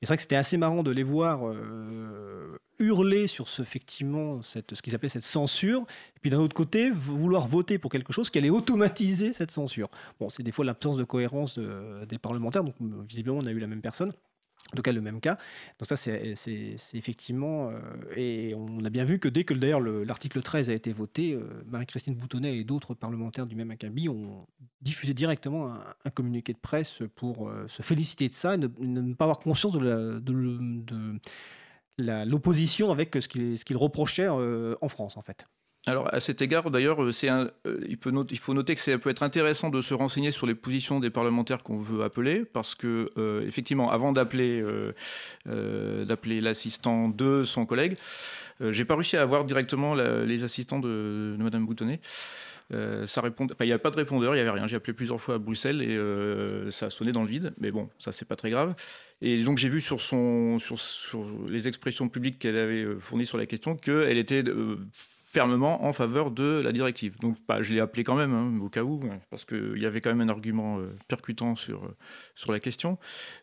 c'est 0.02 0.08
vrai 0.08 0.16
que 0.16 0.22
c'était 0.22 0.36
assez 0.36 0.56
marrant 0.56 0.82
de 0.82 0.92
les 0.92 1.02
voir 1.02 1.48
euh, 1.48 2.57
hurler 2.78 3.26
sur 3.26 3.48
ce, 3.48 3.62
effectivement, 3.62 4.42
cette, 4.42 4.74
ce 4.74 4.82
qu'ils 4.82 4.94
appelaient 4.94 5.08
cette 5.08 5.24
censure, 5.24 5.82
et 6.16 6.20
puis 6.20 6.30
d'un 6.30 6.38
autre 6.38 6.54
côté, 6.54 6.90
vouloir 6.90 7.46
voter 7.46 7.78
pour 7.78 7.90
quelque 7.90 8.12
chose 8.12 8.30
qui 8.30 8.38
allait 8.38 8.50
automatiser 8.50 9.32
cette 9.32 9.50
censure. 9.50 9.88
Bon, 10.20 10.30
c'est 10.30 10.42
des 10.42 10.52
fois 10.52 10.64
l'absence 10.64 10.96
de 10.96 11.04
cohérence 11.04 11.58
des 11.58 12.18
parlementaires, 12.18 12.64
donc 12.64 12.74
visiblement 13.08 13.38
on 13.38 13.46
a 13.46 13.50
eu 13.50 13.58
la 13.58 13.66
même 13.66 13.82
personne. 13.82 14.12
En 14.72 14.76
tout 14.76 14.82
cas, 14.82 14.92
le 14.92 15.00
même 15.00 15.20
cas. 15.20 15.38
Donc 15.78 15.88
ça, 15.88 15.96
c'est 15.96 16.34
effectivement... 16.92 17.70
Euh, 17.70 17.78
et 18.16 18.54
on 18.54 18.84
a 18.84 18.90
bien 18.90 19.04
vu 19.04 19.18
que 19.18 19.28
dès 19.28 19.44
que 19.44 19.54
d'ailleurs 19.54 19.80
l'article 19.80 20.42
13 20.42 20.68
a 20.68 20.74
été 20.74 20.92
voté, 20.92 21.32
euh, 21.32 21.42
Marie-Christine 21.70 22.14
Boutonnet 22.14 22.58
et 22.58 22.64
d'autres 22.64 22.92
parlementaires 22.92 23.46
du 23.46 23.56
même 23.56 23.70
acabit 23.70 24.10
ont 24.10 24.46
diffusé 24.82 25.14
directement 25.14 25.72
un, 26.04 26.10
communiqué 26.10 26.52
de 26.52 26.58
presse 26.58 27.02
pour 27.14 27.48
euh, 27.48 27.66
se 27.66 27.80
féliciter 27.80 28.28
de 28.28 28.34
ça 28.34 28.56
et 28.56 28.58
ne, 28.58 29.14
pas 29.14 29.24
avoir 29.24 29.38
conscience 29.38 29.72
de 29.72 30.20
l'opposition 31.98 32.90
avec 32.90 33.16
ce 33.20 33.28
qu'ils 33.28 33.76
reprochaient 33.76 34.28
en 34.28 34.88
France, 34.88 35.16
en 35.16 35.20
fait. 35.20 35.46
alors 35.86 36.12
à 36.12 36.20
cet 36.20 36.42
égard, 36.42 36.70
d'ailleurs, 36.70 37.02
euh, 37.02 37.10
euh, 37.24 37.80
il, 37.88 37.98
il 38.30 38.38
faut 38.38 38.54
noter 38.54 38.74
que 38.74 38.80
ça 38.80 38.96
peut 38.98 39.10
être 39.10 39.22
intéressant 39.22 39.70
de 39.70 39.82
se 39.82 39.94
renseigner 39.94 40.30
sur 40.30 40.46
les 40.46 40.54
positions 40.54 41.00
des 41.00 41.10
parlementaires 41.10 41.62
qu'on 41.62 41.78
veut 41.78 42.02
appeler, 42.04 42.44
parce 42.44 42.74
que 42.74 43.10
euh, 43.16 43.46
effectivement, 43.46 43.90
avant 43.90 44.12
d'appeler 44.12 44.64
d'appeler 45.46 46.40
l'assistant 46.40 47.08
de 47.08 47.44
son 47.44 47.66
collègue, 47.66 47.96
j'ai 48.60 48.84
pas 48.84 48.94
réussi 48.94 49.16
à 49.16 49.22
avoir 49.22 49.44
directement 49.44 49.94
les 49.94 50.44
assistants 50.44 50.78
de, 50.80 51.36
de 51.38 51.42
Madame 51.42 51.66
Boutonnet. 51.66 52.00
Ça 52.70 53.20
répond, 53.20 53.46
il 53.60 53.66
n'y 53.66 53.72
a 53.72 53.78
pas 53.78 53.90
de 53.90 53.96
répondeur, 53.96 54.34
il 54.34 54.36
n'y 54.36 54.40
avait 54.42 54.58
rien. 54.58 54.66
J'ai 54.66 54.76
appelé 54.76 54.92
plusieurs 54.92 55.20
fois 55.20 55.36
à 55.36 55.38
Bruxelles 55.38 55.82
et 55.82 56.70
ça 56.70 56.86
a 56.86 56.90
sonné 56.90 57.12
dans 57.12 57.22
le 57.22 57.28
vide, 57.28 57.54
mais 57.58 57.70
bon, 57.70 57.88
ça 57.98 58.12
c'est 58.12 58.26
pas 58.26 58.36
très 58.36 58.50
grave. 58.50 58.74
Et 59.20 59.42
donc 59.42 59.58
j'ai 59.58 59.68
vu 59.68 59.80
sur, 59.80 60.00
son, 60.00 60.58
sur, 60.58 60.78
sur, 60.78 61.26
les 61.48 61.66
expressions 61.66 62.08
publiques 62.08 62.38
qu'elle 62.38 62.56
avait 62.56 62.86
fournies 63.00 63.26
sur 63.26 63.38
la 63.38 63.46
question 63.46 63.74
qu'elle 63.76 64.18
était 64.18 64.44
fermement 65.28 65.84
en 65.84 65.92
faveur 65.92 66.30
de 66.30 66.60
la 66.64 66.72
directive. 66.72 67.18
Donc 67.20 67.36
bah, 67.46 67.62
je 67.62 67.74
l'ai 67.74 67.80
appelé 67.80 68.02
quand 68.02 68.14
même, 68.14 68.32
hein, 68.32 68.58
au 68.62 68.68
cas 68.68 68.82
où, 68.82 69.00
parce 69.30 69.44
qu'il 69.44 69.78
y 69.78 69.84
avait 69.84 70.00
quand 70.00 70.08
même 70.08 70.22
un 70.22 70.30
argument 70.30 70.78
euh, 70.78 70.96
percutant 71.06 71.54
sur, 71.54 71.84
euh, 71.84 71.96
sur 72.34 72.50
la 72.50 72.60
question. 72.60 72.98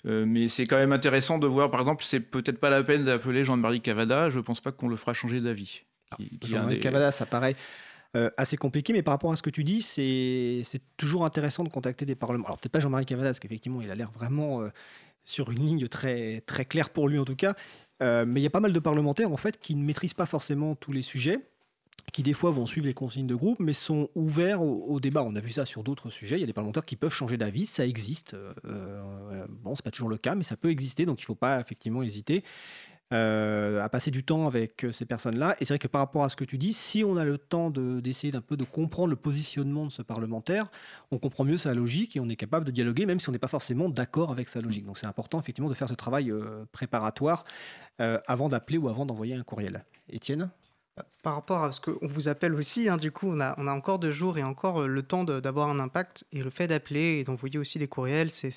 Euh, 0.08 0.26
mais 0.28 0.48
c'est 0.48 0.66
quand 0.66 0.78
même 0.78 0.92
intéressant 0.92 1.38
de 1.38 1.46
voir, 1.46 1.70
par 1.70 1.80
exemple, 1.80 2.04
c'est 2.04 2.20
peut-être 2.20 2.60
pas 2.60 2.72
la 2.72 2.84
peine 2.84 3.04
d'appeler 3.04 3.44
Jean-Marie 3.44 3.82
Cavada, 3.82 4.30
je 4.30 4.40
pense 4.40 4.62
pas 4.62 4.72
qu'on 4.72 4.88
le 4.88 4.96
fera 4.96 5.14
changer 5.14 5.40
d'avis. 5.40 5.84
Ah, 6.10 6.18
Jean-Marie 6.44 6.80
Cavada, 6.80 7.12
ça 7.12 7.28
paraît 7.28 7.56
assez 8.38 8.58
compliqué, 8.58 8.94
mais 8.94 9.04
par 9.04 9.14
rapport 9.14 9.32
à 9.32 9.36
ce 9.36 9.42
que 9.42 9.50
tu 9.50 9.64
dis, 9.64 9.82
c'est 9.82 10.82
toujours 10.98 11.26
intéressant 11.26 11.64
de 11.64 11.70
contacter 11.70 12.06
des 12.06 12.16
parlements. 12.16 12.46
Alors 12.46 12.58
peut-être 12.58 12.72
pas 12.72 12.80
Jean-Marie 12.80 13.06
Cavada, 13.06 13.30
parce 13.30 13.40
qu'effectivement, 13.40 13.82
il 13.82 13.92
a 13.92 13.96
l'air 13.96 14.12
vraiment 14.12 14.62
sur 15.26 15.52
une 15.52 15.66
ligne 15.66 15.88
très, 15.88 16.42
très 16.42 16.66
claire 16.66 16.90
pour 16.90 17.10
lui 17.10 17.20
en 17.20 17.26
tout 17.26 17.36
cas. 17.36 17.56
mais 18.02 18.40
il 18.40 18.44
y 18.44 18.48
a 18.48 18.52
pas 18.52 18.60
mal 18.62 18.74
de 18.74 18.80
parlementaires 18.80 19.32
en 19.32 19.38
fait 19.38 19.60
qui 19.60 19.76
ne 19.76 19.84
maîtrisent 19.84 20.14
pas 20.14 20.26
forcément 20.26 20.76
tous 20.76 20.92
les 20.92 21.02
sujets 21.02 21.40
qui 22.14 22.24
des 22.24 22.34
fois 22.34 22.52
vont 22.52 22.66
suivre 22.66 22.88
les 22.88 22.94
consignes 22.94 23.28
de 23.28 23.36
groupe, 23.36 23.60
mais 23.60 23.74
sont 23.74 24.10
ouverts 24.16 24.62
au, 24.62 25.00
débat. 25.00 25.24
On 25.24 25.36
a 25.36 25.40
vu 25.40 25.52
ça 25.52 25.66
sur 25.66 25.84
d'autres 25.84 26.10
sujets. 26.10 26.38
Il 26.38 26.42
y 26.42 26.44
a 26.44 26.48
des 26.48 26.54
parlementaires 26.54 26.86
qui 26.86 26.96
peuvent 26.96 27.14
changer 27.14 27.38
d'avis, 27.38 27.66
ça 27.66 27.86
existe. 27.86 28.36
Euh, 28.36 28.54
euh, 28.66 29.46
bon, 29.50 29.76
c'est 29.76 29.84
pas 29.84 29.92
toujours 29.92 30.10
le 30.10 30.18
cas, 30.18 30.36
mais 30.36 30.44
ça 30.44 30.56
peut 30.56 30.70
exister, 30.70 31.06
donc 31.06 31.20
il 31.20 31.24
ne 31.24 31.28
faut 31.28 31.36
pas 31.36 31.60
effectivement 31.60 32.04
hésiter. 32.04 32.44
Euh, 33.14 33.82
à 33.82 33.88
passer 33.88 34.10
du 34.10 34.24
temps 34.24 34.48
avec 34.48 34.88
ces 34.92 35.06
personnes-là. 35.06 35.56
Et 35.60 35.66
c'est 35.66 35.74
vrai 35.74 35.80
que 35.80 35.88
par 35.88 36.02
rapport 36.02 36.24
à 36.24 36.30
ce 36.30 36.36
que 36.36 36.44
tu 36.44 36.58
dis, 36.58 36.74
si 36.74 37.04
on 37.04 37.18
a 37.18 37.24
le 37.24 37.38
temps 37.38 37.70
d'essayer 37.70 38.32
d'un 38.32 38.42
peu 38.42 38.58
de 38.58 38.64
comprendre 38.64 39.10
le 39.10 39.16
positionnement 39.16 39.86
de 39.86 39.92
ce 39.92 40.02
parlementaire, 40.02 40.72
on 41.12 41.20
comprend 41.20 41.44
mieux 41.44 41.58
sa 41.58 41.76
logique 41.76 42.18
et 42.18 42.20
on 42.20 42.28
est 42.30 42.36
capable 42.36 42.66
de 42.66 42.72
dialoguer, 42.72 43.06
même 43.06 43.20
si 43.20 43.30
on 43.30 43.32
n'est 43.32 43.38
pas 43.38 43.48
forcément 43.48 43.90
d'accord 43.90 44.32
avec 44.32 44.50
sa 44.50 44.60
logique. 44.60 44.86
Donc 44.86 44.98
c'est 44.98 45.06
important 45.06 45.40
effectivement 45.40 45.70
de 45.70 45.76
faire 45.76 45.88
ce 45.88 45.94
travail 45.94 46.34
préparatoire 46.72 47.44
avant 48.00 48.50
d'appeler 48.50 48.80
ou 48.80 48.90
avant 48.90 49.06
d'envoyer 49.06 49.36
un 49.36 49.44
courriel. 49.44 49.86
Étienne? 50.10 50.50
Par 51.24 51.36
rapport 51.36 51.64
à 51.64 51.72
ce 51.74 51.82
qu'on 51.82 52.08
vous 52.08 52.30
appelle 52.30 52.56
aussi, 52.56 52.88
hein, 52.88 52.96
du 52.96 53.12
coup, 53.12 53.28
on 53.28 53.42
a, 53.42 53.54
on 53.58 53.68
a 53.68 53.74
encore 53.74 54.00
deux 54.00 54.12
jours 54.12 54.38
et 54.38 54.44
encore 54.44 54.84
euh, 54.84 54.88
le 54.88 55.04
temps 55.04 55.26
d'avoir 55.26 55.70
un 55.70 55.80
impact. 55.80 56.26
Et 56.32 56.42
le 56.42 56.50
fait 56.50 56.68
d'appeler 56.68 57.20
et 57.20 57.24
d'envoyer 57.26 57.60
aussi 57.60 57.80
des 57.80 57.88
courriels, 57.88 58.30
c'est 58.30 58.52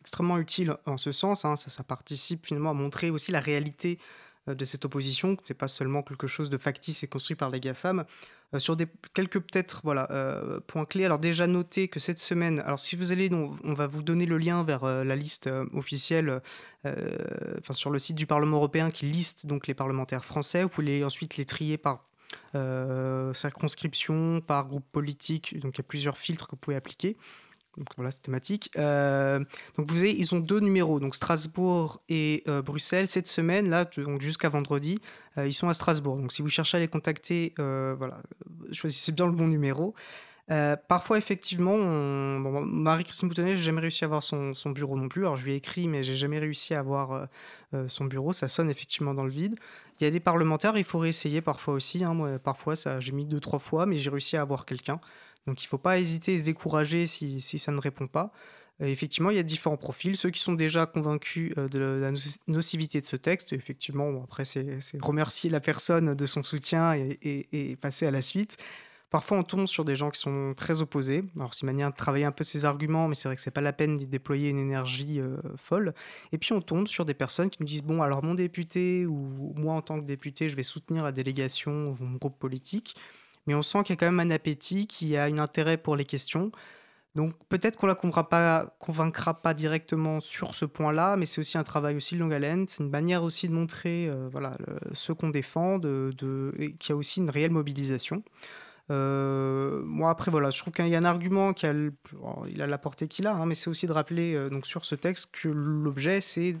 extrêmement 0.00 0.38
utile 0.38 0.76
en 0.86 0.96
ce 0.96 1.12
sens. 1.12 1.44
Hein. 1.44 1.56
ça, 1.56 1.84
participe 1.84 2.46
finalement 2.46 2.70
à 2.70 2.74
montrer 2.74 3.10
aussi 3.10 3.32
la 3.32 3.40
réalité 3.40 3.98
euh, 4.48 4.54
de 4.54 4.64
cette 4.64 4.84
opposition, 4.84 5.36
que 5.36 5.42
ce 5.46 5.52
n'est 5.52 5.56
pas 5.56 5.68
seulement 5.68 6.02
quelque 6.02 6.26
chose 6.26 6.48
de 6.48 6.58
factice 6.58 7.02
et 7.02 7.06
construit 7.06 7.36
par 7.36 7.50
les 7.50 7.60
GAFAM. 7.60 8.04
Euh, 8.54 8.58
sur 8.58 8.76
quelques 9.12 9.38
peut-être 9.38 9.82
euh, 9.86 10.60
points 10.66 10.86
clés, 10.86 11.04
alors 11.04 11.18
déjà 11.18 11.46
notez 11.46 11.88
que 11.88 12.00
cette 12.00 12.18
semaine, 12.18 12.60
alors 12.60 12.78
si 12.78 12.96
vous 12.96 13.12
allez, 13.12 13.32
on, 13.32 13.56
on 13.62 13.74
va 13.74 13.86
vous 13.86 14.02
donner 14.02 14.26
le 14.26 14.38
lien 14.38 14.64
vers 14.64 14.84
la 14.84 15.16
liste 15.16 15.50
officielle 15.72 16.40
enfin, 16.84 17.72
sur 17.72 17.90
le 17.90 17.98
site 17.98 18.16
du 18.16 18.26
Parlement 18.26 18.56
européen 18.56 18.90
qui 18.90 19.06
liste 19.06 19.46
donc 19.46 19.66
les 19.66 19.74
parlementaires 19.74 20.24
français. 20.24 20.62
Vous 20.62 20.68
pouvez 20.68 21.04
ensuite 21.04 21.36
les 21.36 21.44
trier 21.44 21.78
par 21.78 22.06
circonscription, 23.34 24.40
par 24.40 24.66
groupe 24.66 24.86
politique. 24.90 25.58
Donc 25.60 25.74
il 25.76 25.78
y 25.78 25.82
a 25.82 25.84
plusieurs 25.84 26.16
filtres 26.16 26.46
que 26.46 26.52
vous 26.52 26.60
pouvez 26.60 26.76
appliquer. 26.76 27.16
Donc 27.76 27.88
voilà, 27.96 28.10
c'est 28.10 28.22
thématique. 28.22 28.70
Euh, 28.76 29.38
donc 29.76 29.90
vous 29.90 29.98
avez, 29.98 30.12
ils 30.12 30.34
ont 30.34 30.40
deux 30.40 30.60
numéros, 30.60 31.00
donc 31.00 31.14
Strasbourg 31.14 32.02
et 32.08 32.42
euh, 32.48 32.62
Bruxelles 32.62 33.08
cette 33.08 33.26
semaine, 33.26 33.68
là, 33.70 33.88
jusqu'à 34.18 34.48
vendredi, 34.48 34.98
euh, 35.38 35.46
ils 35.46 35.52
sont 35.52 35.68
à 35.68 35.74
Strasbourg. 35.74 36.16
Donc 36.16 36.32
si 36.32 36.42
vous 36.42 36.48
cherchez 36.48 36.76
à 36.78 36.80
les 36.80 36.88
contacter, 36.88 37.54
voilà, 37.56 38.22
choisissez 38.72 39.12
bien 39.12 39.26
le 39.26 39.32
bon 39.32 39.46
numéro. 39.46 39.94
parfois, 40.88 41.18
effectivement, 41.18 41.76
Marie-Christine 41.78 43.28
Boutonnet, 43.28 43.56
j'ai 43.56 43.62
jamais 43.62 43.80
réussi 43.80 44.04
à 44.04 44.06
avoir 44.06 44.22
son, 44.22 44.52
bureau 44.74 44.96
non 44.96 45.08
plus. 45.08 45.22
Alors, 45.22 45.36
je 45.36 45.44
lui 45.44 45.52
ai 45.52 45.56
écrit, 45.56 45.86
mais 45.86 46.02
j'ai 46.02 46.16
jamais 46.16 46.40
réussi 46.40 46.74
à 46.74 46.80
avoir 46.80 47.28
son 47.86 48.04
bureau. 48.06 48.32
Ça 48.32 48.48
sonne 48.48 48.68
effectivement 48.68 49.14
dans 49.14 49.24
le 49.24 49.30
vide. 49.30 49.54
Il 50.00 50.04
y 50.04 50.06
a 50.06 50.10
des 50.10 50.20
parlementaires, 50.20 50.76
il 50.76 50.84
faut 50.84 50.98
réessayer 50.98 51.40
parfois 51.40 51.74
aussi. 51.74 52.02
Hein. 52.02 52.14
Moi, 52.14 52.38
parfois, 52.38 52.74
j'ai 52.98 53.12
mis 53.12 53.26
deux, 53.26 53.40
trois 53.40 53.58
fois, 53.58 53.86
mais 53.86 53.96
j'ai 53.96 54.10
réussi 54.10 54.36
à 54.36 54.40
avoir 54.40 54.64
quelqu'un. 54.64 54.98
Donc 55.46 55.62
il 55.62 55.66
ne 55.66 55.68
faut 55.68 55.78
pas 55.78 55.98
hésiter 55.98 56.34
et 56.34 56.38
se 56.38 56.44
décourager 56.44 57.06
si, 57.06 57.40
ça 57.40 57.72
ne 57.72 57.80
répond 57.80 58.06
pas. 58.06 58.32
effectivement, 58.80 59.30
il 59.30 59.36
y 59.36 59.40
a 59.40 59.42
différents 59.42 59.76
profils. 59.76 60.16
Ceux 60.16 60.30
qui 60.30 60.40
sont 60.40 60.52
déjà 60.52 60.86
convaincus 60.86 61.52
euh, 61.58 61.68
de 61.68 61.78
la 61.78 62.12
nocivité 62.46 63.00
de 63.00 63.06
ce 63.06 63.16
texte, 63.16 63.52
effectivement, 63.52 64.22
après, 64.22 64.44
c'est 64.44 64.78
remercier 65.00 65.50
la 65.50 65.60
personne 65.60 66.14
de 66.14 66.26
son 66.26 66.42
soutien 66.42 66.94
et, 66.94 67.76
passer 67.80 68.06
à 68.06 68.10
la 68.10 68.22
suite. 68.22 68.56
Parfois, 69.08 69.38
on 69.38 69.42
tombe 69.42 69.66
sur 69.66 69.84
des 69.84 69.96
gens 69.96 70.10
qui 70.10 70.20
sont 70.20 70.54
très 70.56 70.82
opposés. 70.82 71.24
Alors, 71.36 71.52
c'est 71.52 71.62
une 71.62 71.66
manière 71.66 71.90
de 71.90 71.96
travailler 71.96 72.26
un 72.26 72.30
peu 72.30 72.44
ces 72.44 72.64
arguments, 72.64 73.08
mais 73.08 73.16
c'est 73.16 73.26
vrai 73.26 73.34
que 73.34 73.42
c'est 73.42 73.50
pas 73.50 73.60
la 73.60 73.72
peine 73.72 73.96
d'y 73.96 74.06
déployer 74.06 74.50
une 74.50 74.60
énergie 74.60 75.20
euh, 75.20 75.36
folle. 75.56 75.94
Et 76.30 76.38
puis, 76.38 76.52
on 76.52 76.60
tombe 76.60 76.86
sur 76.86 77.04
des 77.04 77.14
personnes 77.14 77.50
qui 77.50 77.58
nous 77.60 77.66
disent 77.66 77.82
Bon, 77.82 78.02
alors, 78.02 78.22
mon 78.22 78.34
député 78.34 79.06
ou 79.06 79.52
moi, 79.56 79.74
en 79.74 79.82
tant 79.82 80.00
que 80.00 80.06
député, 80.06 80.48
je 80.48 80.54
vais 80.54 80.62
soutenir 80.62 81.02
la 81.02 81.10
délégation 81.10 81.90
ou 81.90 82.04
mon 82.04 82.18
groupe 82.18 82.38
politique 82.38 82.94
mais 83.46 83.54
on 83.54 83.62
sent 83.62 83.82
qu'il 83.82 83.90
y 83.90 83.92
a 83.94 83.96
quand 83.96 84.10
même 84.10 84.20
un 84.20 84.30
appétit, 84.30 84.86
qu'il 84.86 85.08
y 85.08 85.16
a 85.16 85.24
un 85.24 85.38
intérêt 85.38 85.76
pour 85.76 85.96
les 85.96 86.04
questions. 86.04 86.52
Donc 87.16 87.32
peut-être 87.48 87.76
qu'on 87.76 87.88
la 87.88 87.96
convaincra 87.96 89.42
pas, 89.42 89.54
directement 89.54 90.20
sur 90.20 90.54
ce 90.54 90.64
point-là, 90.64 91.16
mais 91.16 91.26
c'est 91.26 91.40
aussi 91.40 91.58
un 91.58 91.64
travail 91.64 91.96
aussi 91.96 92.14
de 92.14 92.20
longue 92.20 92.32
haleine. 92.32 92.66
C'est 92.68 92.84
une 92.84 92.90
manière 92.90 93.24
aussi 93.24 93.48
de 93.48 93.52
montrer 93.52 94.08
euh, 94.08 94.28
voilà, 94.30 94.56
ce 94.92 95.12
qu'on 95.12 95.30
défend, 95.30 95.78
de, 95.78 96.12
qu'il 96.78 96.90
y 96.90 96.92
a 96.92 96.96
aussi 96.96 97.20
une 97.20 97.30
réelle 97.30 97.50
mobilisation. 97.50 98.22
Euh, 98.90 99.82
moi 99.84 100.10
après 100.10 100.30
voilà, 100.30 100.50
je 100.50 100.60
trouve 100.60 100.72
qu'il 100.72 100.88
y 100.88 100.96
a 100.96 100.98
un 100.98 101.04
argument 101.04 101.52
qui 101.52 101.66
a, 101.66 101.70
a 101.70 102.66
la 102.66 102.78
portée 102.78 103.06
qu'il 103.06 103.26
a, 103.26 103.34
hein, 103.34 103.46
mais 103.46 103.54
c'est 103.54 103.70
aussi 103.70 103.86
de 103.86 103.92
rappeler 103.92 104.34
euh, 104.34 104.50
donc 104.50 104.66
sur 104.66 104.84
ce 104.84 104.96
texte 104.96 105.30
que 105.32 105.48
l'objet 105.48 106.20
c'est 106.20 106.56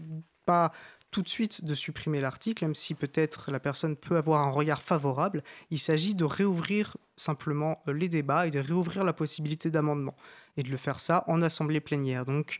pas 0.46 0.70
tout 1.10 1.22
de 1.22 1.28
suite 1.28 1.64
de 1.64 1.74
supprimer 1.74 2.20
l'article, 2.20 2.64
même 2.64 2.74
si 2.74 2.94
peut-être 2.94 3.50
la 3.50 3.60
personne 3.60 3.96
peut 3.96 4.16
avoir 4.16 4.46
un 4.46 4.50
regard 4.50 4.82
favorable. 4.82 5.42
Il 5.70 5.78
s'agit 5.78 6.14
de 6.14 6.24
réouvrir 6.24 6.96
simplement 7.16 7.82
euh, 7.88 7.92
les 7.92 8.08
débats 8.08 8.46
et 8.46 8.50
de 8.50 8.60
réouvrir 8.60 9.04
la 9.04 9.12
possibilité 9.12 9.70
d'amendement. 9.70 10.16
Et 10.56 10.62
de 10.62 10.68
le 10.68 10.76
faire 10.76 11.00
ça 11.00 11.24
en 11.26 11.42
assemblée 11.42 11.80
plénière. 11.80 12.24
Donc, 12.24 12.58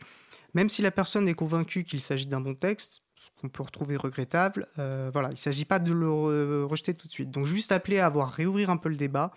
même 0.53 0.69
si 0.69 0.81
la 0.81 0.91
personne 0.91 1.27
est 1.27 1.33
convaincue 1.33 1.83
qu'il 1.83 2.01
s'agit 2.01 2.25
d'un 2.25 2.41
bon 2.41 2.55
texte, 2.55 3.03
ce 3.15 3.29
qu'on 3.39 3.49
peut 3.49 3.63
retrouver 3.63 3.95
regrettable, 3.97 4.67
euh, 4.79 5.09
voilà, 5.13 5.29
il 5.29 5.33
ne 5.33 5.37
s'agit 5.37 5.65
pas 5.65 5.79
de 5.79 5.91
le 5.93 6.65
rejeter 6.65 6.93
tout 6.93 7.07
de 7.07 7.11
suite. 7.11 7.31
Donc, 7.31 7.45
juste 7.45 7.71
appeler 7.71 7.99
à 7.99 8.05
avoir 8.05 8.31
réouvrir 8.31 8.69
un 8.69 8.77
peu 8.77 8.89
le 8.89 8.95
débat. 8.95 9.31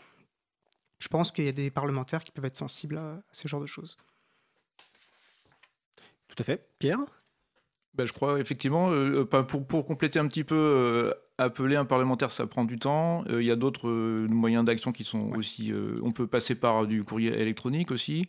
Je 0.99 1.09
pense 1.09 1.33
qu'il 1.33 1.45
y 1.45 1.49
a 1.49 1.53
des 1.53 1.71
parlementaires 1.71 2.25
qui 2.25 2.31
peuvent 2.31 2.45
être 2.45 2.57
sensibles 2.57 2.97
à, 2.97 3.15
à 3.15 3.23
ce 3.33 3.49
genre 3.49 3.61
de 3.61 3.67
choses. 3.67 3.97
Tout 6.29 6.37
à 6.39 6.45
fait. 6.45 6.69
Pierre? 6.79 7.01
Ben, 7.97 8.07
je 8.07 8.13
crois 8.13 8.41
effectivement, 8.41 8.91
euh, 8.91 9.25
euh, 9.35 9.43
pour, 9.43 9.65
pour, 9.67 9.85
compléter 9.85 10.19
un 10.19 10.27
petit 10.27 10.43
peu, 10.43 10.57
euh, 10.57 11.13
appeler 11.39 11.77
un 11.77 11.85
parlementaire, 11.85 12.33
ça 12.33 12.47
prend 12.47 12.65
du 12.65 12.77
temps. 12.77 13.25
Il 13.31 13.45
y 13.45 13.51
a 13.51 13.57
d'autres 13.57 13.89
moyens 13.89 14.65
d'action 14.65 14.93
qui 14.93 15.05
sont 15.05 15.31
aussi. 15.37 15.73
on 16.03 16.13
peut 16.13 16.27
passer 16.27 16.55
par 16.55 16.87
du 16.87 17.05
courrier 17.05 17.33
électronique 17.41 17.91
aussi. 17.91 18.27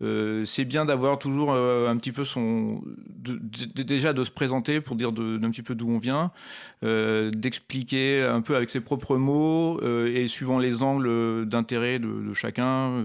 c'est 0.00 0.64
bien 0.64 0.84
d'avoir 0.86 1.18
toujours 1.18 1.52
un 1.52 1.96
petit 1.98 2.12
peu 2.12 2.24
son. 2.24 2.82
déjà 3.74 4.14
de 4.14 4.24
se 4.24 4.30
présenter 4.30 4.80
pour 4.80 4.96
dire 4.96 5.12
d'un 5.12 5.50
petit 5.50 5.62
peu 5.62 5.74
d'où 5.74 5.90
on 5.90 5.98
vient, 5.98 6.32
d'expliquer 6.82 8.22
un 8.22 8.40
peu 8.40 8.56
avec 8.56 8.70
ses 8.70 8.80
propres 8.80 9.16
mots 9.16 9.78
et 9.82 10.26
suivant 10.26 10.58
les 10.58 10.82
angles 10.82 11.46
d'intérêt 11.46 11.98
de, 11.98 12.08
de, 12.08 12.32
chacun 12.32 13.04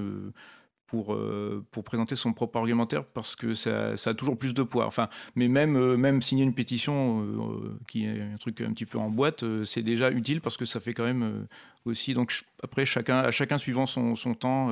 pour, 0.93 1.15
euh, 1.15 1.65
pour 1.71 1.83
présenter 1.83 2.15
son 2.15 2.33
propre 2.33 2.59
argumentaire 2.59 3.03
parce 3.03 3.35
que 3.35 3.55
ça, 3.55 3.93
a 3.93 4.13
toujours 4.13 4.37
plus 4.37 4.53
de 4.53 4.61
poids. 4.61 4.85
Enfin, 4.85 5.09
mais 5.33 5.47
même, 5.47 5.75
euh, 5.75 6.21
signer 6.21 6.43
une 6.43 6.53
pétition 6.53 7.23
euh, 7.23 7.75
qui 7.87 8.05
est 8.05 8.21
un 8.21 8.37
truc 8.37 8.61
un 8.61 8.71
petit 8.73 8.85
peu 8.85 8.99
en 8.99 9.09
boîte, 9.09 9.43
c'est 9.65 9.81
déjà 9.81 10.11
utile 10.11 10.39
parce 10.39 10.55
que 10.55 10.65
ça 10.65 10.79
fait 10.79 10.93
quand 10.93 11.03
même 11.03 11.47
aussi. 11.85 12.13
Donc 12.13 12.43
après, 12.61 12.85
chacun, 12.85 13.17
à 13.17 13.31
chacun 13.31 13.57
suivant 13.57 13.87
son, 13.87 14.13
temps, 14.35 14.69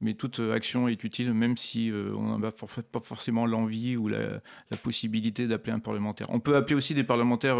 mais 0.00 0.14
toute 0.14 0.40
action 0.40 0.88
est 0.88 1.04
utile, 1.04 1.34
même 1.34 1.58
si 1.58 1.92
on 2.16 2.38
n'a 2.38 2.50
pas 2.50 3.00
forcément 3.00 3.44
l'envie 3.44 3.98
ou 3.98 4.08
la, 4.08 4.40
possibilité 4.82 5.46
d'appeler 5.46 5.72
un 5.72 5.80
parlementaire. 5.80 6.28
On 6.30 6.40
peut 6.40 6.56
appeler 6.56 6.76
aussi 6.76 6.94
des 6.94 7.04
parlementaires 7.04 7.58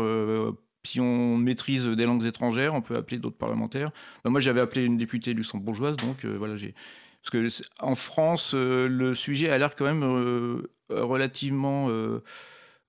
si 0.83 0.98
on 0.98 1.37
maîtrise 1.37 1.84
des 1.84 2.07
langues 2.07 2.24
étrangères, 2.24 2.72
on 2.72 2.80
peut 2.80 2.97
appeler 2.97 3.18
d'autres 3.18 3.36
parlementaires. 3.36 3.90
Ben, 4.24 4.30
moi, 4.30 4.40
j'avais 4.40 4.62
appelé 4.62 4.86
une 4.86 4.97
députée 4.97 5.34
luxembourgeoise, 5.34 5.99
donc 5.99 6.24
voilà, 6.24 6.57
j'ai 6.57 6.74
parce 7.23 7.31
que 7.31 7.95
France, 7.95 8.53
euh, 8.55 8.89
le 8.89 9.14
sujet 9.14 9.51
a 9.51 9.59
l'air 9.59 9.77
quand 9.77 9.85
même 9.85 10.03
euh, 10.03 10.68
relativement 10.91 11.89
euh, 11.89 12.20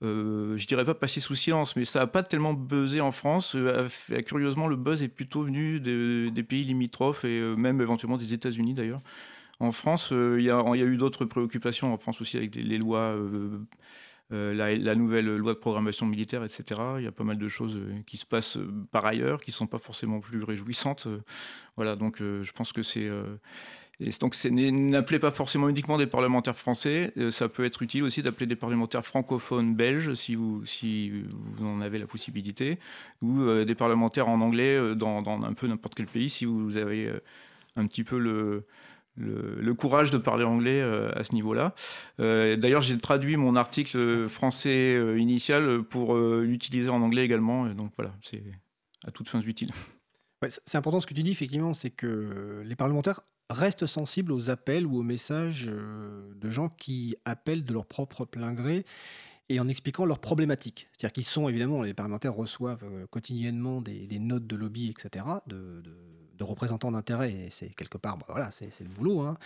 je 0.01 0.67
dirais 0.67 0.83
pas 0.83 0.95
passer 0.95 1.21
sous 1.21 1.35
silence, 1.35 1.77
mais 1.77 1.85
ça 1.85 1.99
n'a 1.99 2.07
pas 2.07 2.23
tellement 2.23 2.53
buzzé 2.53 2.99
en 2.99 3.11
France. 3.11 3.55
curieusement, 4.25 4.67
le 4.67 4.75
buzz 4.75 5.01
est 5.01 5.07
plutôt 5.07 5.43
venu 5.43 5.79
des 5.79 6.43
pays 6.43 6.65
limitrophes 6.65 7.23
et 7.23 7.41
même 7.55 7.79
éventuellement 7.79 8.17
des 8.17 8.33
États-Unis 8.33 8.73
d'ailleurs. 8.73 9.01
En 9.61 9.71
France, 9.71 10.09
il 10.11 10.41
y, 10.41 10.49
a 10.49 10.75
eu 10.75 10.97
d'autres 10.97 11.23
préoccupations 11.23 11.93
en 11.93 11.97
France 11.97 12.19
aussi 12.19 12.35
avec 12.35 12.53
les, 12.55 12.77
lois 12.77 13.15
euh, 14.33 14.53
la, 14.53 14.95
nouvelle 14.95 15.25
loi 15.35 15.53
de 15.53 15.59
programmation 15.59 16.05
militaire, 16.07 16.43
etc. 16.43 16.81
Il 16.97 17.03
y 17.03 17.07
a 17.07 17.11
pas 17.11 17.23
mal 17.23 17.37
de 17.37 17.49
choses 17.49 17.75
euh, 17.75 18.01
qui 18.07 18.17
se 18.17 18.25
passent 18.25 18.57
euh, 18.57 18.65
par 18.91 19.05
ailleurs, 19.05 19.41
qui 19.41 19.51
ne 19.51 19.53
sont 19.55 19.67
pas 19.67 19.77
forcément 19.77 20.21
plus 20.21 20.43
réjouissantes. 20.43 21.07
Voilà, 21.75 21.95
donc 21.95 22.19
je 22.19 22.51
pense 22.51 22.71
que 22.71 22.83
c'est... 22.83 23.09
Donc, 24.19 24.35
n'appelez 24.45 25.19
pas 25.19 25.31
forcément 25.31 25.69
uniquement 25.69 25.97
des 25.97 26.07
parlementaires 26.07 26.55
français. 26.55 27.13
ça 27.31 27.49
peut 27.49 27.63
être 27.63 27.81
utile 27.81 28.03
aussi 28.03 28.21
d'appeler 28.21 28.45
des 28.45 28.55
parlementaires 28.55 29.05
francophones 29.05 29.75
belges, 29.75 30.13
si 30.13 30.35
vous, 30.35 30.63
en 31.61 31.81
avez 31.81 31.99
la 31.99 32.07
possibilité, 32.07 32.79
ou 33.21 33.63
des 33.63 33.75
parlementaires 33.75 34.29
en 34.29 34.41
anglais 34.41 34.95
dans, 34.95 35.21
dans 35.21 35.41
un 35.41 35.53
peu 35.53 35.67
n'importe 35.67 35.95
quel 35.95 36.07
pays, 36.07 36.29
si 36.29 36.45
vous 36.45 36.77
avez 36.77 37.11
un 37.75 37.87
petit 37.87 38.03
peu 38.03 38.17
le, 38.17 39.73
courage 39.73 40.11
de 40.11 40.17
parler 40.17 40.45
anglais 40.45 40.81
euh, 40.81 41.11
à 41.15 41.23
ce 41.23 41.33
niveau-là. 41.33 41.73
Euh, 42.19 42.55
d'ailleurs, 42.55 42.81
j'ai 42.81 42.97
traduit 42.97 43.37
mon 43.37 43.55
article 43.55 44.27
français 44.29 44.95
euh, 44.95 45.19
initial 45.19 45.83
pour 45.83 46.15
l'utiliser 46.15 46.89
en 46.89 47.01
anglais 47.01 47.23
également. 47.23 47.67
donc 47.67 47.91
voilà, 47.95 48.13
c'est 48.21 48.43
à 49.05 49.11
toutes 49.11 49.29
fins 49.29 49.41
utiles. 49.41 49.71
c'est 50.47 50.77
important 50.77 50.99
ce 50.99 51.07
que 51.07 51.13
tu 51.13 51.23
dis, 51.23 51.31
effectivement, 51.31 51.73
c'est 51.73 51.91
que 51.91 52.61
les 52.65 52.75
parlementaires 52.75 53.21
restent 53.53 53.87
sensibles 53.87 54.31
aux 54.31 54.49
appels 54.49 54.85
ou 54.85 54.97
aux 54.97 55.03
messages 55.03 55.65
de 55.65 56.49
gens 56.49 56.69
qui 56.69 57.15
appellent 57.25 57.63
de 57.63 57.73
leur 57.73 57.85
propre 57.85 58.25
plein 58.25 58.53
gré 58.53 58.85
et 59.49 59.59
en 59.59 59.67
expliquant 59.67 60.05
leurs 60.05 60.19
problématiques. 60.19 60.89
C'est-à-dire 60.91 61.13
qu'ils 61.13 61.25
sont, 61.25 61.49
évidemment, 61.49 61.81
les 61.81 61.93
parlementaires 61.93 62.33
reçoivent 62.33 62.85
quotidiennement 63.09 63.81
des, 63.81 64.19
notes 64.19 64.47
de 64.47 64.55
lobby, 64.55 64.89
etc., 64.89 65.25
de 65.45 65.83
représentants 66.43 66.91
d'intérêt, 66.91 67.31
et 67.31 67.47
c'est 67.49 67.69
quelque 67.69 67.97
part, 67.97 68.17
bah, 68.17 68.25
voilà, 68.29 68.51
c'est 68.51 68.79
le 68.81 68.89
boulot. 68.89 69.21
Hein. 69.21 69.37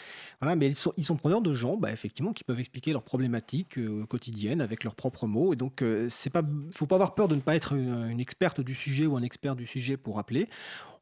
Voilà, 0.41 0.55
mais 0.55 0.67
ils 0.67 0.75
sont, 0.75 0.93
ils 0.97 1.05
preneurs 1.17 1.41
de 1.41 1.53
gens, 1.53 1.77
bah, 1.77 1.91
effectivement, 1.91 2.33
qui 2.33 2.43
peuvent 2.43 2.59
expliquer 2.59 2.91
leurs 2.91 3.03
problématiques 3.03 3.77
euh, 3.77 4.05
quotidiennes 4.05 4.61
avec 4.61 4.83
leurs 4.83 4.95
propres 4.95 5.27
mots. 5.27 5.53
Et 5.53 5.55
donc, 5.55 5.81
euh, 5.81 6.07
c'est 6.09 6.29
pas, 6.29 6.43
faut 6.71 6.85
pas 6.85 6.95
avoir 6.95 7.15
peur 7.15 7.27
de 7.27 7.35
ne 7.35 7.41
pas 7.41 7.55
être 7.55 7.73
une, 7.73 8.19
experte 8.19 8.61
du 8.61 8.75
sujet 8.75 9.05
ou 9.05 9.15
un 9.15 9.21
expert 9.21 9.55
du 9.55 9.65
sujet 9.65 9.97
pour 9.97 10.19
appeler. 10.19 10.49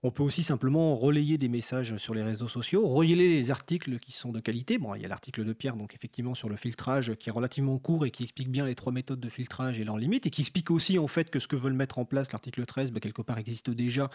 On 0.05 0.11
peut 0.11 0.21
aussi 0.21 0.43
simplement 0.43 0.95
relayer 0.95 1.39
des 1.39 1.47
messages 1.47 1.97
sur 1.97 2.13
les 2.13 2.21
réseaux 2.21 2.47
sociaux, 2.47 2.85
relayer 2.85 3.15
les 3.15 3.49
articles 3.49 3.97
qui 3.97 4.11
sont 4.11 4.31
de 4.31 4.39
qualité. 4.39 4.77
Bon, 4.77 4.93
il 4.93 5.01
y 5.01 5.05
a 5.05 5.07
l'article 5.07 5.43
de 5.43 5.51
Pierre, 5.51 5.75
donc 5.75 5.95
effectivement 5.95 6.35
sur 6.35 6.47
le 6.47 6.55
filtrage, 6.57 7.15
qui 7.15 7.29
est 7.29 7.31
relativement 7.31 7.79
court 7.79 8.05
et 8.05 8.11
qui 8.11 8.21
explique 8.21 8.51
bien 8.51 8.67
les 8.67 8.75
trois 8.75 8.93
méthodes 8.93 9.19
de 9.19 9.29
filtrage 9.29 9.79
et 9.79 9.83
leurs 9.83 9.97
limites, 9.97 10.27
et 10.27 10.29
qui 10.29 10.41
explique 10.41 10.69
aussi 10.69 10.99
en 10.99 11.07
fait 11.07 11.31
que 11.31 11.39
ce 11.39 11.47
que 11.47 11.55
veulent 11.55 11.73
mettre 11.73 11.97
en 11.97 12.05
place 12.05 12.31
l'article 12.31 12.67
13, 12.67 12.91
bah, 12.91 12.99
quelque 12.99 13.23
part 13.23 13.39
existe 13.39 13.71
déjà, 13.71 14.11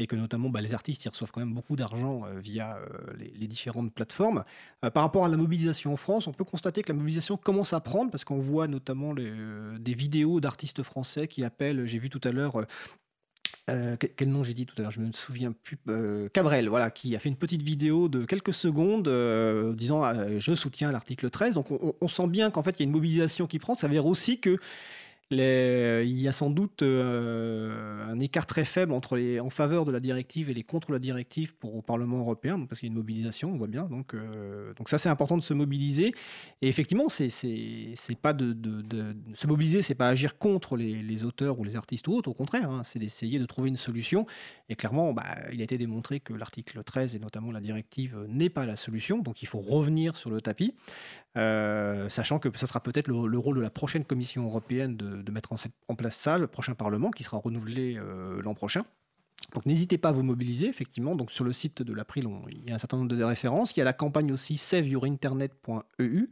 et 0.00 0.08
que 0.08 0.16
notamment 0.16 0.50
bah, 0.50 0.60
les 0.60 0.74
artistes 0.74 1.04
ils 1.04 1.08
reçoivent 1.08 1.30
quand 1.30 1.38
même 1.38 1.54
beaucoup 1.54 1.76
d'argent 1.76 2.24
euh, 2.24 2.40
via 2.40 2.78
euh, 2.78 2.88
les, 3.16 3.46
différentes 3.46 3.94
plateformes. 3.94 4.42
Euh, 4.84 4.90
par 4.90 5.04
rapport 5.04 5.24
à 5.24 5.28
la 5.28 5.36
mobilisation 5.36 5.92
en 5.92 5.96
France, 5.96 6.26
on 6.26 6.32
peut 6.32 6.42
constater 6.42 6.82
que 6.82 6.92
la 6.92 6.98
mobilisation 6.98 7.36
commence 7.36 7.72
à 7.72 7.78
prendre, 7.78 8.10
parce 8.10 8.24
qu'on 8.24 8.40
voit 8.40 8.66
notamment 8.66 9.14
des 9.14 9.94
vidéos 9.94 10.40
d'artistes 10.40 10.82
français 10.82 11.28
qui 11.28 11.44
appellent, 11.44 11.86
j'ai 11.86 12.00
vu 12.00 12.10
tout 12.10 12.20
à 12.24 12.32
l'heure, 12.32 12.66
euh, 13.70 13.96
quel 13.96 14.28
nom 14.28 14.42
j'ai 14.42 14.54
dit 14.54 14.66
tout 14.66 14.74
à 14.78 14.82
l'heure, 14.82 14.90
je 14.90 15.00
me 15.00 15.12
souviens 15.12 15.52
plus. 15.52 15.78
Euh, 15.88 16.28
Cabrel, 16.28 16.68
voilà, 16.68 16.90
qui 16.90 17.14
a 17.14 17.20
fait 17.20 17.28
une 17.28 17.36
petite 17.36 17.62
vidéo 17.62 18.08
de 18.08 18.24
quelques 18.24 18.52
secondes 18.52 19.06
euh, 19.06 19.72
disant 19.72 20.02
je 20.38 20.54
soutiens 20.54 20.90
l'article 20.90 21.30
13. 21.30 21.54
Donc 21.54 21.70
on, 21.70 21.94
on 22.00 22.08
sent 22.08 22.26
bien 22.26 22.50
qu'en 22.50 22.64
fait 22.64 22.72
il 22.72 22.80
y 22.80 22.82
a 22.82 22.86
une 22.86 22.92
mobilisation 22.92 23.46
qui 23.46 23.60
prend. 23.60 23.74
Ça 23.74 23.86
veut 23.86 23.92
dire 23.92 24.06
aussi 24.06 24.40
que 24.40 24.58
il 25.32 26.20
y 26.20 26.28
a 26.28 26.32
sans 26.32 26.50
doute 26.50 26.82
euh, 26.82 28.10
un 28.10 28.18
écart 28.20 28.46
très 28.46 28.64
faible 28.64 28.92
entre 28.92 29.16
les 29.16 29.40
en 29.40 29.50
faveur 29.50 29.84
de 29.84 29.92
la 29.92 30.00
directive 30.00 30.50
et 30.50 30.54
les 30.54 30.62
contre 30.62 30.92
la 30.92 30.98
directive 30.98 31.54
pour 31.54 31.74
au 31.76 31.82
Parlement 31.82 32.18
européen, 32.18 32.64
parce 32.66 32.80
qu'il 32.80 32.88
y 32.88 32.90
a 32.90 32.92
une 32.92 32.98
mobilisation, 32.98 33.52
on 33.52 33.56
voit 33.56 33.66
bien. 33.66 33.84
Donc, 33.84 34.14
euh, 34.14 34.72
ça 34.86 34.98
c'est 34.98 35.08
important 35.08 35.36
de 35.36 35.42
se 35.42 35.54
mobiliser. 35.54 36.14
Et 36.60 36.68
effectivement, 36.68 37.08
c'est 37.08 37.28
pas 38.20 38.32
de, 38.32 38.56
se 39.34 39.46
mobiliser, 39.46 39.82
c'est 39.82 39.94
pas 39.94 40.08
agir 40.08 40.38
contre 40.38 40.76
les, 40.76 41.24
auteurs 41.24 41.58
ou 41.58 41.64
les 41.64 41.76
artistes 41.76 42.08
ou 42.08 42.14
autres. 42.14 42.30
Au 42.30 42.34
contraire, 42.34 42.70
hein, 42.70 42.82
c'est 42.84 42.98
d'essayer 42.98 43.38
de 43.38 43.46
trouver 43.46 43.68
une 43.68 43.76
solution. 43.76 44.26
Et 44.68 44.74
clairement, 44.74 45.12
bah, 45.12 45.24
il 45.52 45.60
a 45.60 45.64
été 45.64 45.78
démontré 45.78 46.20
que 46.20 46.32
l'article 46.32 46.82
13 46.82 47.14
et 47.14 47.18
notamment 47.18 47.52
la 47.52 47.60
directive 47.60 48.16
n'est 48.28 48.50
pas 48.50 48.66
la 48.66 48.76
solution. 48.76 49.18
Donc 49.18 49.42
il 49.42 49.46
faut 49.46 49.58
revenir 49.58 50.16
sur 50.16 50.30
le 50.30 50.40
tapis. 50.40 50.74
Euh, 51.38 52.10
sachant 52.10 52.38
que 52.38 52.48
ça 52.58 52.66
sera 52.66 52.80
peut-être 52.80 53.08
le, 53.08 53.38
rôle 53.38 53.56
de 53.56 53.62
la 53.62 53.70
prochaine 53.70 54.04
Commission 54.04 54.44
européenne 54.44 54.96
de, 54.96 55.32
mettre 55.32 55.52
en, 55.88 55.94
place 55.94 56.16
ça, 56.16 56.38
le 56.38 56.46
prochain 56.46 56.74
Parlement 56.74 57.10
qui 57.10 57.22
sera 57.22 57.38
renouvelé 57.38 57.96
euh, 57.96 58.42
l'an 58.42 58.54
prochain. 58.54 58.84
Donc 59.54 59.66
n'hésitez 59.66 59.98
pas 59.98 60.10
à 60.10 60.12
vous 60.12 60.22
mobiliser, 60.22 60.68
effectivement. 60.68 61.14
Donc 61.14 61.30
sur 61.30 61.44
le 61.44 61.52
site 61.52 61.82
de 61.82 61.92
l'April, 61.92 62.28
il 62.50 62.68
y 62.68 62.72
a 62.72 62.74
un 62.74 62.78
certain 62.78 62.96
nombre 62.98 63.14
de 63.14 63.22
références. 63.22 63.76
Il 63.76 63.80
y 63.80 63.82
a 63.82 63.84
la 63.84 63.92
campagne 63.92 64.32
aussi 64.32 64.56
saveyourinternet.eu 64.56 66.30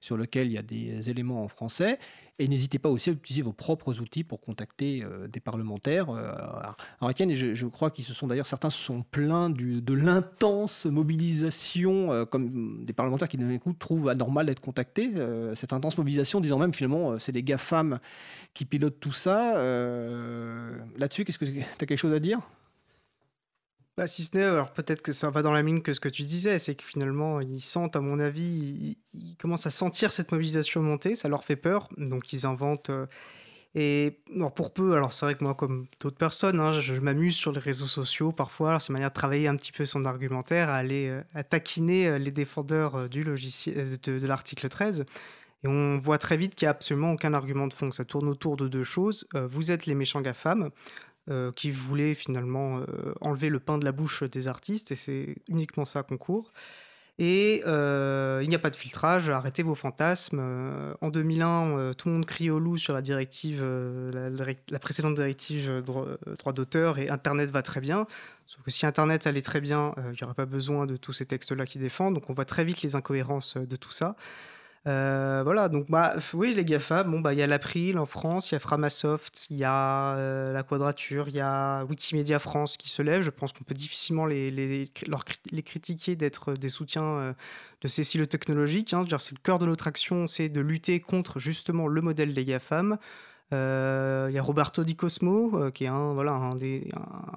sur 0.00 0.16
lequel 0.16 0.46
il 0.46 0.52
y 0.52 0.58
a 0.58 0.62
des 0.62 1.10
éléments 1.10 1.42
en 1.44 1.48
français. 1.48 1.98
Et 2.40 2.48
n'hésitez 2.48 2.78
pas 2.78 2.88
aussi 2.88 3.10
à 3.10 3.12
utiliser 3.12 3.42
vos 3.42 3.52
propres 3.52 4.00
outils 4.00 4.24
pour 4.24 4.40
contacter 4.40 5.04
euh, 5.04 5.28
des 5.28 5.40
parlementaires. 5.40 6.08
Euh, 6.08 6.32
alors, 6.98 7.12
je, 7.12 7.66
crois 7.66 7.90
qu'ils 7.90 8.06
se 8.06 8.14
sont 8.14 8.28
d'ailleurs, 8.28 8.46
certains 8.46 8.70
se 8.70 8.82
sont 8.82 9.02
plaints 9.02 9.50
de 9.50 9.94
l'intense 9.94 10.86
mobilisation, 10.86 12.12
euh, 12.12 12.24
comme 12.24 12.82
des 12.86 12.94
parlementaires 12.94 13.28
qui 13.28 13.36
d'un 13.36 13.58
coup 13.58 13.74
trouvent 13.74 14.08
anormal 14.08 14.46
d'être 14.46 14.60
contactés. 14.60 15.10
cette 15.54 15.74
intense 15.74 15.98
mobilisation, 15.98 16.40
disant 16.40 16.58
même 16.58 16.72
finalement, 16.72 17.18
c'est 17.18 17.32
les 17.32 17.42
GAFAM 17.42 17.98
qui 18.54 18.64
pilotent 18.64 19.00
tout 19.00 19.12
ça. 19.12 19.54
Là-dessus, 20.96 21.26
qu'est-ce 21.26 21.38
que 21.38 21.44
tu 21.44 21.60
as 21.60 21.86
quelque 21.86 21.96
chose 21.96 22.14
à 22.14 22.20
dire? 22.20 22.40
Bah, 24.00 24.06
si 24.06 24.22
ce 24.22 24.34
n'est, 24.34 24.44
alors 24.44 24.72
peut-être 24.72 25.02
que 25.02 25.12
ça 25.12 25.28
va 25.28 25.42
dans 25.42 25.52
la 25.52 25.62
mine 25.62 25.82
que 25.82 25.92
ce 25.92 26.00
que 26.00 26.08
tu 26.08 26.22
disais, 26.22 26.58
c'est 26.58 26.74
que 26.74 26.84
finalement, 26.84 27.38
ils 27.42 27.60
sentent, 27.60 27.96
à 27.96 28.00
mon 28.00 28.18
avis, 28.18 28.96
ils, 29.12 29.36
commencent 29.36 29.66
à 29.66 29.70
sentir 29.70 30.10
cette 30.10 30.32
mobilisation 30.32 30.80
monter, 30.80 31.14
ça 31.14 31.28
leur 31.28 31.44
fait 31.44 31.56
peur, 31.56 31.90
donc 31.98 32.32
ils 32.32 32.46
inventent. 32.46 32.88
Euh, 32.88 33.04
et 33.74 34.22
alors 34.34 34.54
pour 34.54 34.72
peu, 34.72 34.94
alors 34.94 35.12
c'est 35.12 35.26
vrai 35.26 35.34
que 35.34 35.44
moi, 35.44 35.54
comme 35.54 35.86
d'autres 36.00 36.16
personnes, 36.16 36.60
hein, 36.60 36.72
je, 36.72 36.94
m'amuse 36.94 37.36
sur 37.36 37.52
les 37.52 37.58
réseaux 37.60 37.84
sociaux 37.84 38.32
parfois, 38.32 38.80
c'est 38.80 38.90
manière 38.90 39.10
de 39.10 39.14
travailler 39.14 39.48
un 39.48 39.56
petit 39.56 39.70
peu 39.70 39.84
son 39.84 40.06
argumentaire, 40.06 40.70
à 40.70 40.76
aller 40.76 41.10
euh, 41.10 41.42
taquiner 41.50 42.08
euh, 42.08 42.16
les 42.16 42.30
défendeurs 42.30 43.06
du 43.06 43.22
logiciel, 43.22 44.00
de, 44.02 44.18
de 44.18 44.26
l'article 44.26 44.70
13. 44.70 45.04
Et 45.62 45.68
on 45.68 45.98
voit 45.98 46.16
très 46.16 46.38
vite 46.38 46.54
qu'il 46.54 46.64
n'y 46.64 46.68
a 46.68 46.70
absolument 46.70 47.12
aucun 47.12 47.34
argument 47.34 47.66
de 47.66 47.74
fond. 47.74 47.92
Ça 47.92 48.06
tourne 48.06 48.30
autour 48.30 48.56
de 48.56 48.66
deux 48.66 48.82
choses. 48.82 49.28
vous 49.34 49.70
êtes 49.70 49.84
les 49.84 49.94
méchants 49.94 50.22
GAFAM. 50.22 50.70
Euh, 51.30 51.52
qui 51.52 51.70
voulait 51.70 52.14
finalement 52.14 52.78
euh, 52.78 53.14
enlever 53.20 53.50
le 53.50 53.60
pain 53.60 53.78
de 53.78 53.84
la 53.84 53.92
bouche 53.92 54.24
des 54.24 54.48
artistes, 54.48 54.90
et 54.90 54.96
c'est 54.96 55.36
uniquement 55.46 55.84
ça 55.84 56.02
qu'on 56.02 56.16
court. 56.16 56.50
Et 57.20 57.62
euh, 57.66 58.40
il 58.42 58.48
n'y 58.48 58.56
a 58.56 58.58
pas 58.58 58.70
de 58.70 58.74
filtrage, 58.74 59.28
arrêtez 59.28 59.62
vos 59.62 59.76
fantasmes. 59.76 60.40
en 61.00 61.08
2001, 61.08 61.92
tout 61.94 62.08
le 62.08 62.14
monde 62.14 62.26
crie 62.26 62.50
au 62.50 62.58
loup 62.58 62.78
sur 62.78 62.94
la 62.94 63.02
directive, 63.02 63.62
la, 63.62 64.78
précédente 64.80 65.14
directive 65.14 65.82
droit, 65.84 66.52
d'auteur, 66.52 66.98
et 66.98 67.10
Internet 67.10 67.50
va 67.50 67.62
très 67.62 67.80
bien. 67.80 68.06
Sauf 68.46 68.62
que 68.62 68.70
si 68.72 68.84
Internet 68.84 69.28
allait 69.28 69.42
très 69.42 69.60
bien, 69.60 69.94
il 69.98 70.12
n'y 70.12 70.24
aurait 70.24 70.34
pas 70.34 70.46
besoin 70.46 70.86
de 70.86 70.96
tous 70.96 71.12
ces 71.12 71.26
textes-là 71.26 71.64
qui 71.64 71.78
défendent. 71.78 72.14
Donc 72.14 72.28
on 72.28 72.32
voit 72.32 72.46
très 72.46 72.64
vite 72.64 72.82
les 72.82 72.96
incohérences 72.96 73.56
de 73.56 73.76
tout 73.76 73.92
ça. 73.92 74.16
Euh, 74.86 75.42
voilà, 75.44 75.68
donc 75.68 75.90
bah, 75.90 76.16
oui, 76.32 76.54
les 76.54 76.64
GAFA, 76.64 77.04
bon, 77.04 77.20
bah, 77.20 77.34
il 77.34 77.38
y 77.38 77.42
a 77.42 77.46
l'April 77.46 77.98
en 77.98 78.06
France, 78.06 78.50
il 78.50 78.54
y 78.54 78.56
a 78.56 78.58
Framasoft, 78.58 79.46
il 79.50 79.58
y 79.58 79.64
a 79.64 80.14
euh, 80.16 80.52
la 80.54 80.62
Quadrature, 80.62 81.28
il 81.28 81.34
y 81.34 81.40
a 81.40 81.84
Wikimedia 81.84 82.38
France 82.38 82.78
qui 82.78 82.88
se 82.88 83.02
lève. 83.02 83.20
Je 83.20 83.30
pense 83.30 83.52
qu'on 83.52 83.64
peut 83.64 83.74
difficilement 83.74 84.24
les, 84.24 84.50
les, 84.50 85.62
critiquer 85.62 86.16
d'être 86.16 86.54
des 86.54 86.70
soutiens 86.70 87.04
euh, 87.04 87.32
de 87.82 87.88
ces 87.88 88.02
silos 88.02 88.26
technologiques. 88.26 88.94
Hein. 88.94 89.04
C'est 89.18 89.34
le 89.34 89.42
cœur 89.42 89.58
de 89.58 89.66
notre 89.66 89.86
action, 89.86 90.26
c'est 90.26 90.48
de 90.48 90.60
lutter 90.62 90.98
contre 90.98 91.38
justement 91.40 91.86
le 91.86 92.00
modèle 92.00 92.32
des 92.32 92.44
GAFAM. 92.44 92.96
Euh, 93.52 94.28
il 94.30 94.34
y 94.34 94.38
a 94.38 94.42
Roberto 94.42 94.84
Di 94.84 94.94
Cosmo, 94.94 95.50
euh, 95.56 95.70
qui 95.72 95.84
est 95.84 95.88
un, 95.88 96.12
voilà, 96.12 96.32
un, 96.32 96.54
des, 96.54 96.88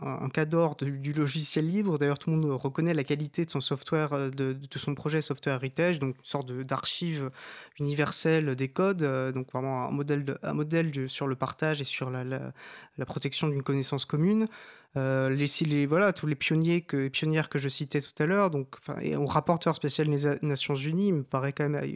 un, 0.02 0.30
cadre 0.30 0.76
du 0.84 1.12
logiciel 1.12 1.68
libre. 1.68 1.98
D'ailleurs, 1.98 2.20
tout 2.20 2.30
le 2.30 2.38
monde 2.38 2.52
reconnaît 2.52 2.94
la 2.94 3.04
qualité 3.04 3.46
de 3.46 3.50
son 3.50 3.62
software, 3.62 4.14
euh, 4.14 4.30
de, 4.30 4.56
son 4.76 4.94
projet 4.94 5.22
Software 5.22 5.56
Heritage, 5.56 6.00
donc 6.00 6.16
une 6.16 6.26
sorte 6.26 6.52
d'archive 6.52 7.32
universelle 7.80 8.56
des 8.56 8.68
codes, 8.68 9.04
donc 9.34 9.52
vraiment 9.52 9.88
un 9.88 9.92
modèle, 9.92 10.38
un 10.44 10.54
modèle 10.54 11.10
sur 11.10 11.26
le 11.26 11.36
partage 11.36 11.82
et 11.82 11.84
sur 11.84 12.12
la, 12.12 12.24
la, 12.24 13.06
protection 13.06 13.48
d'une 13.48 13.64
connaissance 13.64 14.06
commune. 14.06 14.48
les, 14.96 15.86
voilà, 15.88 16.14
tous 16.14 16.28
les 16.28 16.36
pionniers 16.36 16.82
que, 16.82 17.08
pionnières 17.08 17.50
que 17.50 17.58
je 17.58 17.70
citais 17.70 18.02
tout 18.02 18.14
à 18.22 18.26
l'heure, 18.26 18.52
donc, 18.52 18.76
et 19.02 19.16
au 19.16 19.26
rapporteur 19.26 19.76
spécial 19.76 20.08
des 20.10 20.38
Nations 20.44 20.76
Unies, 20.76 21.08
il 21.08 21.14
me 21.16 21.24
paraît 21.24 21.54
quand 21.54 21.68
même 21.68 21.96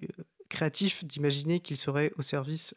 créatif 0.49 1.05
d'imaginer 1.05 1.59
qu'il 1.59 1.77
serait 1.77 2.11
au 2.17 2.21
service 2.23 2.73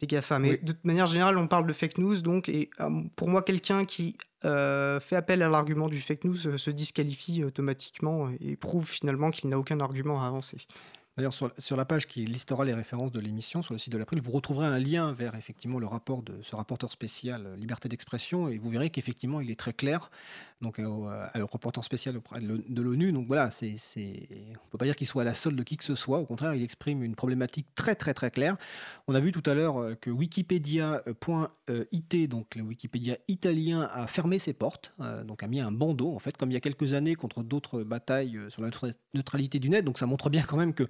des 0.00 0.06
GAFA. 0.06 0.38
Mais 0.38 0.56
de 0.58 0.74
manière 0.82 1.06
générale, 1.06 1.38
on 1.38 1.46
parle 1.46 1.66
de 1.66 1.72
fake 1.72 1.98
news, 1.98 2.20
donc, 2.20 2.48
et 2.48 2.70
euh, 2.80 3.02
pour 3.16 3.28
moi, 3.28 3.42
quelqu'un 3.42 3.84
qui 3.84 4.16
euh, 4.44 5.00
fait 5.00 5.16
appel 5.16 5.42
à 5.42 5.48
l'argument 5.48 5.88
du 5.88 5.98
fake 5.98 6.24
news 6.24 6.46
euh, 6.46 6.58
se 6.58 6.70
disqualifie 6.70 7.44
automatiquement 7.44 8.28
et 8.40 8.56
prouve 8.56 8.88
finalement 8.88 9.30
qu'il 9.30 9.48
n'a 9.50 9.58
aucun 9.58 9.80
argument 9.80 10.22
à 10.22 10.26
avancer. 10.26 10.58
D'ailleurs, 11.16 11.32
sur, 11.32 11.52
sur, 11.58 11.76
la 11.76 11.84
page 11.84 12.08
qui 12.08 12.24
listera 12.24 12.64
les 12.64 12.74
références 12.74 13.12
de 13.12 13.20
l'émission 13.20 13.62
sur 13.62 13.72
le 13.72 13.78
site 13.78 13.92
de 13.92 13.98
l'April, 13.98 14.20
vous 14.20 14.32
retrouverez 14.32 14.66
un 14.66 14.80
lien 14.80 15.12
vers 15.12 15.36
effectivement 15.36 15.78
le 15.78 15.86
rapport 15.86 16.22
de 16.22 16.42
ce 16.42 16.56
rapporteur 16.56 16.90
spécial 16.90 17.54
liberté 17.56 17.88
d'expression 17.88 18.48
et 18.48 18.58
vous 18.58 18.68
verrez 18.68 18.90
qu'effectivement 18.90 19.40
il 19.40 19.48
est 19.48 19.58
très 19.58 19.72
clair. 19.72 20.10
Donc, 20.60 20.78
euh, 20.78 21.26
le 21.34 21.44
rapporteur 21.44 21.84
spécial 21.84 22.16
auprès 22.16 22.40
de 22.40 22.82
l'ONU. 22.82 23.12
Donc 23.12 23.26
voilà, 23.26 23.50
c'est, 23.50 23.76
on 23.98 24.68
peut 24.70 24.78
pas 24.78 24.86
dire 24.86 24.96
qu'il 24.96 25.06
soit 25.06 25.22
à 25.22 25.24
la 25.24 25.34
solde 25.34 25.56
de 25.56 25.62
qui 25.62 25.76
que 25.76 25.84
ce 25.84 25.94
soit. 25.94 26.20
Au 26.20 26.26
contraire, 26.26 26.54
il 26.54 26.62
exprime 26.62 27.02
une 27.02 27.14
problématique 27.14 27.66
très 27.74 27.94
très 27.94 28.14
très 28.14 28.30
claire. 28.30 28.56
On 29.06 29.14
a 29.14 29.20
vu 29.20 29.32
tout 29.32 29.48
à 29.48 29.54
l'heure 29.54 29.78
euh, 29.78 29.94
que 29.94 30.10
Wikipedia.it, 30.10 32.28
donc 32.28 32.54
le 32.54 32.62
Wikipédia 32.62 33.16
italien, 33.28 33.88
a 33.90 34.06
fermé 34.06 34.38
ses 34.38 34.52
portes, 34.52 34.94
donc 35.24 35.42
a 35.42 35.46
mis 35.46 35.60
un 35.60 35.72
bandeau 35.72 36.14
en 36.14 36.18
fait, 36.18 36.36
comme 36.36 36.50
il 36.50 36.54
y 36.54 36.56
a 36.56 36.60
quelques 36.60 36.94
années 36.94 37.14
contre 37.14 37.42
d'autres 37.42 37.82
batailles 37.82 38.38
sur 38.48 38.62
la 38.62 38.70
neutralité 39.14 39.58
du 39.58 39.70
net. 39.70 39.84
Donc 39.84 39.98
ça 39.98 40.06
montre 40.06 40.30
bien 40.30 40.42
quand 40.42 40.56
même 40.56 40.74
que 40.74 40.84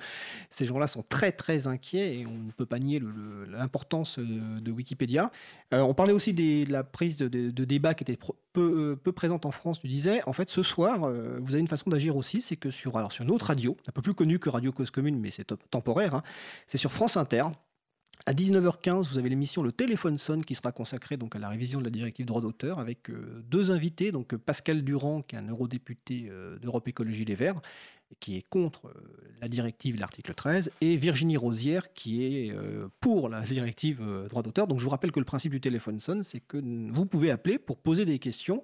ces 0.50 0.64
gens-là 0.64 0.86
sont 0.86 1.02
très 1.02 1.32
très 1.32 1.66
inquiets 1.66 2.18
et 2.18 2.26
on 2.26 2.38
ne 2.38 2.52
peut 2.52 2.66
pas 2.66 2.78
nier 2.78 3.00
l'importance 3.48 4.18
de, 4.18 4.70
Wikipédia. 4.70 5.30
Euh, 5.72 5.80
on 5.80 5.94
parlait 5.94 6.12
aussi 6.12 6.34
de 6.34 6.70
la 6.70 6.84
prise 6.84 7.16
de, 7.16 7.64
débat 7.64 7.94
qui 7.94 8.04
était 8.04 8.18
peu, 8.52 8.96
présente 9.14 9.46
en 9.46 9.50
France, 9.50 9.63
tu 9.72 9.88
disais. 9.88 10.22
En 10.26 10.32
fait, 10.32 10.50
ce 10.50 10.62
soir, 10.62 11.04
euh, 11.04 11.38
vous 11.40 11.52
avez 11.52 11.60
une 11.60 11.68
façon 11.68 11.90
d'agir 11.90 12.16
aussi, 12.16 12.40
c'est 12.40 12.56
que 12.56 12.70
sur, 12.70 12.96
alors, 12.96 13.12
sur 13.12 13.24
une 13.24 13.30
autre 13.30 13.46
radio, 13.46 13.76
un 13.88 13.92
peu 13.92 14.02
plus 14.02 14.14
connue 14.14 14.38
que 14.38 14.48
Radio 14.50 14.72
Cause 14.72 14.90
Commune, 14.90 15.18
mais 15.18 15.30
c'est 15.30 15.54
temporaire, 15.70 16.14
hein, 16.14 16.22
c'est 16.66 16.78
sur 16.78 16.92
France 16.92 17.16
Inter. 17.16 17.44
À 18.26 18.32
19h15, 18.32 19.08
vous 19.08 19.18
avez 19.18 19.28
l'émission 19.28 19.62
Le 19.62 19.72
Téléphone 19.72 20.16
sonne 20.18 20.44
qui 20.44 20.54
sera 20.54 20.72
consacrée 20.72 21.16
donc 21.16 21.36
à 21.36 21.38
la 21.38 21.48
révision 21.48 21.80
de 21.80 21.84
la 21.84 21.90
directive 21.90 22.24
droit 22.24 22.40
d'auteur 22.40 22.78
avec 22.78 23.10
euh, 23.10 23.42
deux 23.50 23.70
invités, 23.70 24.12
donc 24.12 24.34
Pascal 24.36 24.82
Durand 24.82 25.20
qui 25.20 25.36
est 25.36 25.38
un 25.38 25.48
eurodéputé 25.48 26.30
d'Europe 26.62 26.88
Écologie 26.88 27.24
Les 27.24 27.34
Verts 27.34 27.60
qui 28.20 28.36
est 28.36 28.48
contre 28.48 28.86
euh, 28.86 28.92
la 29.40 29.48
directive, 29.48 29.98
l'article 29.98 30.34
13, 30.34 30.72
et 30.80 30.96
Virginie 30.96 31.36
Rosière, 31.36 31.92
qui 31.92 32.24
est 32.24 32.52
euh, 32.52 32.88
pour 33.00 33.28
la 33.28 33.40
directive 33.42 34.00
euh, 34.02 34.28
droit 34.28 34.42
d'auteur. 34.42 34.66
Donc 34.66 34.78
je 34.78 34.84
vous 34.84 34.90
rappelle 34.90 35.12
que 35.12 35.20
le 35.20 35.24
principe 35.24 35.52
du 35.52 35.60
téléphone 35.60 36.00
sonne, 36.00 36.22
c'est 36.22 36.40
que 36.40 36.58
vous 36.92 37.06
pouvez 37.06 37.30
appeler 37.30 37.58
pour 37.58 37.78
poser 37.78 38.04
des 38.04 38.18
questions, 38.18 38.62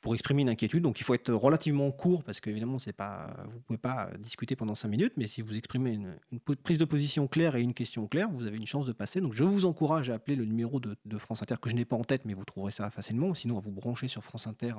pour 0.00 0.14
exprimer 0.14 0.42
une 0.42 0.48
inquiétude. 0.48 0.82
Donc 0.82 1.00
il 1.00 1.04
faut 1.04 1.14
être 1.14 1.32
relativement 1.32 1.90
court, 1.90 2.22
parce 2.22 2.40
qu'évidemment, 2.40 2.78
pas, 2.96 3.36
vous 3.48 3.56
ne 3.56 3.62
pouvez 3.62 3.78
pas 3.78 4.10
discuter 4.18 4.56
pendant 4.56 4.74
5 4.74 4.88
minutes, 4.88 5.12
mais 5.16 5.26
si 5.26 5.42
vous 5.42 5.56
exprimez 5.56 5.92
une, 5.92 6.40
prise 6.62 6.78
de 6.78 6.84
position 6.84 7.26
claire 7.28 7.56
et 7.56 7.62
une 7.62 7.74
question 7.74 8.06
claire, 8.06 8.28
vous 8.32 8.46
avez 8.46 8.56
une 8.56 8.66
chance 8.66 8.86
de 8.86 8.92
passer. 8.92 9.20
Donc 9.20 9.32
je 9.32 9.44
vous 9.44 9.66
encourage 9.66 10.10
à 10.10 10.14
appeler 10.14 10.36
le 10.36 10.44
numéro 10.44 10.80
de, 10.80 11.18
France 11.18 11.42
Inter, 11.42 11.56
que 11.60 11.68
je 11.68 11.74
n'ai 11.74 11.84
pas 11.84 11.96
en 11.96 12.04
tête, 12.04 12.22
mais 12.24 12.34
vous 12.34 12.44
trouverez 12.44 12.72
ça 12.72 12.90
facilement, 12.90 13.34
sinon 13.34 13.58
à 13.58 13.60
vous 13.60 13.72
brancher 13.72 14.08
sur 14.08 14.24
France 14.24 14.46
Inter 14.46 14.74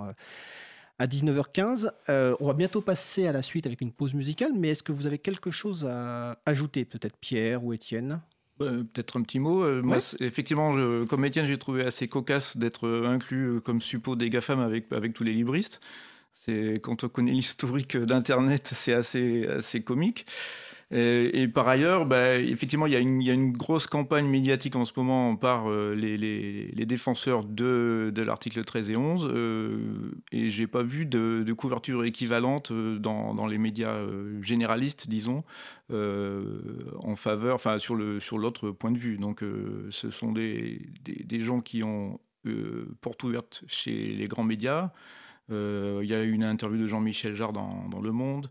à 1.00 1.08
19h15. 1.08 1.92
Euh, 2.10 2.36
on 2.40 2.48
va 2.48 2.54
bientôt 2.54 2.82
passer 2.82 3.28
à 3.28 3.32
la 3.32 3.42
suite 3.42 3.66
avec 3.66 3.82
une 3.82 3.92
pause 3.92 4.14
musicale, 4.14 4.52
mais 4.56 4.70
est-ce 4.70 4.84
que 4.84 4.92
vous 4.92 5.08
avez 5.08 5.20
quelque 5.20 5.52
chose 5.52 5.86
à 5.86 6.40
ajouter, 6.46 6.86
peut-être 6.86 7.18
Pierre 7.18 7.64
ou 7.64 7.74
Étienne? 7.74 8.22
Peut-être 8.66 9.18
un 9.18 9.22
petit 9.22 9.40
mot. 9.40 9.64
Euh, 9.64 9.82
moi, 9.82 9.98
effectivement, 10.20 10.74
comme 11.06 11.26
Étienne, 11.26 11.46
j'ai 11.46 11.58
trouvé 11.58 11.84
assez 11.86 12.08
cocasse 12.08 12.58
d'être 12.58 12.88
inclus 13.06 13.48
euh, 13.48 13.60
comme 13.60 13.82
suppôt 13.82 14.16
des 14.16 14.30
GAFAM 14.30 14.60
avec, 14.60 14.92
avec 14.92 15.14
tous 15.14 15.24
les 15.24 15.34
libristes. 15.34 15.80
C'est 16.34 16.80
quand 16.82 17.04
on 17.04 17.10
connaît 17.10 17.32
l'historique 17.42 17.98
d'Internet, 17.98 18.70
c'est 18.74 18.94
assez, 18.94 19.48
assez 19.48 19.82
comique. 19.82 20.26
Et, 20.94 21.48
par 21.48 21.70
ailleurs, 21.70 22.06
bah, 22.06 22.36
effectivement, 22.36 22.86
il 22.86 22.92
y, 22.92 22.98
a 22.98 23.00
une, 23.00 23.54
grosse 23.54 23.88
campagne 23.88 24.28
médiatique 24.28 24.76
en 24.76 24.84
ce 24.84 24.92
moment 24.98 25.38
par 25.38 25.72
euh, 25.72 25.96
les, 25.96 26.86
défenseurs 26.86 27.46
de, 27.46 28.12
l'article 28.18 28.66
13 28.66 28.90
et 28.90 28.98
11, 28.98 29.30
euh, 29.32 30.12
et 30.34 30.50
j'ai 30.50 30.68
pas 30.68 30.84
vu 30.84 31.06
de, 31.06 31.54
couverture 31.54 32.04
équivalente 32.04 32.72
euh, 32.72 33.00
dans, 33.00 33.48
les 33.48 33.58
médias 33.58 33.94
euh, 33.94 34.42
généralistes, 34.42 35.08
disons, 35.08 35.44
en 35.90 37.16
faveur, 37.16 37.56
enfin 37.56 37.80
sur 37.80 37.96
le 37.96 38.22
sur 38.22 38.38
l'autre 38.38 38.72
point 38.72 38.92
de 38.92 38.98
vue. 38.98 39.18
Donc, 39.18 39.44
ce 39.90 40.10
sont 40.10 40.32
des, 40.32 40.82
gens 41.42 41.62
qui 41.62 41.84
ont 41.84 42.20
porte 43.02 43.24
ouverte 43.24 43.64
chez 43.68 44.08
les 44.08 44.28
grands 44.28 44.44
médias. 44.44 44.92
Il 45.50 46.06
y 46.06 46.14
a 46.14 46.24
eu 46.24 46.32
une 46.32 46.46
interview 46.46 46.82
de 46.82 46.88
Jean-Michel 46.88 47.36
Jarre 47.36 47.54
dans 47.54 48.02
Le 48.02 48.12
Monde. 48.12 48.50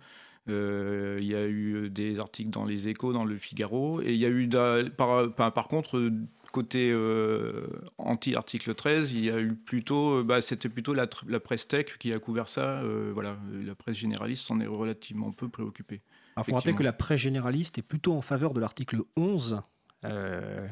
Euh, 0.49 1.18
il 1.20 1.26
y 1.26 1.34
a 1.34 1.47
eu 1.47 1.91
des 1.91 2.18
articles 2.18 2.51
dans 2.51 2.64
les 2.64 2.88
Échos, 2.88 3.12
dans 3.12 3.24
le 3.24 3.36
Figaro, 3.36 4.01
et 4.01 4.12
il 4.12 4.18
y 4.18 4.24
a 4.24 4.30
eu 4.30 4.49
par, 4.97 5.34
par, 5.34 5.68
contre 5.68 6.11
côté 6.53 6.91
euh, 6.91 7.66
anti-article 7.99 8.74
13, 8.74 9.12
il 9.12 9.26
y 9.26 9.30
a 9.30 9.38
eu 9.38 9.55
plutôt, 9.55 10.18
euh, 10.18 10.24
bah, 10.24 10.41
c'était 10.41 10.68
plutôt 10.68 10.95
la, 10.95 11.07
la, 11.28 11.41
presse 11.41 11.68
tech 11.68 11.99
qui 11.99 12.12
a 12.12 12.18
couvert 12.18 12.49
ça. 12.49 12.82
voilà, 13.12 13.36
la 13.64 13.74
presse 13.74 13.99
généraliste 13.99 14.47
s'en 14.47 14.61
est 14.61 14.66
relativement 14.66 15.30
peu 15.30 15.49
préoccupée. 15.49 16.01
Il 16.38 16.45
faut 16.45 16.55
rappeler 16.55 16.74
que 16.74 16.82
la 16.82 16.93
presse 16.93 17.20
généraliste 17.20 17.78
est 17.78 17.82
plutôt 17.82 18.14
en 18.14 18.22
faveur 18.22 18.55
de 18.55 18.61
l'article 18.61 19.03
11 19.16 19.62
euh, 20.05 20.66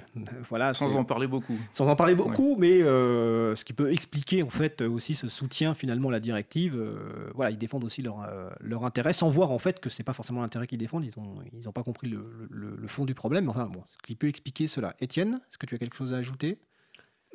voilà, 0.48 0.72
sans 0.72 0.96
en 0.96 1.04
parler 1.04 1.26
beaucoup. 1.26 1.58
Sans 1.72 1.86
en 1.88 1.96
parler 1.96 2.14
beaucoup, 2.14 2.56
mais 2.56 2.82
euh, 2.82 3.54
ce 3.54 3.64
qui 3.64 3.74
peut 3.74 3.92
expliquer 3.92 4.42
en 4.42 4.48
fait 4.48 4.80
aussi 4.80 5.14
ce 5.14 5.28
soutien 5.28 5.74
finalement 5.74 6.08
à 6.08 6.12
la 6.12 6.20
directive. 6.20 6.76
Euh, 6.76 7.30
voilà, 7.34 7.50
ils 7.50 7.58
défendent 7.58 7.84
aussi 7.84 8.00
leur, 8.02 8.26
leur 8.60 8.84
intérêt, 8.84 9.12
sans 9.12 9.28
voir 9.28 9.50
en 9.50 9.58
fait 9.58 9.80
que 9.80 9.90
c'est 9.90 10.02
pas 10.02 10.14
forcément 10.14 10.40
l'intérêt 10.40 10.66
qu'ils 10.66 10.78
défendent. 10.78 11.04
Ils 11.04 11.18
ont 11.18 11.34
ils 11.52 11.68
ont 11.68 11.72
pas 11.72 11.82
compris 11.82 12.08
le, 12.08 12.48
le, 12.50 12.76
le, 12.76 12.88
fond 12.88 13.04
du 13.04 13.14
problème. 13.14 13.48
Enfin 13.48 13.66
bon, 13.66 13.82
ce 13.86 13.96
qui 13.98 14.14
peut 14.14 14.28
expliquer 14.28 14.66
cela. 14.66 14.94
Étienne, 15.00 15.40
est-ce 15.50 15.58
que 15.58 15.66
tu 15.66 15.74
as 15.74 15.78
quelque 15.78 15.96
chose 15.96 16.14
à 16.14 16.18
ajouter? 16.18 16.58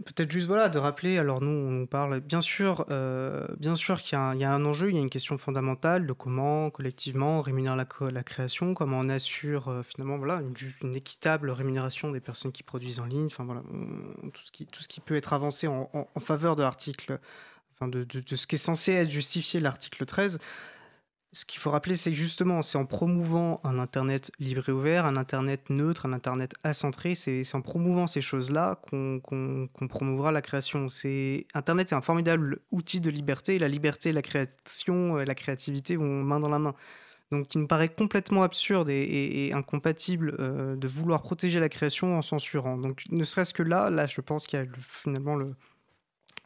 Peut-être 0.05 0.31
juste 0.31 0.47
voilà 0.47 0.69
de 0.69 0.77
rappeler. 0.77 1.17
Alors 1.17 1.41
nous, 1.41 1.49
on 1.49 1.85
parle 1.85 2.19
bien 2.19 2.41
sûr, 2.41 2.85
euh, 2.89 3.47
sûr 3.75 4.01
qu'il 4.01 4.17
y, 4.17 4.43
a 4.43 4.53
un 4.53 4.65
enjeu, 4.65 4.89
il 4.89 4.95
y 4.95 4.97
a 4.97 5.01
une 5.01 5.09
question 5.09 5.37
fondamentale 5.37 6.05
de 6.05 6.13
comment 6.13 6.69
collectivement 6.69 7.41
rémunérer 7.41 7.77
la, 7.77 8.11
la 8.11 8.23
création, 8.23 8.73
comment 8.73 8.99
on 8.99 9.09
assure 9.09 9.69
euh, 9.69 9.83
finalement 9.83 10.17
voilà 10.17 10.41
une, 10.41 10.95
équitable 10.95 11.51
rémunération 11.51 12.11
des 12.11 12.19
personnes 12.19 12.51
qui 12.51 12.63
produisent 12.63 12.99
en 12.99 13.05
ligne. 13.05 13.27
Enfin 13.27 13.45
voilà 13.45 13.61
tout 14.33 14.41
ce 14.43 14.51
qui 14.51 14.65
tout 14.65 14.81
ce 14.81 14.87
qui 14.87 14.99
peut 14.99 15.15
être 15.15 15.33
avancé 15.33 15.67
en, 15.67 16.07
faveur 16.19 16.55
de 16.55 16.63
l'article, 16.63 17.19
enfin 17.75 17.87
de, 17.87 18.03
de, 18.03 18.19
de, 18.19 18.35
ce 18.35 18.45
qui 18.47 18.55
est 18.55 18.57
censé 18.57 18.93
être 18.93 19.11
justifié 19.11 19.59
l'article 19.59 20.05
13 20.05 20.39
ce 21.33 21.45
qu'il 21.45 21.59
faut 21.59 21.71
rappeler, 21.71 21.95
c'est 21.95 22.13
justement, 22.13 22.61
c'est 22.61 22.77
en 22.77 22.85
promouvant 22.85 23.59
un 23.63 23.79
Internet 23.79 24.31
libre 24.39 24.69
et 24.69 24.71
ouvert, 24.71 25.05
un 25.05 25.17
Internet 25.17 25.69
neutre, 25.71 26.05
un 26.05 26.13
Internet 26.13 26.53
acentré, 26.63 27.15
c'est 27.15 27.43
en 27.55 27.61
promouvant 27.61 28.05
ces 28.05 28.21
choses-là 28.21 28.79
qu'on 28.87 29.19
qu 29.19 29.87
promouvra 29.87 30.31
la 30.31 30.43
création. 30.43 30.87
Internet 31.55 31.91
est 31.91 31.95
un 31.95 32.01
formidable 32.01 32.59
outil 32.71 33.01
de 33.01 33.09
liberté, 33.09 33.55
et 33.55 33.59
la 33.59 33.67
liberté 33.67 34.11
la 34.11 34.21
création, 34.21 35.15
la 35.15 35.35
créativité 35.35 35.95
vont 35.95 36.23
main 36.23 36.39
dans 36.39 36.49
la 36.49 36.59
main. 36.59 36.75
Donc 37.31 37.55
il 37.55 37.61
me 37.61 37.67
paraît 37.67 37.89
complètement 37.89 38.43
absurde 38.43 38.89
et, 38.89 39.51
incompatible 39.53 40.35
euh, 40.39 40.75
de 40.75 40.87
vouloir 40.87 41.23
protéger 41.23 41.59
la 41.59 41.69
création 41.69 42.15
en 42.15 42.21
censurant. 42.21 42.77
Donc 42.77 43.01
ne 43.09 43.23
serait-ce 43.23 43.55
que 43.55 43.63
là, 43.63 43.89
là 43.89 44.05
je 44.05 44.21
pense 44.21 44.45
qu'il 44.45 44.59
y 44.59 44.61
a 44.61 44.65
le, 44.65 44.71
finalement 44.77 45.35
le, 45.35 45.55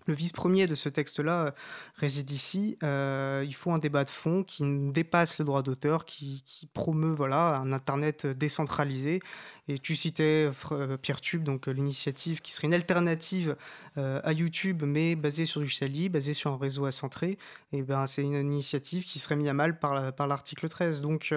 le 0.08 0.14
vice 0.14 0.32
premier 0.32 0.68
de 0.68 0.76
ce 0.76 0.90
texte-là 0.90 1.48
euh, 1.48 1.52
réside 1.96 2.32
ici. 2.32 2.78
Euh, 2.82 3.44
il 3.46 3.54
faut 3.54 3.72
un 3.72 3.78
débat 3.78 4.06
de 4.06 4.10
fond 4.10 4.44
qui 4.44 4.64
dépasse 4.92 5.38
le 5.38 5.46
droit 5.46 5.62
d'auteur, 5.62 6.06
qui, 6.06 6.42
promeut 6.74 7.14
voilà, 7.14 7.58
un 7.58 7.72
Internet 7.74 8.26
décentralisé. 8.26 9.20
Et 9.68 9.80
tu 9.80 9.98
citais 9.98 10.50
euh, 10.72 10.98
PierreTube, 10.98 11.44
donc 11.44 11.68
l'initiative 11.68 12.40
qui 12.42 12.54
serait 12.54 12.68
une 12.68 12.74
alternative 12.74 13.56
à 13.98 14.32
YouTube, 14.32 14.84
mais 14.86 15.16
basée 15.16 15.46
sur 15.46 15.60
du 15.60 15.70
Sali, 15.70 16.08
basée 16.08 16.34
sur 16.34 16.52
un 16.54 16.58
réseau 16.58 16.86
accentré. 16.86 17.38
Et 17.74 17.82
ben, 17.82 18.06
c'est 18.06 18.22
une 18.22 18.36
initiative 18.36 19.04
qui 19.04 19.20
serait 19.20 19.36
mise 19.36 19.50
à 19.50 19.54
mal 19.54 19.78
par, 19.80 20.28
l'article 20.28 20.70
13. 20.70 21.02
Donc, 21.02 21.34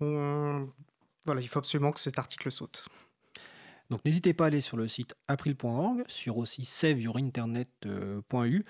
on, 0.00 0.68
voilà, 1.26 1.40
il 1.40 1.48
faut 1.48 1.58
absolument 1.58 1.92
que 1.92 2.00
cet 2.00 2.18
article 2.18 2.50
saute. 2.50 2.86
Donc 3.92 4.04
n'hésitez 4.06 4.32
pas 4.32 4.44
à 4.44 4.46
aller 4.46 4.62
sur 4.62 4.78
le 4.78 4.88
site 4.88 5.14
april.org, 5.28 6.02
sur 6.08 6.38
aussi 6.38 6.64
saveyourinternet.eu. 6.64 8.64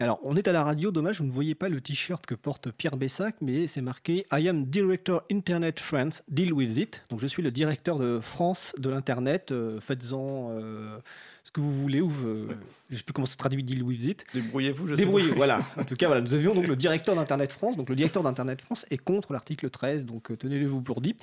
Alors, 0.00 0.20
on 0.22 0.36
est 0.36 0.48
à 0.48 0.52
la 0.52 0.64
radio, 0.64 0.90
dommage, 0.90 1.20
vous 1.20 1.26
ne 1.26 1.30
voyez 1.30 1.54
pas 1.54 1.70
le 1.70 1.80
t-shirt 1.80 2.26
que 2.26 2.34
porte 2.34 2.70
Pierre 2.70 2.98
Bessac, 2.98 3.36
mais 3.40 3.66
c'est 3.66 3.80
marqué 3.80 4.26
I 4.32 4.48
am 4.48 4.66
Director 4.66 5.22
Internet 5.30 5.80
France, 5.80 6.22
deal 6.28 6.52
with 6.52 6.76
it. 6.76 7.02
Donc, 7.08 7.20
je 7.20 7.26
suis 7.26 7.42
le 7.42 7.50
directeur 7.50 7.98
de 7.98 8.20
France 8.20 8.74
de 8.76 8.90
l'Internet, 8.90 9.52
euh, 9.52 9.80
faites-en 9.80 10.50
euh, 10.52 10.98
ce 11.44 11.50
que 11.50 11.60
vous 11.60 11.70
voulez, 11.70 12.00
ou 12.00 12.10
euh, 12.24 12.48
je 12.88 12.94
ne 12.94 12.98
sais 12.98 13.04
plus 13.04 13.12
comment 13.12 13.26
se 13.26 13.36
traduit 13.36 13.62
deal 13.62 13.82
with 13.82 14.04
it. 14.04 14.24
Débrouillez-vous, 14.34 14.88
je 14.88 14.94
Débrouillez, 14.94 15.32
voilà. 15.32 15.60
En 15.76 15.84
tout 15.84 15.96
cas, 15.96 16.06
voilà, 16.06 16.22
nous 16.22 16.34
avions 16.34 16.54
donc 16.54 16.66
le 16.66 16.76
directeur 16.76 17.14
d'Internet 17.14 17.52
France. 17.52 17.76
Donc, 17.76 17.90
le 17.90 17.96
directeur 17.96 18.22
d'Internet 18.22 18.60
France 18.60 18.86
est 18.90 18.98
contre 18.98 19.34
l'article 19.34 19.68
13, 19.68 20.06
donc 20.06 20.36
tenez-le 20.38 20.66
vous 20.66 20.82
pour 20.82 21.00
dit. 21.00 21.16